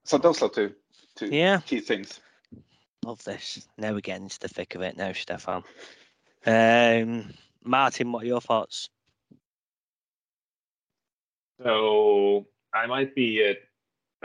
so 0.05 0.19
those 0.19 0.43
are 0.43 0.49
two, 0.49 0.75
two 1.17 1.27
yeah. 1.27 1.61
key 1.61 1.81
things. 1.81 2.21
Love 3.05 3.23
this. 3.25 3.67
Now 3.77 3.93
we're 3.93 4.01
getting 4.01 4.25
into 4.25 4.39
the 4.39 4.49
thick 4.49 4.75
of 4.75 4.83
it 4.83 4.97
now, 4.97 5.13
Stefan. 5.13 5.63
Um, 6.47 7.33
Martin, 7.63 8.13
what 8.13 8.25
are 8.25 8.27
your 8.27 8.41
thoughts? 8.41 8.89
So 11.63 12.47
I 12.75 12.87
might 12.87 13.15
be 13.15 13.49
uh, 13.49 13.55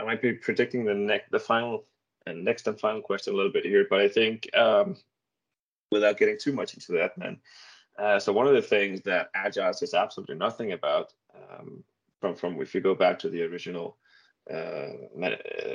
I 0.00 0.04
might 0.04 0.20
be 0.20 0.32
predicting 0.32 0.84
the 0.84 0.94
next 0.94 1.30
the 1.30 1.38
final 1.38 1.84
and 2.26 2.44
next 2.44 2.66
and 2.66 2.78
final 2.78 3.00
question 3.00 3.34
a 3.34 3.36
little 3.36 3.52
bit 3.52 3.64
here, 3.64 3.86
but 3.88 4.00
I 4.00 4.08
think 4.08 4.48
um, 4.54 4.96
without 5.90 6.18
getting 6.18 6.38
too 6.38 6.52
much 6.52 6.74
into 6.74 6.92
that, 6.92 7.16
man. 7.16 7.38
Uh, 7.98 8.18
so 8.18 8.32
one 8.32 8.46
of 8.46 8.54
the 8.54 8.62
things 8.62 9.00
that 9.02 9.28
Agile 9.34 9.72
says 9.72 9.94
absolutely 9.94 10.36
nothing 10.36 10.72
about, 10.72 11.12
um, 11.34 11.84
from 12.20 12.36
from 12.36 12.60
if 12.60 12.74
you 12.74 12.80
go 12.80 12.94
back 12.94 13.18
to 13.20 13.28
the 13.28 13.42
original 13.42 13.96
uh, 14.50 14.88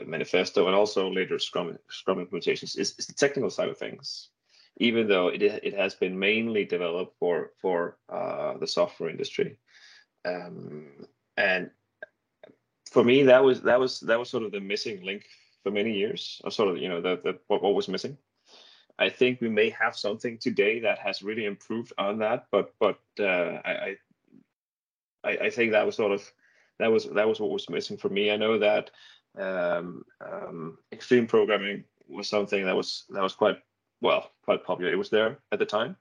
manifesto 0.05 0.67
and 0.67 0.75
also 0.75 1.09
later 1.09 1.39
Scrum 1.39 1.77
Scrum 1.89 2.25
implementations, 2.25 2.77
is, 2.77 2.95
is 2.97 3.07
the 3.07 3.13
technical 3.13 3.49
side 3.49 3.69
of 3.69 3.77
things 3.77 4.29
even 4.77 5.07
though 5.07 5.29
it, 5.29 5.41
it 5.41 5.73
has 5.73 5.95
been 5.95 6.17
mainly 6.17 6.65
developed 6.65 7.17
for 7.19 7.51
for 7.61 7.97
uh, 8.09 8.57
the 8.57 8.67
software 8.67 9.09
industry. 9.09 9.57
Um, 10.25 11.07
and 11.37 11.69
for 12.91 13.03
me, 13.03 13.23
that 13.23 13.43
was 13.43 13.61
that 13.61 13.79
was 13.79 13.99
that 14.01 14.19
was 14.19 14.29
sort 14.29 14.43
of 14.43 14.51
the 14.51 14.59
missing 14.59 15.03
link 15.03 15.25
for 15.63 15.71
many 15.71 15.93
years, 15.93 16.41
or 16.43 16.51
sort 16.51 16.69
of 16.69 16.77
you 16.77 16.89
know 16.89 17.01
the, 17.01 17.19
the 17.23 17.39
what, 17.47 17.63
what 17.63 17.75
was 17.75 17.87
missing. 17.87 18.17
I 18.97 19.09
think 19.09 19.41
we 19.41 19.49
may 19.49 19.71
have 19.71 19.97
something 19.97 20.37
today 20.37 20.79
that 20.81 20.99
has 20.99 21.21
really 21.21 21.45
improved 21.45 21.93
on 21.97 22.19
that, 22.19 22.47
but 22.51 22.73
but 22.79 22.99
uh, 23.19 23.61
I, 23.63 23.95
I 25.25 25.45
I 25.45 25.49
think 25.49 25.71
that 25.71 25.85
was 25.85 25.95
sort 25.95 26.11
of 26.11 26.31
that 26.79 26.91
was 26.91 27.05
that 27.05 27.27
was 27.27 27.39
what 27.39 27.51
was 27.51 27.69
missing 27.69 27.97
for 27.97 28.09
me. 28.09 28.31
I 28.31 28.37
know 28.37 28.59
that 28.59 28.91
um, 29.37 30.03
um, 30.21 30.77
extreme 30.91 31.27
programming 31.27 31.83
was 32.07 32.29
something 32.29 32.65
that 32.65 32.75
was 32.75 33.05
that 33.09 33.23
was 33.23 33.33
quite 33.33 33.57
well, 34.01 34.31
quite 34.43 34.63
popular. 34.63 34.91
It 34.91 34.97
was 34.97 35.09
there 35.09 35.39
at 35.51 35.59
the 35.59 35.65
time. 35.65 35.95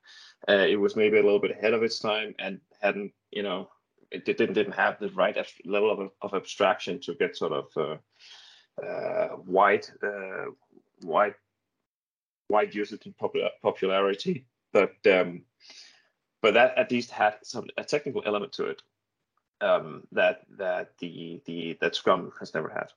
Uh, 0.48 0.66
it 0.68 0.76
was 0.76 0.96
maybe 0.96 1.18
a 1.18 1.22
little 1.22 1.38
bit 1.38 1.52
ahead 1.52 1.74
of 1.74 1.82
its 1.82 1.98
time 1.98 2.34
and 2.38 2.60
hadn't, 2.80 3.12
you 3.30 3.42
know, 3.42 3.70
it 4.10 4.24
didn't 4.24 4.52
didn't 4.52 4.72
have 4.74 4.98
the 4.98 5.08
right 5.10 5.36
level 5.64 5.90
of, 5.90 6.10
of 6.22 6.34
abstraction 6.34 7.00
to 7.00 7.14
get 7.14 7.36
sort 7.36 7.52
of 7.52 7.66
uh, 7.76 8.84
uh, 8.84 9.36
wide 9.46 9.86
uh, 10.02 10.46
wide 11.02 11.34
wide 12.48 12.74
usage 12.74 13.06
and 13.06 13.16
popular, 13.16 13.48
popularity. 13.62 14.46
But 14.72 14.94
um, 15.06 15.42
but 16.42 16.54
that 16.54 16.76
at 16.76 16.90
least 16.90 17.10
had 17.10 17.36
some 17.42 17.66
a 17.78 17.84
technical 17.84 18.22
element 18.26 18.52
to 18.54 18.66
it 18.66 18.82
um, 19.60 20.06
that 20.12 20.42
that 20.58 20.96
the 20.98 21.40
the 21.46 21.76
that 21.80 21.94
Scrum 21.94 22.32
has 22.40 22.54
never 22.54 22.68
had 22.68 22.92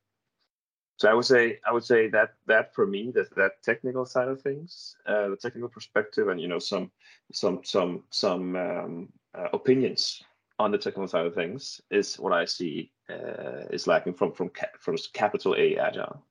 so 0.97 1.07
I 1.09 1.13
would 1.13 1.25
say 1.25 1.59
I 1.65 1.71
would 1.71 1.83
say 1.83 2.09
that 2.09 2.33
that 2.47 2.73
for 2.73 2.87
me 2.87 3.11
that 3.11 3.33
that 3.35 3.61
technical 3.63 4.05
side 4.05 4.27
of 4.27 4.41
things, 4.41 4.95
uh, 5.05 5.29
the 5.29 5.37
technical 5.37 5.69
perspective, 5.69 6.27
and 6.27 6.41
you 6.41 6.47
know 6.47 6.59
some 6.59 6.91
some 7.31 7.61
some 7.63 8.03
some 8.09 8.55
um, 8.55 9.09
uh, 9.35 9.47
opinions 9.53 10.23
on 10.57 10.71
the 10.71 10.77
technical 10.77 11.07
side 11.07 11.27
of 11.27 11.35
things 11.35 11.79
is 11.91 12.17
what 12.17 12.33
I 12.33 12.45
see 12.45 12.91
uh, 13.11 13.69
is 13.69 13.85
lacking 13.85 14.15
from 14.15 14.31
from 14.31 14.49
from 14.79 14.97
capital 15.13 15.55
A 15.55 15.77
agile. 15.77 16.23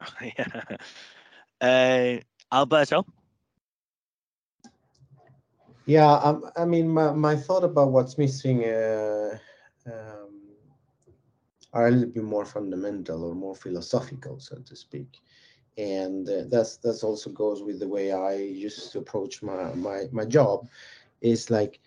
yeah, 0.22 0.76
uh, 1.60 2.20
Alberto. 2.54 3.04
Yeah, 5.88 6.16
um, 6.16 6.44
I 6.54 6.66
mean, 6.66 6.86
my, 6.86 7.12
my 7.12 7.34
thought 7.34 7.64
about 7.64 7.92
what's 7.92 8.18
missing 8.18 8.62
uh, 8.62 9.38
um, 9.86 10.28
are 11.72 11.86
a 11.86 11.90
little 11.90 12.12
bit 12.12 12.24
more 12.24 12.44
fundamental 12.44 13.24
or 13.24 13.34
more 13.34 13.54
philosophical, 13.54 14.38
so 14.38 14.56
to 14.56 14.76
speak. 14.76 15.08
And 15.78 16.28
uh, 16.28 16.42
that's 16.50 16.76
that's 16.76 17.02
also 17.02 17.30
goes 17.30 17.62
with 17.62 17.78
the 17.80 17.88
way 17.88 18.12
I 18.12 18.34
used 18.34 18.92
to 18.92 18.98
approach 18.98 19.42
my 19.42 19.72
my 19.76 20.08
my 20.12 20.26
job. 20.26 20.68
Is 21.22 21.50
like, 21.50 21.80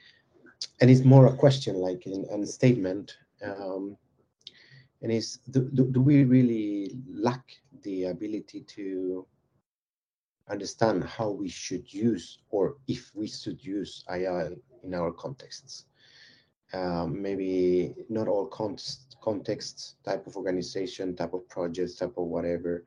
and 0.82 0.89
it's 0.89 1.06
more 1.06 1.28
a 1.28 1.36
question 1.36 1.76
like 1.76 2.08
in 2.08 2.26
a 2.41 2.47
statement. 2.47 3.18
Um, 3.43 3.97
and 5.04 5.12
is 5.12 5.38
do, 5.52 5.70
do, 5.76 5.86
do 5.91 6.02
we 6.02 6.24
really 6.24 6.97
lack 7.08 7.43
the 7.84 8.06
ability 8.06 8.62
to 8.62 9.28
understand 10.52 11.04
how 11.04 11.30
we 11.30 11.49
should 11.49 11.91
use 11.93 12.39
or 12.49 12.76
if 12.88 13.12
we 13.16 13.28
should 13.28 13.64
use 13.64 14.04
AI 14.10 14.49
in 14.84 14.93
our 14.93 15.12
contexts? 15.12 15.86
Um, 16.74 17.22
maybe 17.22 17.93
not 18.10 18.28
all 18.28 18.45
contexts 18.47 19.12
contexts, 19.22 19.95
type 20.04 20.28
of 20.28 20.36
organization, 20.36 21.16
type 21.16 21.34
of 21.34 21.47
projects, 21.47 21.95
type 21.95 22.18
of 22.18 22.26
whatever, 22.26 22.84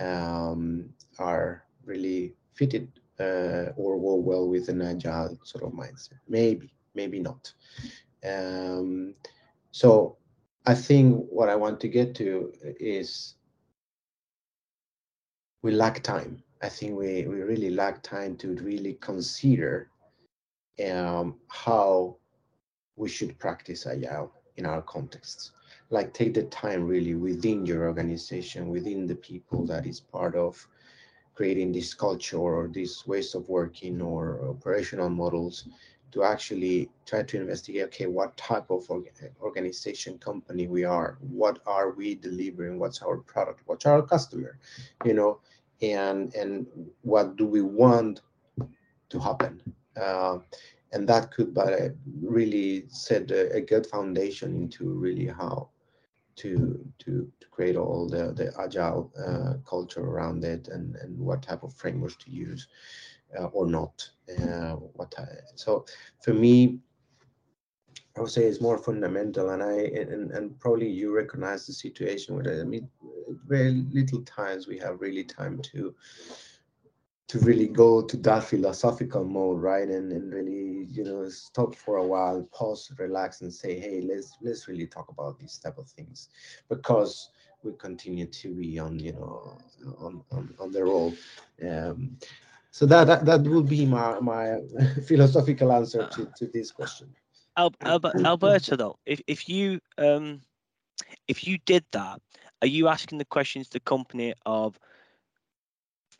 um, 0.00 0.88
are 1.18 1.64
really 1.84 2.34
fitted 2.54 2.88
uh, 3.20 3.72
or 3.76 4.00
go 4.00 4.14
well 4.14 4.48
with 4.48 4.68
an 4.68 4.80
agile 4.80 5.38
sort 5.44 5.64
of 5.64 5.72
mindset. 5.72 6.18
Maybe, 6.28 6.72
maybe 6.94 7.20
not. 7.20 7.52
Um, 8.24 9.14
so 9.72 10.16
I 10.64 10.74
think 10.74 11.26
what 11.28 11.48
I 11.48 11.56
want 11.56 11.80
to 11.80 11.88
get 11.88 12.14
to 12.16 12.52
is 12.62 13.34
we 15.62 15.72
lack 15.72 16.02
time. 16.02 16.42
I 16.62 16.68
think 16.68 16.96
we, 16.96 17.26
we 17.26 17.42
really 17.42 17.70
lack 17.70 18.02
time 18.02 18.36
to 18.36 18.54
really 18.54 18.94
consider 19.00 19.90
um, 20.88 21.36
how 21.48 22.16
we 22.96 23.08
should 23.08 23.38
practice 23.38 23.86
agile 23.86 24.32
in 24.56 24.66
our 24.66 24.82
contexts. 24.82 25.52
Like 25.90 26.14
take 26.14 26.34
the 26.34 26.44
time 26.44 26.86
really 26.86 27.14
within 27.14 27.66
your 27.66 27.88
organization, 27.88 28.68
within 28.68 29.06
the 29.06 29.16
people 29.16 29.66
that 29.66 29.86
is 29.86 30.00
part 30.00 30.36
of 30.36 30.66
creating 31.34 31.72
this 31.72 31.94
culture 31.94 32.38
or 32.38 32.68
these 32.68 33.06
ways 33.06 33.34
of 33.34 33.48
working 33.48 34.00
or 34.00 34.48
operational 34.48 35.08
models 35.08 35.68
to 36.12 36.22
actually 36.22 36.90
try 37.06 37.22
to 37.22 37.40
investigate 37.40 37.84
okay 37.84 38.06
what 38.06 38.36
type 38.36 38.70
of 38.70 38.86
organization 39.40 40.18
company 40.18 40.66
we 40.66 40.84
are 40.84 41.16
what 41.20 41.60
are 41.66 41.92
we 41.92 42.14
delivering 42.14 42.78
what's 42.78 43.00
our 43.00 43.16
product 43.16 43.62
what's 43.64 43.86
our 43.86 44.02
customer 44.02 44.58
you 45.06 45.14
know 45.14 45.40
and 45.82 46.34
and 46.34 46.66
what 47.02 47.36
do 47.36 47.46
we 47.46 47.60
want 47.60 48.20
to 49.08 49.18
happen 49.18 49.60
uh, 50.00 50.38
and 50.92 51.08
that 51.08 51.30
could 51.30 51.52
but 51.52 51.94
really 52.22 52.84
set 52.88 53.30
a, 53.30 53.56
a, 53.56 53.60
good 53.60 53.86
foundation 53.86 54.54
into 54.54 54.90
really 54.90 55.26
how 55.26 55.68
to 56.36 56.78
to, 56.98 57.30
to 57.38 57.46
create 57.50 57.76
all 57.76 58.08
the 58.08 58.32
the 58.32 58.52
agile 58.60 59.12
uh, 59.18 59.54
culture 59.68 60.00
around 60.00 60.44
it 60.44 60.68
and 60.68 60.96
and 60.96 61.18
what 61.18 61.42
type 61.42 61.62
of 61.62 61.74
frameworks 61.74 62.16
to 62.16 62.30
use 62.30 62.68
uh, 63.38 63.46
or 63.46 63.66
not. 63.66 64.08
Uh, 64.30 64.76
what 64.94 65.14
I, 65.18 65.24
so 65.54 65.84
for 66.22 66.32
me, 66.32 66.78
I 68.16 68.20
would 68.20 68.30
say 68.30 68.44
it's 68.44 68.60
more 68.60 68.78
fundamental, 68.78 69.50
and 69.50 69.62
I 69.62 69.72
and, 69.72 70.30
and 70.32 70.58
probably 70.60 70.88
you 70.88 71.16
recognize 71.16 71.66
the 71.66 71.72
situation 71.72 72.36
with 72.36 72.46
it. 72.46 72.60
I 72.60 72.64
mean, 72.64 72.88
very 73.46 73.84
little 73.90 74.22
times 74.22 74.66
we 74.66 74.78
have 74.78 75.00
really 75.00 75.24
time 75.24 75.60
to 75.72 75.94
to 77.28 77.38
really 77.38 77.68
go 77.68 78.02
to 78.02 78.16
that 78.18 78.44
philosophical 78.44 79.24
mode, 79.24 79.62
right? 79.62 79.88
And 79.88 80.12
and 80.12 80.30
really, 80.32 80.86
you 80.90 81.04
know, 81.04 81.26
stop 81.30 81.74
for 81.74 81.96
a 81.96 82.06
while, 82.06 82.46
pause, 82.52 82.92
relax, 82.98 83.40
and 83.40 83.52
say, 83.52 83.80
hey, 83.80 84.02
let's 84.02 84.36
let's 84.42 84.68
really 84.68 84.86
talk 84.86 85.08
about 85.08 85.38
these 85.38 85.56
type 85.56 85.78
of 85.78 85.88
things, 85.88 86.28
because 86.68 87.30
we 87.62 87.72
continue 87.78 88.26
to 88.26 88.54
be 88.54 88.78
on, 88.78 88.98
you 88.98 89.12
know, 89.12 89.58
on 89.98 90.22
on, 90.32 90.54
on 90.60 90.70
the 90.70 90.84
roll. 90.84 91.14
Um, 91.66 92.18
so 92.70 92.84
that, 92.86 93.06
that 93.06 93.24
that 93.24 93.40
would 93.42 93.68
be 93.68 93.86
my 93.86 94.20
my 94.20 94.58
philosophical 95.06 95.72
answer 95.72 96.06
to, 96.12 96.30
to 96.36 96.46
this 96.48 96.70
question. 96.70 97.14
Al, 97.56 97.72
Alberto, 97.82 98.76
though, 98.76 98.98
if 99.06 99.20
if 99.26 99.48
you 99.48 99.80
um 99.98 100.40
if 101.28 101.46
you 101.46 101.58
did 101.66 101.84
that, 101.92 102.20
are 102.62 102.66
you 102.68 102.88
asking 102.88 103.18
the 103.18 103.24
questions 103.24 103.68
to 103.68 103.74
the 103.74 103.80
company 103.80 104.34
of 104.46 104.78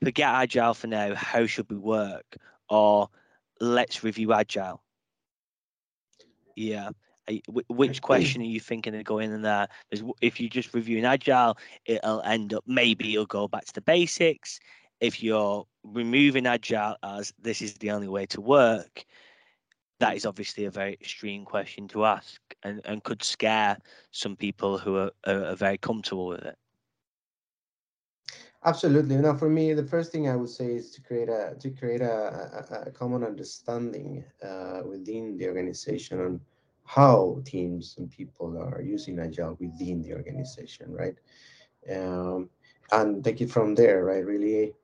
forget 0.03 0.29
agile 0.29 0.75
for 0.75 0.89
now, 0.89 1.15
how 1.15 1.47
should 1.47 1.71
we 1.71 1.77
work, 1.77 2.37
or 2.69 3.09
let's 3.61 4.05
review 4.05 4.33
agile? 4.33 4.83
Yeah. 6.57 6.91
Which 7.69 8.03
question 8.03 8.43
are 8.43 8.47
you 8.47 8.61
thinking 8.61 8.97
of 8.97 9.05
going 9.05 9.33
in 9.33 9.43
there? 9.43 9.69
If 10.21 10.41
you're 10.41 10.51
just 10.51 10.75
review 10.75 10.99
an 10.99 11.05
agile, 11.05 11.57
it'll 11.87 12.21
end 12.23 12.53
up 12.53 12.65
maybe 12.67 13.15
it'll 13.15 13.27
go 13.27 13.47
back 13.47 13.65
to 13.67 13.73
the 13.73 13.81
basics 13.81 14.59
if 15.01 15.23
you're 15.23 15.67
removing 15.85 16.47
agile 16.47 16.97
as 17.03 17.33
this 17.41 17.63
is 17.63 17.75
the 17.75 17.91
only 17.91 18.09
way 18.09 18.27
to 18.27 18.41
work, 18.41 19.05
that 20.03 20.17
is 20.17 20.27
obviously 20.27 20.65
a 20.65 20.71
very 20.71 20.95
extreme 20.95 21.45
question 21.45 21.87
to 21.87 22.05
ask 22.05 22.41
and, 22.65 22.81
and 22.87 23.05
could 23.05 23.23
scare 23.23 23.79
some 24.11 24.35
people 24.35 24.77
who 24.77 24.97
are, 24.97 25.13
are, 25.29 25.45
are 25.45 25.55
very 25.55 25.79
comfortable 25.79 26.27
with 26.27 26.43
it. 26.43 26.59
Absolutely. 28.65 29.15
Now, 29.17 29.37
for 29.37 29.49
me, 29.49 29.75
the 29.75 29.87
first 29.87 30.11
thing 30.11 30.29
I 30.29 30.35
would 30.35 30.49
say 30.49 30.75
is 30.75 30.91
to 30.93 31.01
create 31.03 31.29
a 31.29 31.55
to 31.59 31.71
create 31.71 32.01
a, 32.01 32.17
a, 32.71 32.89
a 32.89 32.91
common 32.91 33.23
understanding 33.23 34.25
uh, 34.43 34.81
within 34.85 35.37
the 35.37 35.47
organization 35.47 36.21
on 36.21 36.41
how 36.85 37.41
teams 37.45 37.95
and 37.99 38.11
people 38.11 38.59
are 38.59 38.83
using 38.83 39.21
agile 39.21 39.57
within 39.61 40.03
the 40.03 40.15
organization, 40.15 40.93
right? 40.93 41.19
Um, 41.97 42.51
and 42.91 43.25
take 43.25 43.41
it 43.41 43.51
from 43.53 43.77
there, 43.77 44.05
right? 44.05 44.27
Really 44.27 44.75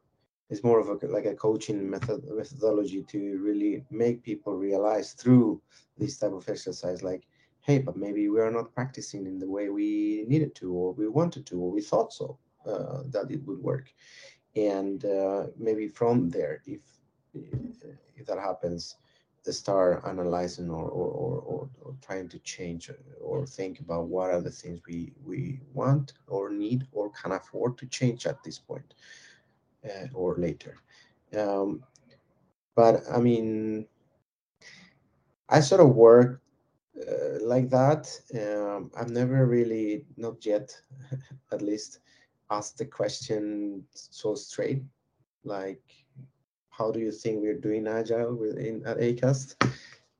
it's 0.51 0.64
more 0.64 0.80
of 0.80 0.88
a 0.88 1.07
like 1.07 1.26
a 1.26 1.34
coaching 1.34 1.88
method 1.90 2.22
methodology 2.30 3.03
to 3.03 3.38
really 3.38 3.84
make 3.90 4.22
people 4.22 4.55
realize 4.57 5.12
through 5.12 5.61
this 5.99 6.16
type 6.18 6.32
of 6.32 6.49
exercise 6.49 7.03
like 7.03 7.26
hey 7.61 7.78
but 7.78 7.96
maybe 7.96 8.28
we 8.28 8.40
are 8.40 8.51
not 8.51 8.74
practicing 8.74 9.26
in 9.26 9.38
the 9.38 9.49
way 9.49 9.68
we 9.68 10.24
needed 10.26 10.55
to 10.55 10.72
or 10.72 10.92
we 10.92 11.07
wanted 11.09 11.44
to 11.46 11.61
or 11.61 11.70
we 11.70 11.82
thought 11.82 12.12
so 12.12 12.38
uh, 12.68 13.03
that 13.11 13.30
it 13.30 13.42
would 13.46 13.62
work. 13.62 13.92
And 14.57 15.05
uh, 15.05 15.46
maybe 15.57 15.88
from 15.88 16.28
there 16.28 16.62
if 16.66 16.80
if 18.16 18.26
that 18.26 18.38
happens 18.38 18.96
start 19.51 20.03
analyzing 20.07 20.68
or 20.68 20.90
or, 20.90 21.09
or, 21.09 21.40
or, 21.40 21.70
or 21.80 21.94
trying 22.03 22.28
to 22.28 22.38
change 22.40 22.90
or 23.18 23.46
think 23.46 23.80
about 23.80 24.07
what 24.07 24.28
are 24.28 24.42
the 24.42 24.51
things 24.51 24.78
we 24.86 25.14
we 25.24 25.61
want 25.72 26.12
or 26.26 26.51
need 26.51 26.86
or 26.92 27.11
can 27.12 27.32
afford 27.32 27.78
to 27.78 27.86
change 27.86 28.26
at 28.26 28.42
this 28.42 28.59
point 28.59 28.92
uh, 29.84 30.06
or 30.14 30.36
later. 30.38 30.76
Um, 31.36 31.82
but 32.74 33.02
I 33.12 33.18
mean, 33.18 33.86
I 35.48 35.60
sort 35.60 35.80
of 35.80 35.94
work 35.94 36.40
uh, 37.00 37.38
like 37.42 37.70
that. 37.70 38.10
Um, 38.34 38.90
I've 38.96 39.10
never 39.10 39.46
really, 39.46 40.04
not 40.16 40.44
yet, 40.44 40.74
at 41.52 41.62
least, 41.62 42.00
asked 42.50 42.78
the 42.78 42.86
question 42.86 43.84
so 43.92 44.34
straight, 44.34 44.82
like, 45.44 45.82
how 46.70 46.90
do 46.90 47.00
you 47.00 47.10
think 47.10 47.40
we're 47.40 47.58
doing 47.58 47.88
agile 47.88 48.34
within 48.34 48.82
at 48.86 48.98
Acast? 48.98 49.56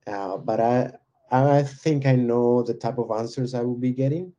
Uh, 0.07 0.37
but 0.39 0.61
I, 0.61 0.93
I 1.31 1.63
think 1.63 2.07
I 2.07 2.17
know 2.17 2.63
the 2.63 2.75
type 2.75 2.99
of 2.99 3.11
answers 3.11 3.55
I 3.55 3.61
will 3.61 3.77
be 3.77 3.93
getting. 3.93 4.33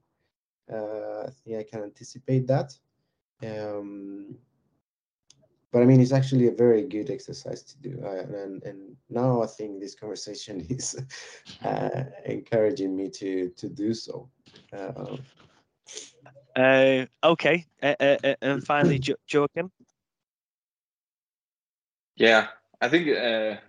Uh, 0.72 1.24
I 1.28 1.30
think 1.44 1.58
I 1.58 1.64
can 1.64 1.84
anticipate 1.84 2.48
that. 2.48 2.74
Um, 3.42 4.36
but 5.72 5.82
I 5.82 5.86
mean, 5.86 6.02
it's 6.02 6.12
actually 6.12 6.48
a 6.48 6.52
very 6.52 6.84
good 6.84 7.10
exercise 7.12 7.62
to 7.64 7.78
do. 7.78 8.02
Uh, 8.04 8.24
and, 8.36 8.64
and 8.64 8.96
now 9.10 9.44
I 9.44 9.46
think 9.46 9.80
this 9.80 9.96
conversation 9.96 10.62
is 10.70 11.00
uh, 11.64 12.04
encouraging 12.26 12.96
me 12.96 13.10
to 13.10 13.50
to 13.50 13.70
do 13.70 13.94
so. 13.94 14.30
Uh, 14.74 15.18
uh 16.56 17.06
okay, 17.24 17.66
uh, 17.84 17.96
uh, 18.00 18.36
and 18.42 18.66
finally, 18.66 19.00
jo- 19.00 19.16
Joachim. 19.32 19.72
Yeah, 22.16 22.48
I 22.82 22.90
think 22.90 23.08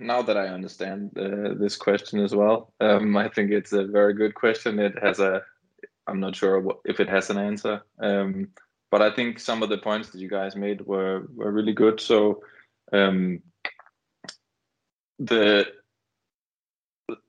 now 0.01 0.23
that 0.23 0.37
I 0.37 0.49
understand 0.49 1.13
this 1.15 1.77
question 1.77 2.21
as 2.25 2.35
well, 2.35 2.73
um, 2.81 3.17
I 3.17 3.29
think 3.29 3.53
it's 3.53 3.73
a 3.73 3.85
very 3.85 4.15
good 4.15 4.35
question. 4.35 4.81
It 4.81 4.99
has 5.01 5.21
a, 5.21 5.43
I'm 6.09 6.19
not 6.19 6.35
sure 6.35 6.59
what, 6.59 6.79
if 6.85 6.99
it 6.99 7.09
has 7.09 7.31
an 7.31 7.39
answer. 7.39 7.83
Um, 8.01 8.49
but 8.91 9.03
I 9.03 9.11
think 9.11 9.39
some 9.39 9.63
of 9.63 9.69
the 9.69 9.79
points 9.79 10.11
that 10.11 10.21
you 10.21 10.29
guys 10.29 10.57
made 10.57 10.81
were 10.81 11.27
were 11.35 11.53
really 11.53 11.73
good. 11.73 12.01
So 12.01 12.43
um, 12.93 13.43
the 15.19 15.67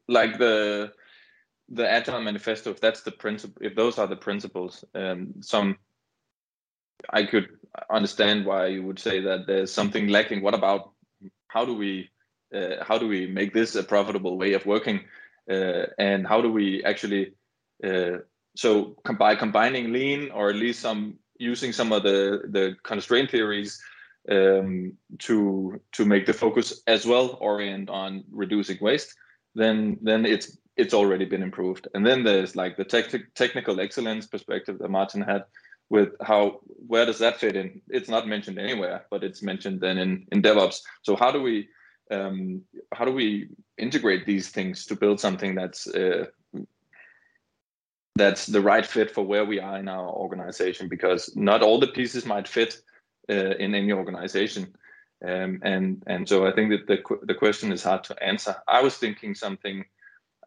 like 0.08 0.38
the 0.38 0.92
the 1.70 1.90
agile 1.90 2.22
manifesto 2.22 2.70
if 2.72 2.82
that's 2.82 3.02
the 3.02 3.12
principle 3.12 3.62
if 3.62 3.76
those 3.76 3.98
are 3.98 4.08
the 4.08 4.16
principles 4.16 4.84
um, 4.96 5.34
some 5.42 5.78
i 7.10 7.24
could 7.24 7.48
understand 7.90 8.46
why 8.46 8.68
you 8.68 8.84
would 8.84 9.00
say 9.00 9.22
that 9.22 9.48
there's 9.48 9.72
something 9.72 10.08
lacking 10.08 10.42
what 10.42 10.54
about 10.54 10.92
how 11.48 11.66
do 11.66 11.74
we 11.74 12.10
uh, 12.56 12.84
how 12.84 12.98
do 12.98 13.08
we 13.08 13.28
make 13.28 13.54
this 13.54 13.76
a 13.76 13.84
profitable 13.84 14.38
way 14.38 14.54
of 14.54 14.66
working 14.66 15.00
uh, 15.50 15.86
and 15.98 16.28
how 16.28 16.42
do 16.42 16.52
we 16.52 16.84
actually 16.84 17.34
uh, 17.84 18.18
so 18.56 18.98
by 19.18 19.36
combining 19.36 19.94
lean 19.94 20.30
or 20.32 20.50
at 20.50 20.56
least 20.56 20.82
some 20.82 21.18
using 21.42 21.74
some 21.74 21.92
of 21.92 22.04
the 22.04 22.42
the 22.50 22.76
constraint 22.84 23.32
theories 23.32 23.82
um, 24.30 24.94
to 25.20 25.82
to 25.94 26.06
make 26.06 26.26
the 26.26 26.34
focus 26.34 26.82
as 26.88 27.06
well 27.06 27.38
orient 27.42 27.90
on 27.90 28.24
reducing 28.32 28.78
waste, 28.82 29.16
then 29.56 29.98
then 30.02 30.26
it's 30.26 30.58
it's 30.78 30.94
already 30.94 31.26
been 31.26 31.44
improved. 31.44 31.88
And 31.94 32.06
then 32.06 32.24
there's 32.24 32.56
like 32.56 32.78
the 32.78 32.86
tech- 32.86 33.34
technical 33.36 33.80
excellence 33.82 34.26
perspective 34.28 34.80
that 34.80 34.90
Martin 34.90 35.22
had 35.22 35.44
with 35.90 36.10
how 36.22 36.62
where 36.88 37.06
does 37.06 37.20
that 37.20 37.40
fit 37.40 37.56
in? 37.56 37.82
It's 37.90 38.10
not 38.10 38.28
mentioned 38.28 38.60
anywhere, 38.60 39.06
but 39.10 39.24
it's 39.24 39.42
mentioned 39.42 39.82
then 39.82 39.98
in 39.98 40.28
in 40.32 40.42
DevOps. 40.42 40.82
So 41.02 41.16
how 41.16 41.32
do 41.32 41.42
we 41.42 41.68
um, 42.12 42.62
how 42.94 43.06
do 43.06 43.12
we 43.12 43.50
integrate 43.78 44.26
these 44.26 44.50
things 44.50 44.86
to 44.86 44.96
build 44.96 45.20
something 45.20 45.56
that's 45.56 45.88
uh, 45.88 46.26
that's 48.16 48.46
the 48.46 48.62
right 48.62 48.86
fit 48.86 49.12
for 49.12 49.24
where 49.24 49.46
we 49.46 49.60
are 49.60 49.80
in 49.80 49.88
our 49.88 50.10
organization 50.10 50.88
because 50.88 51.36
not 51.36 51.64
all 51.64 51.80
the 51.80 51.88
pieces 51.88 52.26
might 52.26 52.48
fit 52.48 52.82
uh, 53.30 53.34
in 53.34 53.74
any 53.74 53.92
organization 53.92 54.74
um, 55.26 55.60
and 55.62 56.04
and 56.08 56.28
so 56.28 56.48
I 56.48 56.52
think 56.52 56.72
that 56.72 56.88
the 56.88 57.02
the 57.24 57.36
question 57.36 57.72
is 57.72 57.84
hard 57.84 58.04
to 58.06 58.24
answer. 58.24 58.56
I 58.68 58.82
was 58.82 58.98
thinking 58.98 59.36
something. 59.36 59.86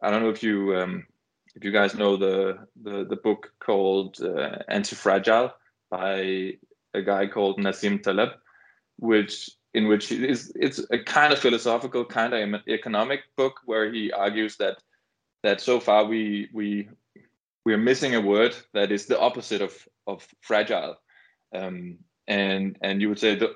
I 0.01 0.09
don't 0.09 0.21
know 0.21 0.29
if 0.29 0.43
you 0.43 0.75
um, 0.75 1.07
if 1.55 1.63
you 1.63 1.71
guys 1.71 1.95
know 1.95 2.17
the 2.17 2.59
the, 2.81 3.05
the 3.05 3.15
book 3.15 3.53
called 3.59 4.19
uh, 4.21 4.57
Anti-Fragile 4.67 5.53
by 5.89 6.57
a 6.93 7.01
guy 7.01 7.27
called 7.27 7.59
Nassim 7.59 8.03
Taleb, 8.03 8.31
which 8.97 9.49
in 9.73 9.87
which 9.87 10.11
is 10.11 10.51
it's 10.55 10.81
a 10.91 10.99
kind 10.99 11.31
of 11.31 11.39
philosophical, 11.39 12.03
kind 12.03 12.33
of 12.33 12.61
economic 12.67 13.21
book 13.37 13.61
where 13.65 13.91
he 13.91 14.11
argues 14.11 14.57
that 14.57 14.77
that 15.43 15.61
so 15.61 15.79
far 15.79 16.03
we 16.03 16.49
we 16.51 16.89
we 17.65 17.73
are 17.73 17.77
missing 17.77 18.15
a 18.15 18.21
word 18.21 18.55
that 18.73 18.91
is 18.91 19.05
the 19.05 19.19
opposite 19.19 19.61
of 19.61 19.73
of 20.07 20.27
fragile 20.41 20.95
um, 21.53 21.97
and 22.27 22.77
and 22.81 23.01
you 23.01 23.09
would 23.09 23.19
say 23.19 23.35
that 23.35 23.51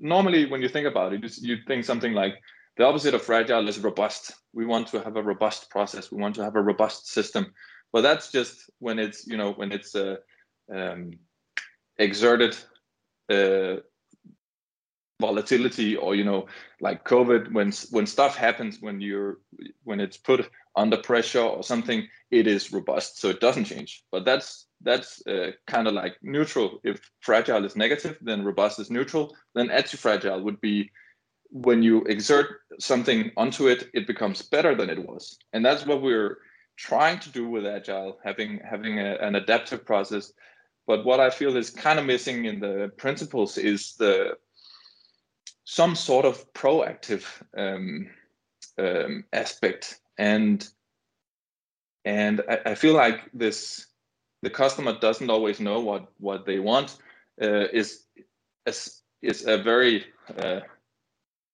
normally 0.00 0.46
when 0.46 0.62
you 0.62 0.68
think 0.68 0.86
about 0.86 1.12
it 1.12 1.38
you 1.38 1.56
think 1.66 1.84
something 1.84 2.12
like 2.12 2.34
the 2.76 2.84
opposite 2.84 3.14
of 3.14 3.22
fragile 3.22 3.68
is 3.68 3.78
robust. 3.78 4.34
We 4.52 4.66
want 4.66 4.88
to 4.88 5.00
have 5.00 5.16
a 5.16 5.22
robust 5.22 5.70
process. 5.70 6.10
We 6.10 6.20
want 6.20 6.34
to 6.36 6.44
have 6.44 6.56
a 6.56 6.62
robust 6.62 7.08
system. 7.08 7.52
But 7.92 8.00
that's 8.00 8.32
just 8.32 8.70
when 8.80 8.98
it's 8.98 9.26
you 9.26 9.36
know 9.36 9.52
when 9.52 9.70
it's 9.70 9.94
uh, 9.94 10.16
um, 10.74 11.12
exerted 11.98 12.56
uh, 13.30 13.76
volatility 15.20 15.96
or 15.96 16.16
you 16.16 16.24
know 16.24 16.46
like 16.80 17.04
covid 17.04 17.52
when 17.52 17.72
when 17.92 18.04
stuff 18.04 18.36
happens 18.36 18.78
when 18.80 19.00
you're 19.00 19.38
when 19.84 20.00
it's 20.00 20.16
put 20.16 20.50
under 20.76 20.96
pressure 20.96 21.40
or 21.40 21.62
something 21.62 22.08
it 22.30 22.46
is 22.46 22.72
robust. 22.72 23.20
So 23.20 23.28
it 23.28 23.40
doesn't 23.40 23.64
change. 23.64 24.04
But 24.10 24.24
that's 24.24 24.66
that's 24.80 25.26
uh, 25.26 25.52
kind 25.66 25.88
of 25.88 25.94
like 25.94 26.16
neutral. 26.22 26.80
If 26.84 27.00
fragile 27.20 27.64
is 27.64 27.76
negative 27.76 28.18
then 28.20 28.44
robust 28.44 28.78
is 28.80 28.90
neutral. 28.90 29.36
Then 29.54 29.70
anti-fragile 29.70 30.42
would 30.42 30.60
be 30.60 30.90
when 31.50 31.82
you 31.82 32.02
exert 32.04 32.62
something 32.80 33.30
onto 33.36 33.68
it 33.68 33.88
it 33.94 34.06
becomes 34.06 34.42
better 34.42 34.74
than 34.74 34.90
it 34.90 35.06
was. 35.06 35.38
And 35.52 35.64
that's 35.64 35.86
what 35.86 36.02
we're 36.02 36.38
trying 36.76 37.20
to 37.20 37.30
do 37.30 37.48
with 37.48 37.66
agile 37.66 38.18
having 38.24 38.60
having 38.68 38.98
a, 38.98 39.14
an 39.16 39.36
adaptive 39.36 39.84
process. 39.84 40.32
But 40.86 41.04
what 41.04 41.20
i 41.20 41.30
feel 41.30 41.56
is 41.56 41.70
kind 41.70 41.98
of 41.98 42.04
missing 42.04 42.44
in 42.44 42.60
the 42.60 42.92
principles 42.98 43.56
is 43.56 43.94
the 43.94 44.36
some 45.64 45.94
sort 45.94 46.26
of 46.26 46.52
proactive 46.52 47.24
um, 47.56 48.08
um, 48.78 49.24
aspect 49.32 50.00
and 50.18 50.68
and 52.04 52.42
I, 52.48 52.58
I, 52.66 52.74
feel 52.74 52.94
like 52.94 53.30
this 53.32 53.86
the 54.42 54.50
customer 54.50 54.98
doesn't 54.98 55.30
always 55.30 55.60
know 55.60 55.80
what 55.80 56.12
what 56.18 56.46
they 56.46 56.58
want 56.58 56.98
uh, 57.42 57.66
is 57.72 58.04
is 58.66 59.02
is 59.22 59.46
a 59.46 59.58
very 59.58 60.04
uh, 60.38 60.60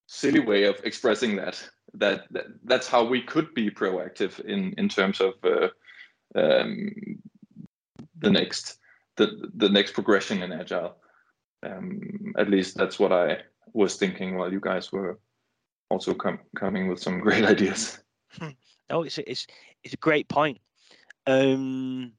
silly 0.07 0.41
way 0.41 0.65
of 0.65 0.81
expressing 0.85 1.37
that. 1.37 1.63
that 1.95 2.27
that 2.31 2.47
that's 2.65 2.89
how 2.89 3.05
we 3.05 3.21
could 3.23 3.55
be 3.55 3.71
proactive 3.71 4.41
in 4.45 4.75
in 4.79 4.89
terms 4.89 5.21
of 5.21 5.35
uh, 5.45 5.69
um, 6.35 6.93
the 8.19 8.31
next 8.31 8.79
the 9.17 9.51
the 9.57 9.69
next 9.69 9.93
progression 9.95 10.43
in 10.43 10.53
agile 10.53 10.97
um, 11.67 12.01
at 12.39 12.49
least 12.49 12.77
that's 12.77 12.99
what 12.99 13.13
i 13.13 13.39
was 13.73 13.97
thinking 13.97 14.37
while 14.37 14.53
you 14.53 14.61
guys 14.61 14.93
were 14.93 15.19
also 15.91 16.15
com- 16.15 16.39
coming 16.57 16.89
with 16.89 17.01
some 17.03 17.21
great 17.21 17.45
ideas. 17.55 17.99
No, 18.91 19.03
it's 19.03 19.19
it's 19.19 19.47
it's 19.85 19.95
a 19.95 19.99
great 19.99 20.29
point. 20.29 20.59
Um, 21.27 22.13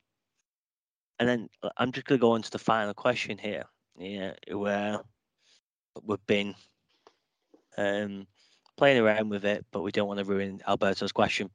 and 1.20 1.30
then 1.30 1.50
uh, 1.64 1.70
I'm 1.78 1.92
just 1.92 2.08
going 2.08 2.20
to 2.20 2.22
go 2.22 2.32
on 2.32 2.42
to 2.42 2.52
the 2.52 2.60
final 2.60 2.94
question 2.94 3.38
here. 3.38 3.66
Yeah, 3.98 4.34
where 4.52 5.00
we've 6.04 6.26
been 6.26 6.56
um, 7.78 8.28
playing 8.78 9.02
around 9.02 9.30
with 9.30 9.46
it, 9.46 9.66
but 9.72 9.82
we 9.82 9.92
don't 9.92 10.08
want 10.08 10.20
to 10.20 10.26
ruin 10.26 10.62
Alberto's 10.68 11.12
question. 11.12 11.50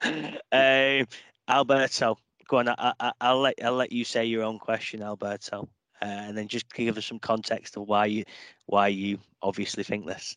um, 0.02 1.06
Alberto, 1.48 2.18
go 2.48 2.58
on. 2.58 2.68
I, 2.68 2.92
I, 3.00 3.12
I'll 3.20 3.40
let 3.40 3.54
I'll 3.62 3.74
let 3.74 3.92
you 3.92 4.04
say 4.04 4.24
your 4.24 4.44
own 4.44 4.58
question, 4.58 5.02
Alberto 5.02 5.68
uh, 6.02 6.06
and 6.06 6.36
then 6.36 6.48
just 6.48 6.72
give 6.74 6.98
us 6.98 7.06
some 7.06 7.20
context 7.20 7.76
of 7.76 7.86
why 7.86 8.06
you 8.06 8.24
why 8.66 8.88
you 8.88 9.18
obviously 9.40 9.84
think 9.84 10.04
this. 10.06 10.36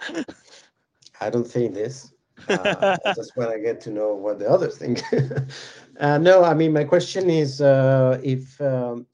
I 1.20 1.30
don't 1.30 1.46
think 1.46 1.74
this. 1.74 2.12
Uh, 2.48 2.96
just 3.14 3.36
when 3.36 3.48
I 3.48 3.58
get 3.58 3.80
to 3.82 3.90
know 3.90 4.14
what 4.14 4.38
the 4.38 4.48
others 4.48 4.78
think. 4.78 5.02
uh, 6.00 6.18
no, 6.18 6.44
I 6.44 6.54
mean 6.54 6.72
my 6.72 6.84
question 6.84 7.30
is 7.30 7.60
uh, 7.60 8.20
if 8.22 8.60
um, 8.60 9.06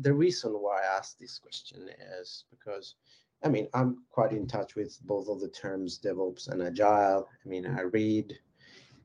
the 0.00 0.12
reason 0.12 0.52
why 0.52 0.82
I 0.82 0.96
asked 0.98 1.18
this 1.18 1.38
question 1.38 1.88
is 2.20 2.44
because 2.50 2.96
I 3.44 3.48
mean 3.48 3.68
I'm 3.74 3.98
quite 4.10 4.32
in 4.32 4.46
touch 4.46 4.74
with 4.74 4.98
both 5.04 5.28
of 5.28 5.40
the 5.40 5.48
terms 5.48 5.98
DevOps 5.98 6.48
and 6.48 6.62
Agile. 6.62 7.28
I 7.44 7.48
mean 7.48 7.66
I 7.66 7.82
read 7.82 8.38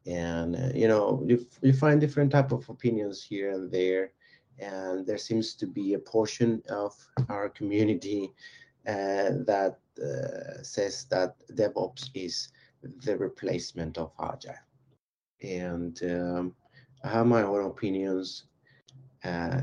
and 0.05 0.55
uh, 0.55 0.69
you 0.73 0.87
know 0.87 1.23
you, 1.27 1.45
you 1.61 1.73
find 1.73 2.01
different 2.01 2.31
type 2.31 2.51
of 2.51 2.67
opinions 2.69 3.23
here 3.23 3.51
and 3.51 3.71
there 3.71 4.11
and 4.59 5.05
there 5.05 5.17
seems 5.17 5.53
to 5.55 5.67
be 5.67 5.93
a 5.93 5.99
portion 5.99 6.61
of 6.69 6.93
our 7.29 7.49
community 7.49 8.31
uh, 8.87 9.29
that 9.45 9.77
uh, 10.03 10.61
says 10.63 11.05
that 11.09 11.35
DevOps 11.53 12.09
is 12.13 12.49
the 12.81 13.17
replacement 13.17 13.97
of 13.97 14.11
Agile. 14.21 14.53
And 15.41 15.99
um, 16.03 16.55
I 17.03 17.09
have 17.09 17.27
my 17.27 17.43
own 17.43 17.65
opinions. 17.65 18.45
Uh, 19.23 19.61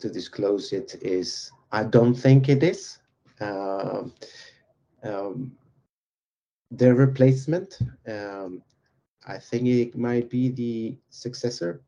to 0.00 0.08
disclose 0.10 0.72
it 0.72 0.96
is, 1.02 1.52
I 1.70 1.84
don't 1.84 2.14
think 2.14 2.48
it 2.48 2.62
is. 2.62 2.98
Um, 3.40 4.12
um, 5.04 5.52
the 6.70 6.92
replacement, 6.94 7.78
um, 8.08 8.62
I 9.26 9.38
think 9.38 9.68
it 9.68 9.96
might 9.96 10.28
be 10.28 10.48
the 10.48 10.96
successor 11.10 11.82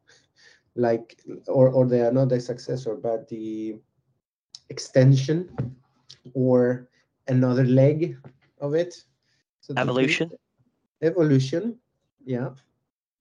like 0.76 1.20
or 1.46 1.68
or 1.68 1.86
they 1.86 2.00
are 2.00 2.12
not 2.12 2.28
the 2.28 2.40
successor 2.40 2.94
but 2.96 3.28
the 3.28 3.76
extension 4.70 5.48
or 6.34 6.88
another 7.28 7.64
leg 7.64 8.16
of 8.60 8.74
it 8.74 9.04
so 9.64 9.74
evolution? 9.76 10.30
Evolution 11.02 11.78
yeah. 12.24 12.50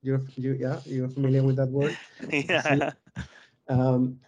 You're 0.02 0.22
you 0.36 0.54
yeah 0.60 0.80
you're 0.86 1.10
familiar 1.10 1.44
with 1.44 1.56
that 1.58 1.70
word? 1.70 1.98
Yeah. 2.32 2.91
Um, 3.70 4.20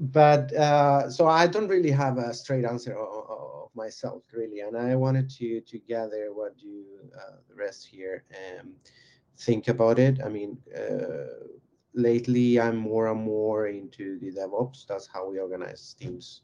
but 0.00 0.52
uh, 0.54 1.08
so 1.08 1.28
i 1.28 1.46
don't 1.46 1.68
really 1.68 1.90
have 1.90 2.18
a 2.18 2.34
straight 2.34 2.64
answer 2.64 2.94
of, 2.98 3.08
of, 3.28 3.68
myself 3.74 4.22
really 4.32 4.60
and 4.60 4.76
i 4.76 4.96
wanted 4.96 5.30
to 5.30 5.60
to 5.60 5.78
gather 5.78 6.30
what 6.34 6.52
you 6.58 6.84
uh, 7.16 7.36
the 7.48 7.54
rest 7.54 7.86
here 7.86 8.24
um, 8.40 8.74
think 9.38 9.68
about 9.68 9.98
it. 9.98 10.20
I 10.24 10.28
mean 10.28 10.58
uh, 10.76 11.46
lately 11.94 12.60
I'm 12.60 12.76
more 12.76 13.08
and 13.08 13.22
more 13.22 13.66
into 13.66 14.18
the 14.18 14.30
DevOps. 14.32 14.86
That's 14.86 15.06
how 15.06 15.28
we 15.28 15.38
organize 15.38 15.94
teams 15.98 16.42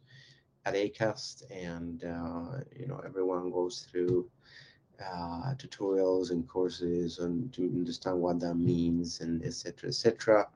at 0.65 0.75
Acast, 0.75 1.43
and 1.51 2.05
uh, 2.05 2.61
you 2.79 2.87
know 2.87 3.01
everyone 3.05 3.51
goes 3.51 3.87
through 3.91 4.29
uh, 5.05 5.55
tutorials 5.55 6.31
and 6.31 6.49
courses 6.49 7.19
and 7.19 7.53
to 7.53 7.63
understand 7.65 8.21
what 8.21 8.41
that 8.41 8.55
means 8.55 9.21
and 9.21 9.45
etc. 9.45 9.89
etc. 9.89 10.49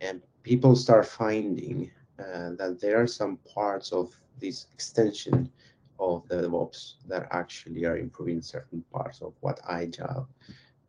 And 0.00 0.20
people 0.42 0.76
start 0.76 1.06
finding 1.06 1.90
uh, 2.18 2.50
that 2.58 2.78
there 2.80 3.00
are 3.00 3.06
some 3.06 3.38
parts 3.38 3.92
of 3.92 4.14
this 4.40 4.66
extension 4.74 5.50
of 5.98 6.26
the 6.28 6.36
DevOps 6.36 6.94
that 7.06 7.28
actually 7.30 7.84
are 7.84 7.98
improving 7.98 8.42
certain 8.42 8.84
parts 8.92 9.22
of 9.22 9.32
what 9.40 9.60
Agile 9.68 10.28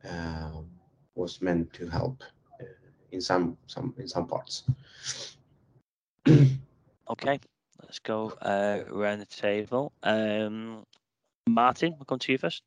um, 0.09 0.67
was 1.13 1.41
meant 1.41 1.71
to 1.73 1.87
help 1.87 2.23
in 3.11 3.21
some 3.21 3.57
some 3.67 3.93
in 3.97 4.07
some 4.07 4.27
parts. 4.27 4.63
okay, 7.09 7.39
let's 7.83 7.99
go 7.99 8.33
uh, 8.41 8.79
around 8.89 9.19
the 9.19 9.25
table. 9.25 9.91
Um, 10.03 10.83
Martin, 11.47 11.95
we'll 11.97 12.05
come 12.05 12.19
to 12.19 12.31
you 12.31 12.37
first. 12.37 12.63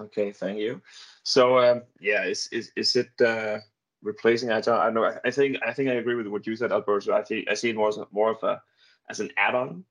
Okay, 0.00 0.32
thank 0.32 0.58
you. 0.58 0.80
So 1.24 1.58
um, 1.58 1.82
yeah, 2.00 2.24
is 2.24 2.48
is 2.52 2.70
is 2.76 2.94
it 2.94 3.10
uh, 3.20 3.58
replacing 4.02 4.50
agile? 4.50 4.74
I 4.74 4.90
know. 4.90 5.04
I 5.24 5.30
think 5.30 5.58
I 5.66 5.72
think 5.72 5.90
I 5.90 5.94
agree 5.94 6.14
with 6.14 6.28
what 6.28 6.46
you 6.46 6.54
said, 6.54 6.72
Alberto. 6.72 7.12
I 7.12 7.22
think 7.22 7.48
I 7.50 7.54
see 7.54 7.70
it 7.70 7.76
more 7.76 7.88
as 7.88 7.98
more 8.12 8.30
of 8.30 8.42
a 8.42 8.62
as 9.10 9.20
an 9.20 9.30
add-on, 9.36 9.84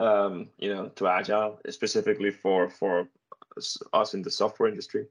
um, 0.00 0.48
you 0.58 0.74
know, 0.74 0.88
to 0.96 1.08
agile, 1.08 1.58
specifically 1.70 2.30
for 2.30 2.68
for 2.68 3.08
us 3.92 4.14
in 4.14 4.22
the 4.22 4.30
software 4.30 4.68
industry. 4.68 5.06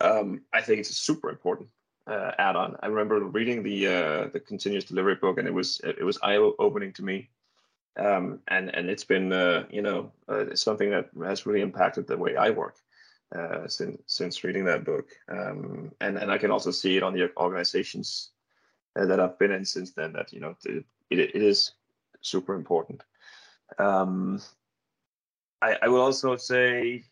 Um, 0.00 0.40
I 0.52 0.62
think 0.62 0.80
it's 0.80 0.90
a 0.90 0.94
super 0.94 1.28
important 1.28 1.68
uh, 2.06 2.32
add-on. 2.38 2.76
I 2.80 2.86
remember 2.86 3.22
reading 3.22 3.62
the 3.62 3.86
uh, 3.86 4.28
the 4.32 4.40
continuous 4.40 4.84
delivery 4.84 5.16
book, 5.16 5.36
and 5.38 5.46
it 5.46 5.54
was 5.54 5.80
it 5.84 6.04
was 6.04 6.18
eye-opening 6.22 6.94
to 6.94 7.02
me. 7.04 7.28
Um, 7.96 8.40
and 8.48 8.74
and 8.74 8.88
it's 8.88 9.04
been 9.04 9.32
uh, 9.32 9.66
you 9.70 9.82
know 9.82 10.10
uh, 10.26 10.54
something 10.54 10.90
that 10.90 11.10
has 11.22 11.44
really 11.44 11.60
impacted 11.60 12.06
the 12.06 12.16
way 12.16 12.34
I 12.34 12.48
work 12.50 12.76
uh, 13.34 13.68
since 13.68 14.02
since 14.06 14.44
reading 14.44 14.64
that 14.64 14.84
book. 14.84 15.08
Um, 15.28 15.92
and 16.00 16.18
and 16.18 16.30
I 16.30 16.38
can 16.38 16.50
also 16.50 16.70
see 16.70 16.96
it 16.96 17.02
on 17.02 17.14
the 17.14 17.30
organizations 17.36 18.30
uh, 18.98 19.06
that 19.06 19.20
I've 19.20 19.38
been 19.38 19.52
in 19.52 19.64
since 19.64 19.92
then. 19.92 20.12
That 20.12 20.32
you 20.32 20.40
know 20.40 20.56
it, 20.64 20.84
it, 21.10 21.18
it 21.18 21.42
is 21.42 21.72
super 22.20 22.54
important. 22.54 23.02
Um, 23.78 24.40
I, 25.62 25.78
I 25.82 25.88
will 25.88 26.02
also 26.02 26.36
say, 26.36 27.04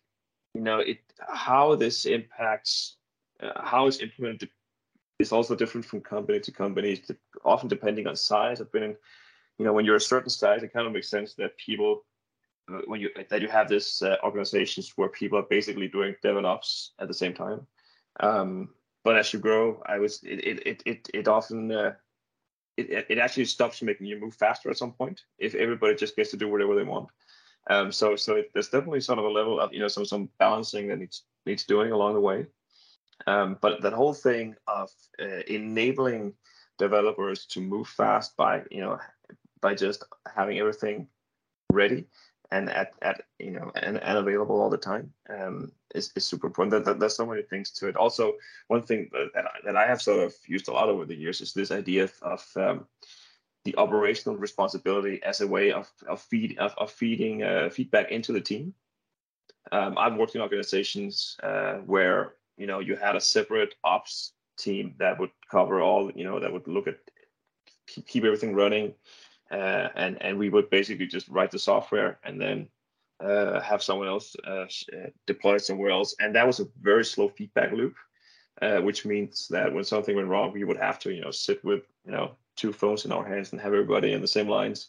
you 0.55 0.61
know, 0.61 0.79
it 0.79 0.99
how 1.19 1.75
this 1.77 2.05
impacts 2.05 2.97
uh, 3.43 3.63
how 3.63 3.87
it's 3.87 4.01
implemented 4.01 4.51
is 5.19 5.33
also 5.33 5.55
different 5.55 5.87
from 5.87 6.01
company 6.01 6.41
to 6.41 6.53
company, 6.53 7.03
often 7.45 7.69
depending 7.69 8.07
on 8.07 8.17
size. 8.17 8.61
I've 8.61 8.73
been 8.73 8.83
in, 8.83 8.97
you 9.59 9.65
know, 9.65 9.73
when 9.73 9.85
you're 9.85 9.97
a 9.97 10.01
certain 10.01 10.31
size, 10.31 10.63
it 10.63 10.73
kind 10.73 10.87
of 10.87 10.93
makes 10.93 11.09
sense 11.09 11.35
that 11.35 11.57
people, 11.57 12.05
when 12.87 13.01
you 13.01 13.11
that 13.29 13.43
you 13.43 13.49
have 13.49 13.69
this 13.69 14.03
uh, 14.03 14.17
organizations 14.23 14.93
where 14.97 15.09
people 15.09 15.39
are 15.39 15.47
basically 15.51 15.89
doing 15.89 16.15
DevOps 16.25 16.91
at 16.99 17.09
the 17.09 17.15
same 17.15 17.35
time. 17.35 17.67
Um, 18.21 18.71
but 19.05 19.17
as 19.17 19.33
you 19.33 19.41
grow, 19.41 19.83
I 19.87 19.99
was 19.99 20.23
it 20.23 20.63
it 20.67 20.83
it 20.87 21.09
it, 21.13 21.29
often 21.29 21.73
uh, 21.73 21.95
it 22.77 23.07
it 23.09 23.19
actually 23.19 23.47
stops 23.47 23.83
making 23.83 24.07
you 24.07 24.21
move 24.21 24.35
faster 24.35 24.71
at 24.71 24.79
some 24.79 24.93
point 24.93 25.23
if 25.39 25.55
everybody 25.55 25.95
just 25.95 26.17
gets 26.17 26.31
to 26.31 26.37
do 26.37 26.49
whatever 26.49 26.75
they 26.75 26.85
want. 26.85 27.09
Um, 27.69 27.93
so 27.93 28.17
so 28.17 28.37
it, 28.37 28.51
there's 28.53 28.69
definitely 28.69 29.01
sort 29.01 29.19
of 29.19 29.25
a 29.25 29.29
level 29.29 29.61
of 29.61 29.73
you 29.73 29.81
know 29.81 29.89
some 29.89 30.05
some 30.05 30.29
balancing 30.39 30.89
that 30.89 30.99
needs 30.99 31.25
needs 31.47 31.65
doing 31.65 31.93
along 31.93 32.15
the 32.15 32.21
way. 32.21 32.47
Um, 33.27 33.59
but 33.61 33.83
that 33.83 33.93
whole 33.93 34.15
thing 34.15 34.57
of 34.67 34.91
uh, 35.21 35.43
enabling 35.47 36.35
developers 36.79 37.47
to 37.47 37.61
move 37.61 37.89
fast 37.89 38.37
by 38.37 38.63
you 38.71 38.81
know 38.81 38.99
by 39.61 39.75
just 39.75 40.05
having 40.35 40.59
everything 40.59 41.09
ready 41.73 42.07
and 42.53 42.69
at, 42.71 42.93
at 43.01 43.23
you 43.39 43.51
know 43.51 43.73
and, 43.77 43.97
and 44.03 44.19
available 44.19 44.61
all 44.61 44.71
the 44.71 44.77
time 44.77 45.11
um, 45.31 45.73
is, 45.95 46.13
is 46.15 46.27
super 46.27 46.47
important. 46.47 46.73
That, 46.73 46.85
that, 46.85 47.01
there's 47.01 47.17
so 47.17 47.27
many 47.27 47.43
things 47.43 47.71
to 47.73 47.89
it. 47.89 47.97
Also, 47.97 48.35
one 48.69 48.83
thing 48.83 49.11
that, 49.13 49.45
I, 49.45 49.59
that 49.65 49.77
I 49.77 49.87
have 49.87 50.03
sort 50.03 50.25
of 50.25 50.35
used 50.47 50.69
a 50.69 50.73
lot 50.73 50.89
over 50.89 51.05
the 51.05 51.17
years 51.17 51.41
is 51.41 51.53
this 51.53 51.71
idea 51.71 52.05
of, 52.05 52.13
of 52.23 52.47
um, 52.57 52.87
the 53.65 53.75
operational 53.77 54.37
responsibility 54.37 55.23
as 55.23 55.41
a 55.41 55.47
way 55.47 55.73
of 55.73 55.91
of, 56.07 56.21
feed, 56.21 56.59
of, 56.59 56.75
of 56.77 56.91
feeding 56.91 57.43
uh, 57.43 57.71
feedback 57.71 58.11
into 58.11 58.33
the 58.33 58.41
team. 58.41 58.75
Um, 59.71 59.97
I've 59.97 60.17
worked 60.17 60.35
in 60.35 60.43
organizations 60.43 61.37
uh, 61.43 61.75
where 61.87 62.35
you 62.59 62.67
know 62.67 62.81
you 62.81 62.97
had 62.97 63.17
a 63.17 63.21
separate 63.21 63.75
ops 63.83 64.35
team 64.59 64.95
that 64.99 65.19
would 65.19 65.31
cover 65.51 65.81
all 65.81 66.13
you 66.15 66.25
know 66.25 66.39
that 66.39 66.53
would 66.53 66.69
look 66.69 66.87
at 66.87 66.99
keep 67.87 68.25
everything 68.25 68.55
running, 68.55 68.95
uh, 69.53 69.89
and 69.97 70.21
and 70.23 70.39
we 70.39 70.49
would 70.49 70.69
basically 70.71 71.07
just 71.07 71.29
write 71.29 71.51
the 71.51 71.59
software 71.59 72.19
and 72.25 72.41
then 72.41 72.69
uh, 73.21 73.61
have 73.61 73.83
someone 73.83 74.09
else 74.09 74.35
uh, 74.47 74.67
uh, 74.93 75.09
deploy 75.27 75.57
it 75.57 75.61
somewhere 75.61 75.91
else, 75.91 76.15
and 76.21 76.35
that 76.35 76.47
was 76.47 76.61
a 76.61 76.67
very 76.81 77.05
slow 77.05 77.29
feedback 77.29 77.73
loop. 77.73 77.95
which 78.83 79.05
means 79.05 79.49
that 79.49 79.73
when 79.73 79.85
something 79.85 80.17
went 80.17 80.29
wrong, 80.29 80.53
we 80.53 80.65
would 80.65 80.77
have 80.77 80.99
to, 80.99 81.13
you 81.13 81.21
know, 81.21 81.31
sit 81.31 81.65
with, 81.65 81.83
you 82.05 82.13
know, 82.13 82.33
two 82.57 82.73
phones 82.73 83.05
in 83.05 83.13
our 83.13 83.27
hands 83.27 83.53
and 83.53 83.61
have 83.61 83.73
everybody 83.73 84.13
in 84.13 84.21
the 84.21 84.29
same 84.29 84.49
lines. 84.49 84.89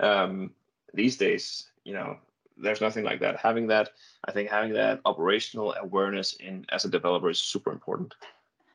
Um, 0.00 0.52
these 0.94 1.16
days, 1.16 1.68
you 1.84 1.94
know, 1.94 2.16
there's 2.56 2.80
nothing 2.80 3.04
like 3.04 3.20
that. 3.20 3.36
Having 3.36 3.68
that, 3.68 3.90
I 4.24 4.32
think, 4.32 4.50
having 4.50 4.72
that 4.74 5.00
operational 5.04 5.74
awareness 5.74 6.34
in 6.34 6.66
as 6.70 6.84
a 6.84 6.90
developer 6.90 7.30
is 7.30 7.40
super 7.40 7.72
important. 7.72 8.14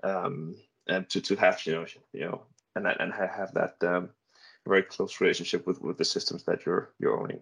Um, 0.03 0.55
and 0.87 1.09
to, 1.09 1.21
to 1.21 1.35
have 1.35 1.65
you 1.65 1.73
know 1.73 1.85
you 2.11 2.21
know 2.21 2.41
and 2.75 2.87
and 2.87 3.13
have 3.13 3.53
that 3.53 3.75
um, 3.83 4.09
very 4.65 4.83
close 4.83 5.21
relationship 5.21 5.67
with 5.67 5.81
with 5.81 5.97
the 5.97 6.05
systems 6.05 6.43
that 6.43 6.65
you're 6.65 6.93
you're 6.99 7.19
owning. 7.19 7.39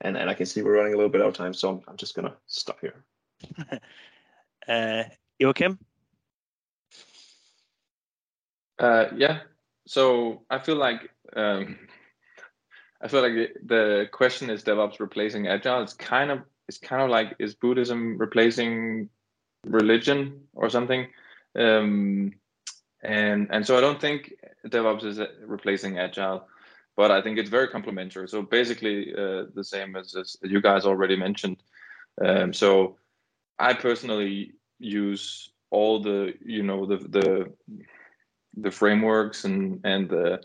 And 0.00 0.16
and 0.16 0.30
I 0.30 0.34
can 0.34 0.46
see 0.46 0.62
we're 0.62 0.76
running 0.76 0.94
a 0.94 0.96
little 0.96 1.10
bit 1.10 1.20
out 1.20 1.28
of 1.28 1.34
time, 1.34 1.54
so 1.54 1.70
I'm, 1.70 1.80
I'm 1.88 1.96
just 1.96 2.14
gonna 2.14 2.34
stop 2.46 2.78
here. 2.80 3.04
uh, 4.68 5.04
Joachim. 5.38 5.78
Uh, 8.78 9.06
yeah, 9.14 9.40
so 9.86 10.42
I 10.48 10.58
feel 10.58 10.76
like 10.76 11.10
um, 11.36 11.78
I 13.02 13.08
feel 13.08 13.22
like 13.22 13.34
the, 13.34 13.48
the 13.66 14.08
question 14.10 14.50
is 14.50 14.62
DevOps 14.62 15.00
replacing 15.00 15.48
Agile. 15.48 15.82
It's 15.82 15.94
kind 15.94 16.30
of 16.30 16.40
it's 16.68 16.78
kind 16.78 17.02
of 17.02 17.10
like 17.10 17.34
is 17.38 17.54
Buddhism 17.54 18.16
replacing 18.16 19.10
religion 19.66 20.40
or 20.54 20.70
something? 20.70 21.08
Um, 21.58 22.32
and 23.02 23.48
and 23.50 23.66
so 23.66 23.76
I 23.76 23.80
don't 23.80 24.00
think 24.00 24.34
DevOps 24.66 25.04
is 25.04 25.20
replacing 25.44 25.98
Agile, 25.98 26.46
but 26.96 27.10
I 27.10 27.22
think 27.22 27.38
it's 27.38 27.50
very 27.50 27.68
complementary. 27.68 28.28
So 28.28 28.42
basically 28.42 29.14
uh, 29.14 29.44
the 29.54 29.64
same 29.64 29.96
as, 29.96 30.14
as 30.14 30.36
you 30.42 30.60
guys 30.60 30.84
already 30.84 31.16
mentioned. 31.16 31.62
Um, 32.24 32.52
so 32.52 32.96
I 33.58 33.74
personally 33.74 34.52
use 34.78 35.52
all 35.70 36.00
the 36.00 36.34
you 36.44 36.62
know 36.62 36.86
the 36.86 36.96
the 36.96 37.52
the 38.56 38.70
frameworks 38.70 39.44
and 39.44 39.80
and 39.84 40.08
the 40.08 40.40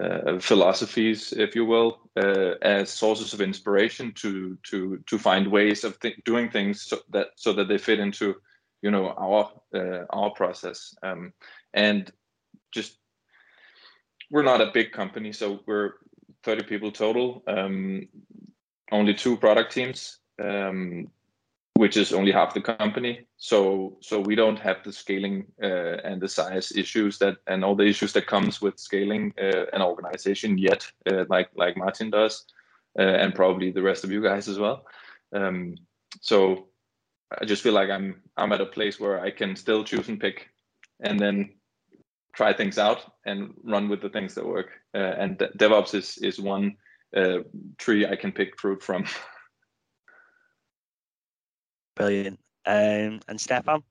uh, 0.00 0.38
philosophies, 0.38 1.32
if 1.32 1.54
you 1.54 1.64
will, 1.64 2.08
uh, 2.16 2.54
as 2.62 2.90
sources 2.90 3.34
of 3.34 3.40
inspiration 3.40 4.12
to 4.14 4.56
to 4.62 5.02
to 5.06 5.18
find 5.18 5.46
ways 5.46 5.84
of 5.84 5.98
th- 6.00 6.20
doing 6.24 6.50
things 6.50 6.82
so 6.82 6.98
that 7.10 7.28
so 7.36 7.52
that 7.52 7.68
they 7.68 7.78
fit 7.78 8.00
into 8.00 8.36
you 8.82 8.90
know 8.90 9.10
our 9.18 9.50
uh, 9.74 10.04
our 10.10 10.30
process. 10.30 10.94
Um, 11.02 11.32
and 11.74 12.10
just 12.72 12.99
we're 14.30 14.42
not 14.42 14.60
a 14.60 14.70
big 14.72 14.92
company, 14.92 15.32
so 15.32 15.60
we're 15.66 15.94
30 16.44 16.64
people 16.64 16.92
total. 16.92 17.42
Um, 17.46 18.08
only 18.92 19.14
two 19.14 19.36
product 19.36 19.72
teams. 19.72 20.18
Um, 20.42 21.10
which 21.80 21.96
is 21.96 22.12
only 22.12 22.30
half 22.30 22.52
the 22.52 22.60
company. 22.60 23.26
So 23.38 23.96
so 24.00 24.20
we 24.20 24.34
don't 24.34 24.58
have 24.58 24.82
the 24.84 24.92
scaling 24.92 25.46
uh, 25.62 25.96
and 26.04 26.20
the 26.20 26.28
size 26.28 26.72
issues 26.72 27.16
that 27.20 27.36
and 27.46 27.64
all 27.64 27.74
the 27.74 27.86
issues 27.86 28.12
that 28.12 28.26
comes 28.26 28.60
with 28.60 28.78
scaling 28.78 29.32
uh, 29.40 29.64
an 29.72 29.80
organization 29.80 30.58
yet, 30.58 30.86
uh, 31.10 31.24
like 31.30 31.48
like 31.56 31.78
Martin 31.78 32.10
does, 32.10 32.44
uh, 32.98 33.16
and 33.22 33.34
probably 33.34 33.70
the 33.70 33.82
rest 33.82 34.04
of 34.04 34.10
you 34.10 34.22
guys 34.22 34.46
as 34.46 34.58
well. 34.58 34.84
Um, 35.32 35.76
so 36.20 36.68
I 37.40 37.46
just 37.46 37.62
feel 37.62 37.72
like 37.72 37.88
I'm 37.88 38.20
I'm 38.36 38.52
at 38.52 38.60
a 38.60 38.74
place 38.76 39.00
where 39.00 39.18
I 39.18 39.30
can 39.30 39.56
still 39.56 39.82
choose 39.82 40.08
and 40.08 40.20
pick, 40.20 40.50
and 41.00 41.18
then 41.18 41.54
try 42.32 42.52
things 42.52 42.78
out 42.78 43.12
and 43.26 43.54
run 43.62 43.88
with 43.88 44.00
the 44.00 44.08
things 44.08 44.34
that 44.34 44.46
work. 44.46 44.70
Uh, 44.94 44.98
and 45.18 45.38
DevOps 45.38 45.94
is 45.94 46.18
is 46.18 46.40
one 46.40 46.76
uh, 47.16 47.38
tree 47.78 48.06
I 48.06 48.16
can 48.16 48.32
pick 48.32 48.58
fruit 48.58 48.82
from. 48.82 49.04
Brilliant. 51.96 52.38
Um, 52.66 53.20
and 53.28 53.40
Stefan? 53.40 53.82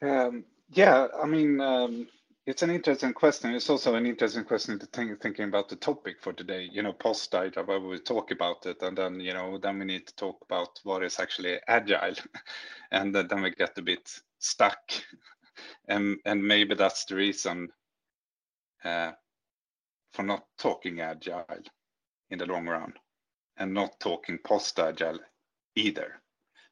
Um, 0.00 0.44
yeah, 0.70 1.08
I 1.22 1.26
mean, 1.26 1.60
um, 1.60 2.08
it's 2.46 2.62
an 2.62 2.70
interesting 2.70 3.12
question. 3.12 3.54
It's 3.54 3.70
also 3.70 3.94
an 3.94 4.06
interesting 4.06 4.44
question 4.44 4.78
to 4.78 4.86
think 4.86 5.20
thinking 5.20 5.44
about 5.44 5.68
the 5.68 5.76
topic 5.76 6.16
for 6.20 6.32
today. 6.32 6.68
You 6.70 6.82
know, 6.82 6.92
post 6.92 7.30
data, 7.30 7.62
where 7.62 7.80
we 7.80 7.98
talk 8.00 8.30
about 8.30 8.66
it, 8.66 8.82
and 8.82 8.98
then 8.98 9.20
you 9.20 9.32
know, 9.32 9.58
then 9.58 9.78
we 9.78 9.84
need 9.84 10.06
to 10.06 10.16
talk 10.16 10.38
about 10.42 10.80
what 10.82 11.04
is 11.04 11.20
actually 11.20 11.58
agile, 11.68 12.14
and 12.90 13.14
then 13.14 13.42
we 13.42 13.50
get 13.50 13.78
a 13.78 13.82
bit 13.82 14.10
stuck, 14.38 14.92
and 15.88 16.18
and 16.24 16.42
maybe 16.46 16.74
that's 16.74 17.04
the 17.06 17.16
reason 17.16 17.68
uh, 18.84 19.12
for 20.12 20.22
not 20.22 20.44
talking 20.58 21.00
agile 21.00 21.46
in 22.30 22.38
the 22.38 22.46
long 22.46 22.66
run, 22.66 22.92
and 23.56 23.72
not 23.72 23.98
talking 24.00 24.38
post 24.44 24.78
agile 24.78 25.18
either, 25.76 26.20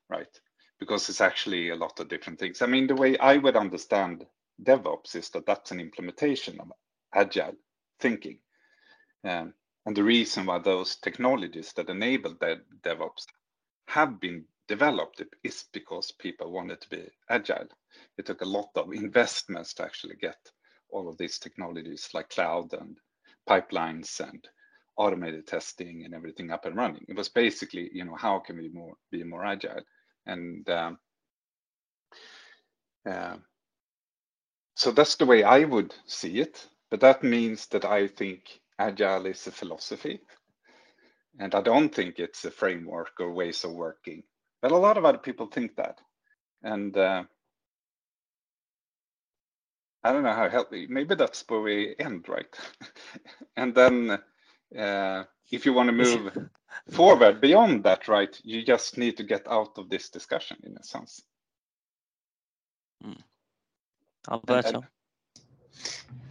right? 0.09 0.41
Because 0.79 1.09
it's 1.09 1.21
actually 1.21 1.71
a 1.71 1.77
lot 1.77 2.01
of 2.01 2.09
different 2.09 2.39
things. 2.39 2.63
I 2.63 2.67
mean, 2.67 2.87
the 2.87 2.95
way 2.95 3.19
I 3.19 3.37
would 3.37 3.57
understand 3.57 4.27
DevOps 4.63 5.15
is 5.15 5.31
that 5.31 5.47
that's 5.47 5.71
an 5.71 5.81
implementation 5.81 6.61
of 6.61 6.73
agile 7.15 7.57
thinking. 8.01 8.39
Um, 9.25 9.55
and 9.87 9.97
the 9.97 10.05
reason 10.05 10.47
why 10.47 10.59
those 10.59 10.97
technologies 10.97 11.73
that 11.75 11.91
enable 11.91 12.35
the 12.41 12.61
DevOps 12.85 13.27
have 13.89 14.21
been 14.21 14.45
developed 14.71 15.21
is 15.43 15.65
because 15.73 16.13
people 16.13 16.53
wanted 16.53 16.81
to 16.81 16.89
be 16.89 17.03
agile. 17.29 17.67
It 18.17 18.27
took 18.27 18.41
a 18.41 18.53
lot 18.59 18.71
of 18.77 18.93
investments 18.93 19.75
to 19.75 19.85
actually 19.85 20.15
get 20.15 20.39
all 20.91 21.09
of 21.09 21.19
these 21.19 21.41
technologies 21.41 22.09
like 22.15 22.31
cloud 22.31 22.73
and 22.73 22.97
pipelines 23.49 24.21
and 24.21 24.49
automated 24.97 25.49
testing 25.49 26.05
and 26.05 26.15
everything 26.15 26.53
up 26.53 26.67
and 26.67 26.77
running. 26.77 27.05
It 27.09 27.17
was 27.17 27.29
basically, 27.29 27.91
you 27.93 28.05
know, 28.05 28.15
how 28.15 28.39
can 28.39 28.59
we 28.59 28.69
more 28.69 28.95
be 29.11 29.25
more 29.25 29.45
agile? 29.45 29.83
And 30.27 30.69
um, 30.71 30.99
uh, 33.11 33.37
so 34.77 34.93
that's 34.93 35.17
the 35.17 35.27
way 35.27 35.43
I 35.43 35.65
would 35.65 35.93
see 36.07 36.39
it. 36.41 36.69
But 36.91 37.01
that 37.01 37.25
means 37.25 37.67
that 37.69 37.85
I 37.85 38.07
think 38.07 38.61
agile 38.79 39.27
is 39.27 39.47
a 39.47 39.53
philosophy, 39.53 40.21
and 41.41 41.55
I 41.55 41.61
don't 41.63 41.95
think 41.95 42.19
it's 42.19 42.45
a 42.45 42.51
framework 42.51 43.13
or 43.21 43.33
ways 43.33 43.65
of 43.65 43.73
working. 43.73 44.23
But 44.63 44.73
a 44.73 44.77
lot 44.77 44.99
of 44.99 45.05
other 45.05 45.19
people 45.19 45.47
think 45.47 45.77
that, 45.77 46.01
and 46.63 46.97
uh, 46.97 47.25
I 50.03 50.13
don't 50.13 50.23
know 50.23 50.33
how 50.33 50.49
healthy. 50.49 50.87
Maybe 50.87 51.15
that's 51.15 51.45
where 51.49 51.61
we 51.61 51.95
end, 51.99 52.29
right? 52.29 52.55
and 53.57 53.75
then 53.75 54.19
uh, 54.79 55.25
if 55.51 55.67
you 55.67 55.73
want 55.73 55.89
to 55.89 55.93
move 55.93 56.33
forward 56.91 57.41
beyond 57.41 57.85
that, 57.85 58.09
right, 58.09 58.39
you 58.43 58.65
just 58.65 58.99
need 58.99 59.17
to 59.17 59.25
get 59.25 59.47
out 59.49 59.79
of 59.79 59.89
this 59.89 60.09
discussion 60.11 60.59
in 60.63 60.77
a 60.77 60.83
sense. 60.83 61.23
Mm. 63.05 63.21
Alberto. 64.31 64.85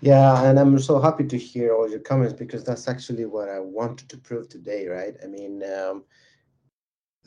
Yeah, 0.02 0.44
and 0.44 0.58
I'm 0.60 0.80
so 0.80 1.00
happy 1.00 1.26
to 1.26 1.38
hear 1.38 1.74
all 1.74 1.90
your 1.90 2.00
comments 2.00 2.34
because 2.34 2.64
that's 2.64 2.88
actually 2.88 3.26
what 3.26 3.50
I 3.50 3.60
wanted 3.60 4.08
to 4.10 4.18
prove 4.18 4.48
today, 4.48 4.88
right? 4.88 5.16
I 5.24 5.28
mean, 5.28 5.62
um, 5.64 6.06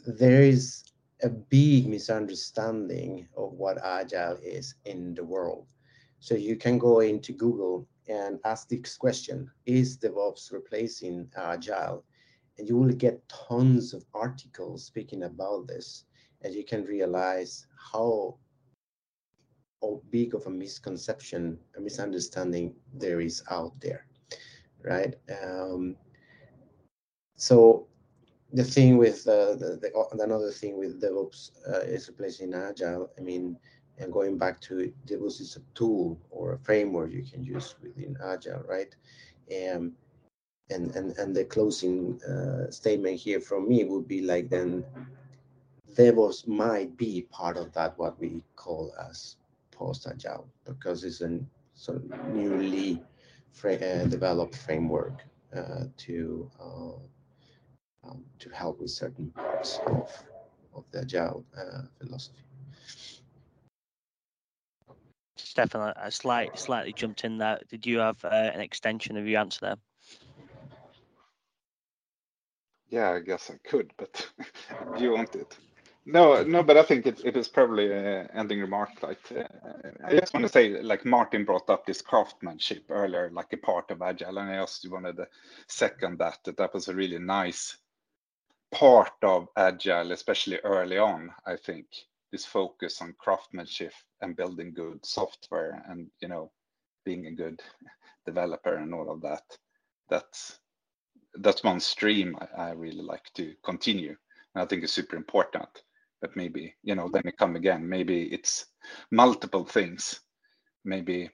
there 0.07 0.42
is 0.42 0.82
a 1.23 1.29
big 1.29 1.87
misunderstanding 1.89 3.29
of 3.37 3.53
what 3.53 3.79
agile 3.85 4.39
is 4.43 4.75
in 4.85 5.14
the 5.14 5.25
world. 5.25 5.66
So 6.18 6.35
you 6.35 6.57
can 6.57 6.79
go 6.79 7.01
into 7.01 7.33
Google 7.33 7.87
and 8.09 8.39
ask 8.45 8.68
this 8.68 8.97
question, 8.97 9.51
is 9.66 9.99
DevOps 9.99 10.53
replacing 10.53 11.29
Agile? 11.37 12.05
And 12.59 12.68
you 12.68 12.77
will 12.77 12.93
get 12.93 13.27
tons 13.29 13.95
of 13.95 14.05
articles 14.14 14.85
speaking 14.85 15.23
about 15.25 15.66
this. 15.66 16.05
And 16.43 16.55
you 16.55 16.64
can 16.64 16.85
realize 16.85 17.66
how, 17.93 18.37
how 19.81 20.01
big 20.11 20.35
of 20.35 20.47
a 20.47 20.51
misconception, 20.51 21.59
a 21.77 21.81
misunderstanding 21.81 22.75
there 22.93 23.20
is 23.20 23.43
out 23.51 23.81
there, 23.81 24.07
right? 24.83 25.14
Um, 25.43 25.97
so 27.37 27.87
the 28.53 28.64
thing 28.64 28.98
with 28.98 29.26
uh, 29.26 29.55
the, 29.55 29.78
the, 29.80 30.22
another 30.22 30.50
thing 30.50 30.78
with 30.78 31.00
DevOps 31.00 31.50
uh, 31.68 31.80
is 31.80 32.09
replacing 32.09 32.55
Agile. 32.55 33.11
I 33.18 33.20
mean, 33.22 33.57
and 33.98 34.12
going 34.12 34.38
back 34.38 34.61
to 34.62 34.92
DevOps 35.07 35.40
is 35.40 35.57
a 35.57 35.61
tool 35.74 36.18
or 36.30 36.55
a 36.55 36.59
framework 36.59 37.12
you 37.12 37.24
can 37.24 37.42
use 37.42 37.74
within 37.82 38.16
Agile, 38.24 38.64
right? 38.68 38.94
Um, 39.50 39.92
and 40.70 40.94
and 40.96 41.16
and 41.18 41.34
the 41.34 41.44
closing 41.44 42.20
uh, 42.22 42.70
statement 42.70 43.18
here 43.18 43.40
from 43.40 43.68
me 43.68 43.84
would 43.84 44.09
be 44.09 44.22
like 44.22 44.48
then 44.48 44.84
DevOps 45.94 46.46
might 46.46 46.96
be 46.96 47.26
part 47.30 47.57
of 47.57 47.72
that 47.74 47.98
what 47.98 48.18
we 48.18 48.42
call 48.57 48.94
as 49.11 49.36
post 49.70 50.07
Agile 50.07 50.46
because 50.64 51.05
it's 51.05 51.20
a 51.20 51.40
sort 51.74 51.98
of 51.98 52.28
newly 52.34 53.03
fra- 53.50 53.74
uh, 53.74 54.05
developed 54.07 54.57
framework 54.57 55.24
uh, 55.55 55.84
to 55.98 56.50
uh, 56.61 56.98
um, 58.05 58.24
to 58.38 58.48
help 58.50 58.80
with 58.80 58.90
certain 58.90 59.30
parts 59.30 59.78
of, 59.86 60.11
of 60.74 60.84
the 60.90 61.00
agile 61.00 61.44
uh, 61.57 61.82
philosophy. 61.98 62.38
Stefan, 65.36 65.92
I 65.96 66.09
slight, 66.09 66.59
slightly 66.59 66.92
jumped 66.92 67.24
in 67.24 67.38
there. 67.38 67.59
Did 67.68 67.86
you 67.86 67.98
have 67.98 68.24
uh, 68.24 68.28
an 68.28 68.61
extension 68.61 69.16
of 69.16 69.26
your 69.26 69.40
answer 69.40 69.59
there? 69.61 69.76
Yeah, 72.88 73.12
I 73.12 73.20
guess 73.20 73.50
I 73.50 73.57
could, 73.68 73.92
but 73.96 74.28
do 74.96 75.05
you 75.05 75.12
want 75.12 75.34
it? 75.34 75.57
No, 76.05 76.42
no, 76.42 76.62
but 76.62 76.76
I 76.76 76.82
think 76.82 77.07
it, 77.07 77.24
it 77.24 77.36
is 77.36 77.48
probably 77.48 77.92
an 77.92 78.28
ending 78.34 78.61
remark. 78.61 78.90
Like, 79.03 79.20
uh, 79.30 79.44
I 80.05 80.18
just 80.18 80.34
want 80.34 80.44
to 80.44 80.53
say, 80.53 80.82
like 80.82 81.05
Martin 81.05 81.44
brought 81.44 81.70
up 81.70 81.86
this 81.86 82.03
craftsmanship 82.03 82.84
earlier, 82.90 83.30
like 83.32 83.53
a 83.53 83.57
part 83.57 83.90
of 83.90 84.03
Agile, 84.03 84.38
and 84.38 84.50
I 84.50 84.61
just 84.61 84.90
wanted 84.90 85.16
to 85.16 85.28
second 85.68 86.18
that. 86.18 86.38
That 86.44 86.57
that 86.57 86.74
was 86.74 86.88
a 86.88 86.94
really 86.94 87.18
nice 87.18 87.76
part 88.73 89.12
of 89.23 89.49
agile, 89.57 90.12
especially 90.12 90.59
early 90.64 90.99
on, 90.99 91.31
I 91.47 91.57
think, 91.57 91.87
this 92.33 92.45
focus 92.47 93.03
on 93.03 93.14
craftsmanship 93.18 93.93
and 94.23 94.37
building 94.37 94.73
good 94.73 95.05
software 95.05 95.85
and 95.89 96.11
you 96.20 96.29
know 96.29 96.51
being 97.05 97.27
a 97.27 97.33
good 97.33 97.61
developer 98.27 98.77
and 98.77 98.95
all 98.95 99.11
of 99.11 99.20
that. 99.23 99.43
That's 100.09 100.59
that's 101.35 101.64
one 101.64 101.81
stream 101.81 102.37
I, 102.41 102.68
I 102.68 102.70
really 102.73 103.03
like 103.03 103.31
to 103.35 103.55
continue. 103.64 104.16
And 104.55 104.62
I 104.62 104.66
think 104.66 104.83
it's 104.83 104.93
super 104.93 105.16
important. 105.16 105.68
But 106.20 106.37
maybe, 106.37 106.75
you 106.83 106.95
know, 106.95 107.09
then 107.12 107.23
we 107.25 107.33
come 107.33 107.57
again. 107.57 107.89
Maybe 107.89 108.33
it's 108.33 108.66
multiple 109.11 109.64
things. 109.64 110.20
Maybe 110.85 111.31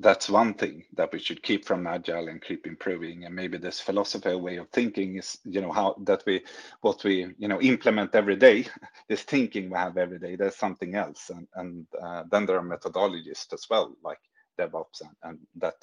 that's 0.00 0.30
one 0.30 0.54
thing 0.54 0.82
that 0.94 1.12
we 1.12 1.18
should 1.18 1.42
keep 1.42 1.66
from 1.66 1.86
agile 1.86 2.28
and 2.28 2.42
keep 2.42 2.66
improving 2.66 3.24
and 3.24 3.34
maybe 3.34 3.58
this 3.58 3.80
philosophy 3.80 4.34
way 4.34 4.56
of 4.56 4.68
thinking 4.70 5.16
is 5.16 5.38
you 5.44 5.60
know 5.60 5.70
how 5.70 5.94
that 6.04 6.22
we 6.26 6.42
what 6.80 7.04
we 7.04 7.26
you 7.38 7.48
know 7.48 7.60
implement 7.60 8.14
every 8.14 8.36
day 8.36 8.66
this 9.08 9.22
thinking 9.22 9.68
we 9.68 9.76
have 9.76 9.98
every 9.98 10.18
day. 10.18 10.36
There's 10.36 10.56
something 10.56 10.94
else 10.94 11.30
and 11.30 11.46
and 11.54 11.86
uh, 12.02 12.24
then 12.30 12.46
there 12.46 12.56
are 12.58 12.62
methodologies 12.62 13.52
as 13.52 13.66
well 13.68 13.94
like 14.02 14.18
devops 14.58 15.02
and, 15.02 15.16
and 15.22 15.38
that 15.56 15.76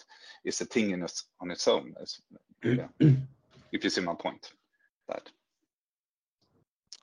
is 0.43 0.59
a 0.61 0.65
thing 0.65 0.91
in 0.91 1.03
its 1.03 1.26
on 1.39 1.51
its 1.51 1.68
own. 1.68 1.93
As, 2.01 2.20
yeah. 2.63 2.88
if 3.72 3.84
you 3.84 3.89
see 3.89 4.01
my 4.01 4.15
point 4.15 4.51
that. 5.07 5.30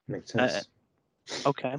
Makes 0.08 0.34
uh, 0.34 0.48
sense. 0.48 0.66
uh, 1.46 1.50
okay. 1.50 1.76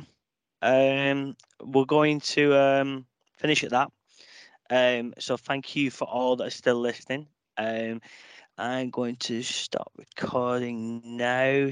Um 0.61 1.35
we're 1.61 1.85
going 1.85 2.21
to 2.21 2.55
um 2.55 3.05
finish 3.37 3.63
at 3.65 3.71
that 3.71 3.91
um, 4.69 5.13
so 5.19 5.37
thank 5.37 5.75
you 5.75 5.91
for 5.91 6.05
all 6.05 6.35
that 6.37 6.47
are 6.47 6.51
still 6.51 6.79
listening. 6.79 7.27
Um, 7.57 8.01
I'm 8.57 8.89
going 8.89 9.17
to 9.17 9.43
stop 9.43 9.91
recording 9.97 11.01
now. 11.17 11.71